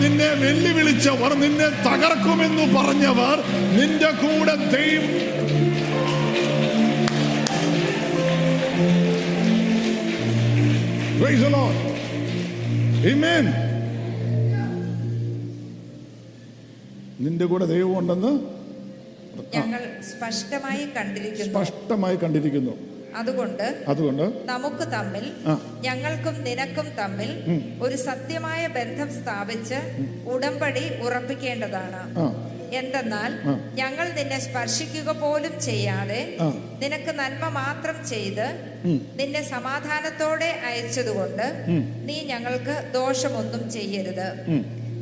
നിന്നെ 0.03 0.29
വെല്ലുവിളിച്ചവർ 0.35 1.35
നിന്നെ 1.35 1.69
തകർക്കുമെന്ന് 1.87 2.75
പറഞ്ഞവർ 2.75 3.37
നിന്റെ 3.79 4.11
കൂടെ. 4.11 4.55
Amen. 13.07 13.47
നിന്റെ 17.21 17.45
കൂടെ 17.45 17.65
ദൈവം 17.65 17.99
ഉണ്ടെന്ന് 17.99 18.56
ഞങ്ങൾ 19.55 19.81
സ്പഷ്ടമായി 20.11 20.85
കണ്ടിരിക്കുന്നു. 20.97 21.65
സ്പഷ്ടമായി 21.65 22.17
കണ്ടിരിക്കുന്നു. 22.17 22.75
അതുകൊണ്ട് 23.17 23.85
അതുകൊണ്ട് 23.89 24.43
നമുക്ക് 24.45 24.93
തമ്മിൽ. 24.93 25.33
ഞങ്ങൾക്കും 25.81 26.45
നിനക്കും 26.45 26.89
തമ്മിൽ 26.99 27.31
ഒരു 27.83 27.97
സത്യമായ 27.97 28.67
ബന്ധം 28.67 29.23
സ്ഥാപിച്ച് 29.23 29.79
ഉടമ്പടി 30.29 30.85
ഉറപ്പിക്കേണ്ടതാണ്. 31.03 32.03
എന്തെന്നാൽ. 32.73 33.33
ഞങ്ങൾ 33.75 34.13
നിന്നെ 34.13 34.39
സ്പർശിക്കുക 34.39 35.13
പോലും 35.13 35.61
ചെയ്യാതെ 35.61 36.37
നിനക്ക് 36.83 37.11
നന്മ 37.11 37.49
മാത്രം 37.49 38.07
ചെയ്ത് 38.07 38.47
നിന്നെ 39.17 39.43
സമാധാനത്തോടെ 39.43 40.61
അയച്ചതുകൊണ്ട് 40.67 41.65
നീ 42.05 42.23
ഞങ്ങൾക്ക് 42.23 42.91
ദോഷമൊന്നും 42.95 43.71
ചെയ്യരുത്. 43.71 44.29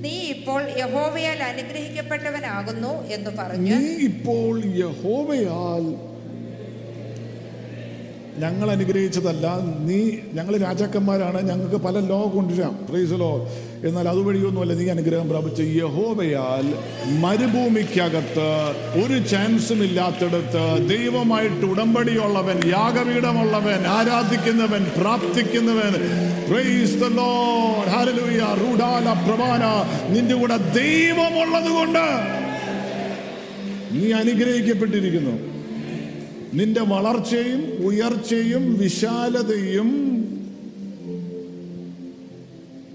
നീ 0.04 0.14
ഇപ്പോൾ 0.34 0.62
യഹോവയാൽ 0.78 1.40
അനുഗ്രഹിക്കപ്പെട്ടവനാകുന്നു 1.42 2.92
എന്ന് 3.08 3.30
പറഞ്ഞു. 3.38 3.76
നീ 3.76 3.92
ഇപ്പോൾ 4.08 4.54
യഹോവയാൽ 4.84 5.84
ഞങ്ങൾ 8.38 8.70
അനുഗ്രഹിച്ചതല്ല. 8.70 9.46
നീ 9.88 10.10
ഞങ്ങൾ 10.34 10.56
രാജാക്കന്മാരാണ്. 10.56 11.48
ഞങ്ങൾക്ക് 11.50 11.76
പല 11.76 12.00
ലോ 12.00 12.32
കൊണ്ടുവരാം 12.34 12.86
പ്രൈസ് 12.88 13.12
ലോ 13.12 13.48
എന്നാൽ 13.84 14.08
അതുവഴിയൊന്നുമല്ല 14.08 14.72
നീ 14.72 14.88
അനുഗ്രഹം 14.88 15.28
പ്രാപിച്ച 15.28 15.60
യഹോവയാൽ 15.60 16.66
മരുഭൂമിക്കകത്ത് 17.18 18.50
ഒരു 19.02 19.28
ചാൻസും 19.28 19.84
ഇല്ലാത്തിടത്ത് 19.84 20.64
ദൈവമായിട്ട് 20.88 21.66
ഉടമ്പടിയുള്ളവൻ 21.66 22.58
യാഗപീഠമുള്ളവൻ 22.66 23.86
ആരാധിക്കുന്നവൻ 23.86 24.84
പ്രാപ്തിക്കുന്നവൻ. 25.00 25.92
നിന്റെ 30.14 30.34
കൂടെ 30.34 30.56
ദൈവമുള്ളത് 30.56 31.70
കൊണ്ട് 31.78 32.06
നീ 33.92 34.12
അനുഗ്രഹിക്കപ്പെട്ടിരിക്കുന്നു. 34.12 35.53
നിന്റെ 36.56 36.82
വളർച്ചയും 36.94 37.60
ഉയർച്ചയും 37.86 38.64
വിശാലതയും 38.78 39.88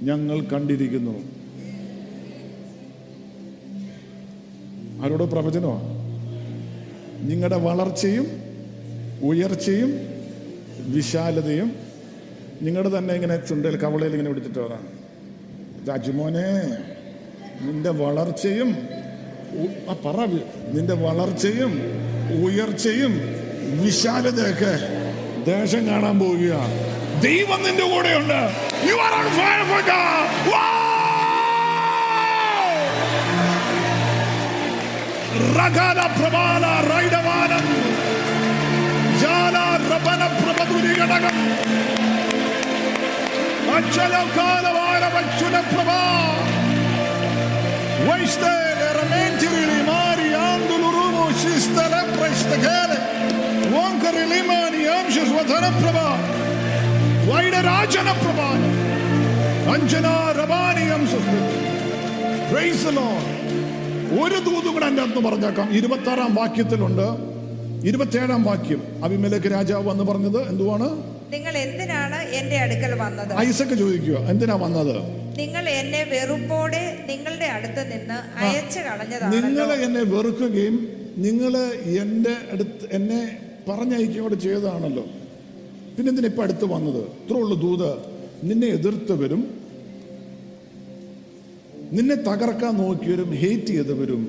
ഞങ്ങൾ 0.07 0.37
കണ്ടിരിക്കുന്നു. 0.51 1.15
ആരോട് 5.03 5.23
പ്രവചനമാണ് 5.23 5.87
നിങ്ങളുടെ 7.29 7.57
വളർച്ചയും 7.67 8.27
ഉയർച്ചയും 9.29 9.91
വിശാലതയും 10.95 11.69
നിങ്ങളുടെ 12.61 12.97
തന്നെ 12.97 13.13
ഇങ്ങനെ 13.13 13.35
ചുണ്ടയിൽ 13.49 13.75
കവളയിൽ 13.83 14.11
ഇങ്ങനെ 14.11 14.29
പിടിച്ചിട്ട് 14.29 14.59
വരാം. 14.59 14.85
രാജുമോനെ 15.87 16.47
നിന്റെ 17.65 17.91
വളർച്ചയും 18.03 18.69
പറ 20.05 20.17
നിന്റെ 20.75 20.95
വളർച്ചയും 21.05 21.71
ഉയർച്ചയും 22.45 23.13
വിശാലതയൊക്കെ 23.77 24.73
ദേശം 25.45 25.87
കാണാൻ 25.87 26.19
പോവുകയാണ് 26.19 26.77
ദൈവം 27.21 27.63
നിന്റെ 27.63 27.83
കൂടെ 27.83 28.13
ഉണ്ട് 28.15 28.39
യു 28.89 28.95
ആർ 28.95 29.13
ഓൺ 29.13 29.29
ഫയർ 29.29 29.59
ഫ്രമാനുരി 29.59 30.09
ഒരു 64.21 64.39
ദൂതും 64.39 64.73
കൂടെ 64.73 64.85
എന്റെ 64.85 65.01
അന്ന് 65.01 65.29
പറഞ്ഞേക്കാം. 65.29 65.69
ഇരുപത്തി 65.71 66.09
ആറാം 66.09 66.35
വാക്യത്തിലുണ്ട്. 66.35 67.29
ഇരുപത്തിയേഴാം 67.87 68.43
വാക്യം. 68.43 68.81
അഭിമലക്ക് 69.03 69.51
രാജാവ് 69.51 69.87
വന്ന് 69.87 70.03
പറഞ്ഞത് 70.03 70.49
എന്തുവാണ്? 70.49 71.03
നിങ്ങൾ 71.31 71.57
എന്തിനാണ് 71.57 72.29
എന്റെ 72.29 72.57
അടുക്കൽ 72.57 72.93
വന്നത്? 72.93 73.39
ഐസക്ക് 73.39 73.73
ചോദിക്കുക. 73.73 74.17
എന്തിനാ 74.17 74.55
വന്നത്? 74.55 75.19
നിങ്ങൾ 75.37 75.69
എന്നെ 75.69 76.03
വെറുപ്പോടെ 76.03 77.05
നിങ്ങളുടെ 77.09 77.45
അടുത്ത് 77.45 77.91
നിന്ന് 77.91 78.39
അയച്ചു 78.39 78.79
കളഞ്ഞതാണ് 78.79 79.33
നിങ്ങൾ 79.33 79.73
എന്നെ 79.73 80.01
വെറുക്കുകയും 80.01 80.87
നിങ്ങൾ 81.17 81.57
എന്റെ 82.01 82.35
അടുത്ത് 82.53 82.87
എന്നെ 82.91 83.37
പറഞ്ഞയക്കുകയും 83.67 84.23
കൂടെ 84.25 84.37
ചെയ്തതാണല്ലോ. 84.45 85.05
പിന്നെ 85.95 86.09
എന്തിനാ 86.11 86.29
ഇപ്പൊ 86.31 86.43
അടുത്ത് 86.47 86.65
വന്നത്? 86.75 87.01
ഇത്രയുള്ള 87.21 87.55
ദൂത്. 87.63 87.89
നിന്നെ 88.49 88.67
എതിർത്തവരും 88.77 89.41
നിന്നെ 91.95 92.15
തകർക്കാൻ 92.27 92.73
നോക്കിയവരും 92.81 93.29
ഹേറ്റ് 93.41 93.71
ചെയ്തവരും 93.75 94.21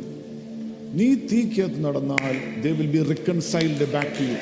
നീ 0.98 1.08
തീക്കത്ത് 1.30 1.78
നടന്നാൽ 1.86 2.34
they 2.62 2.70
will 2.78 2.90
be 2.94 3.02
reconciled 3.12 3.86
back 3.94 4.12
to 4.18 4.24
you 4.30 4.36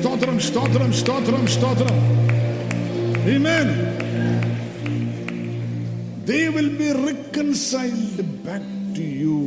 സ്തോത്രം 0.00 0.36
സ്തോത്രം 0.48 0.90
സ്തോത്രം 1.00 1.42
സ്തോത്രം. 1.54 1.96
Amen. 3.26 3.68
They 6.26 6.50
will 6.50 6.68
be 6.68 6.92
reconciled 6.92 8.44
back 8.44 8.60
to 8.94 9.02
you 9.02 9.38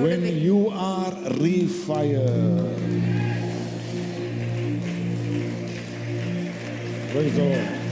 when 0.00 0.24
you 0.24 0.70
are 0.70 1.10
refired. 1.36 2.76
Praise 7.12 7.34
the 7.36 7.44
Lord. 7.44 7.86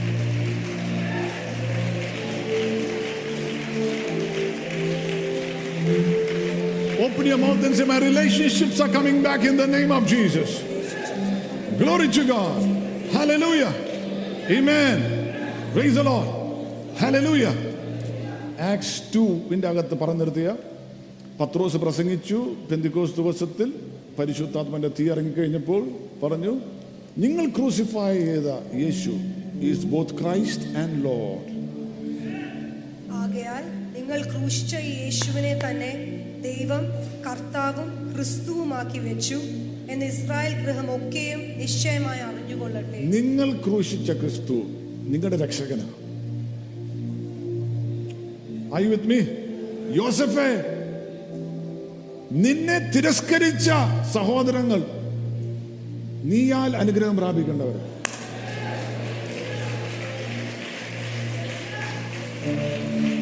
Open 7.11 7.25
your 7.27 7.37
mouth 7.37 7.63
and 7.63 7.75
say, 7.75 7.83
My 7.85 7.99
relationships 7.99 8.79
are 8.79 8.89
coming 8.89 9.21
back 9.21 9.41
in 9.41 9.55
the 9.55 9.67
name 9.67 9.91
of 9.91 10.07
Jesus. 10.07 10.63
Glory 11.77 12.07
to 12.07 12.25
God. 12.25 12.59
Hallelujah. 13.11 13.84
Acts 18.59 19.15
two 19.15 19.19
വിന്റെ 19.19 19.67
അകത്ത് 19.67 19.95
പറഞ്ഞു 19.95 20.19
നിർത്തിയ. 20.19 20.55
പത്രോസ് 21.39 21.77
പ്രസംഗിച്ചു. 21.77 22.55
പെന്തിക്കോസ് 22.71 23.15
ദിവസത്തിൽ 23.15 23.73
പരിശുദ്ധാത്മന്റെ 24.19 24.87
തീ 24.87 25.09
ഇറങ്ങിക്കഴിഞ്ഞപ്പോൾ 25.09 25.91
പറഞ്ഞു 26.23 26.61
നിങ്ങൾ 27.17 27.45
crucify 27.45 28.17
ചെയ്ത 28.17 28.47
യേശു 28.83 29.13
is 29.61 29.85
both 29.85 30.11
Christ 30.11 30.65
and 30.77 31.05
Lord 31.05 31.55
ആകയാൽ 33.11 33.63
നിങ്ങൾ 33.97 34.23
ക്രൂശിച്ച 34.23 34.75
യേശുവിനെ 34.75 35.59
തന്നെ 35.69 35.91
ദൈവം 36.41 36.83
കർത്താവും 37.29 38.15
ക്രിസ്തുവുമാക്കി 38.15 38.99
വെച്ചു. 38.99 39.39
എന്ന് 39.89 40.05
ഇസ്രായേൽ 40.05 40.65
ഗൃഹം 40.65 40.95
ഒക്കെയും 40.95 41.59
നിശ്ചയമായി 41.59 42.19
നിങ്ങൾ 43.09 43.53
ക്രൂശിച്ച 43.63 44.11
ക്രിസ്തു 44.11 44.53
നിങ്ങളുടെ 45.07 45.37
രക്ഷകനാണ്. 45.37 46.05
I 48.75 48.85
with 48.85 49.07
me? 49.07 49.19
യോസഫേ 49.95 50.49
നിന്നെ 52.31 52.91
തിരസ്കരിച്ച 52.95 53.69
സഹോദരങ്ങൾ 54.13 54.83
നീയാൽ 56.23 56.77
അനുഗ്രഹം 56.77 57.17
പ്രാപിക്കേണ്ടവർ. 57.17 57.75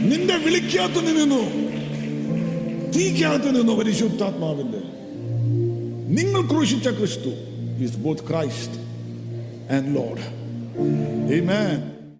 നിന്റെ 0.10 0.38
വിളിക്കാത്ത 0.38 0.94
നിന്നു 0.94 1.44
തീക്കാത്ത 2.92 3.44
നിന്നു 3.44 3.74
പരിശുദ്ധാത്മാവിന്റെ 3.74 4.82
നിങ്ങൾ 6.22 6.50
ക്രൂശിച്ച 6.50 6.88
ക്രിസ്തു 6.88 7.30
is 7.84 7.98
both 7.98 8.22
Christ 8.30 8.83
and 9.70 9.96
Lord 9.96 10.44
Amen. 10.78 11.93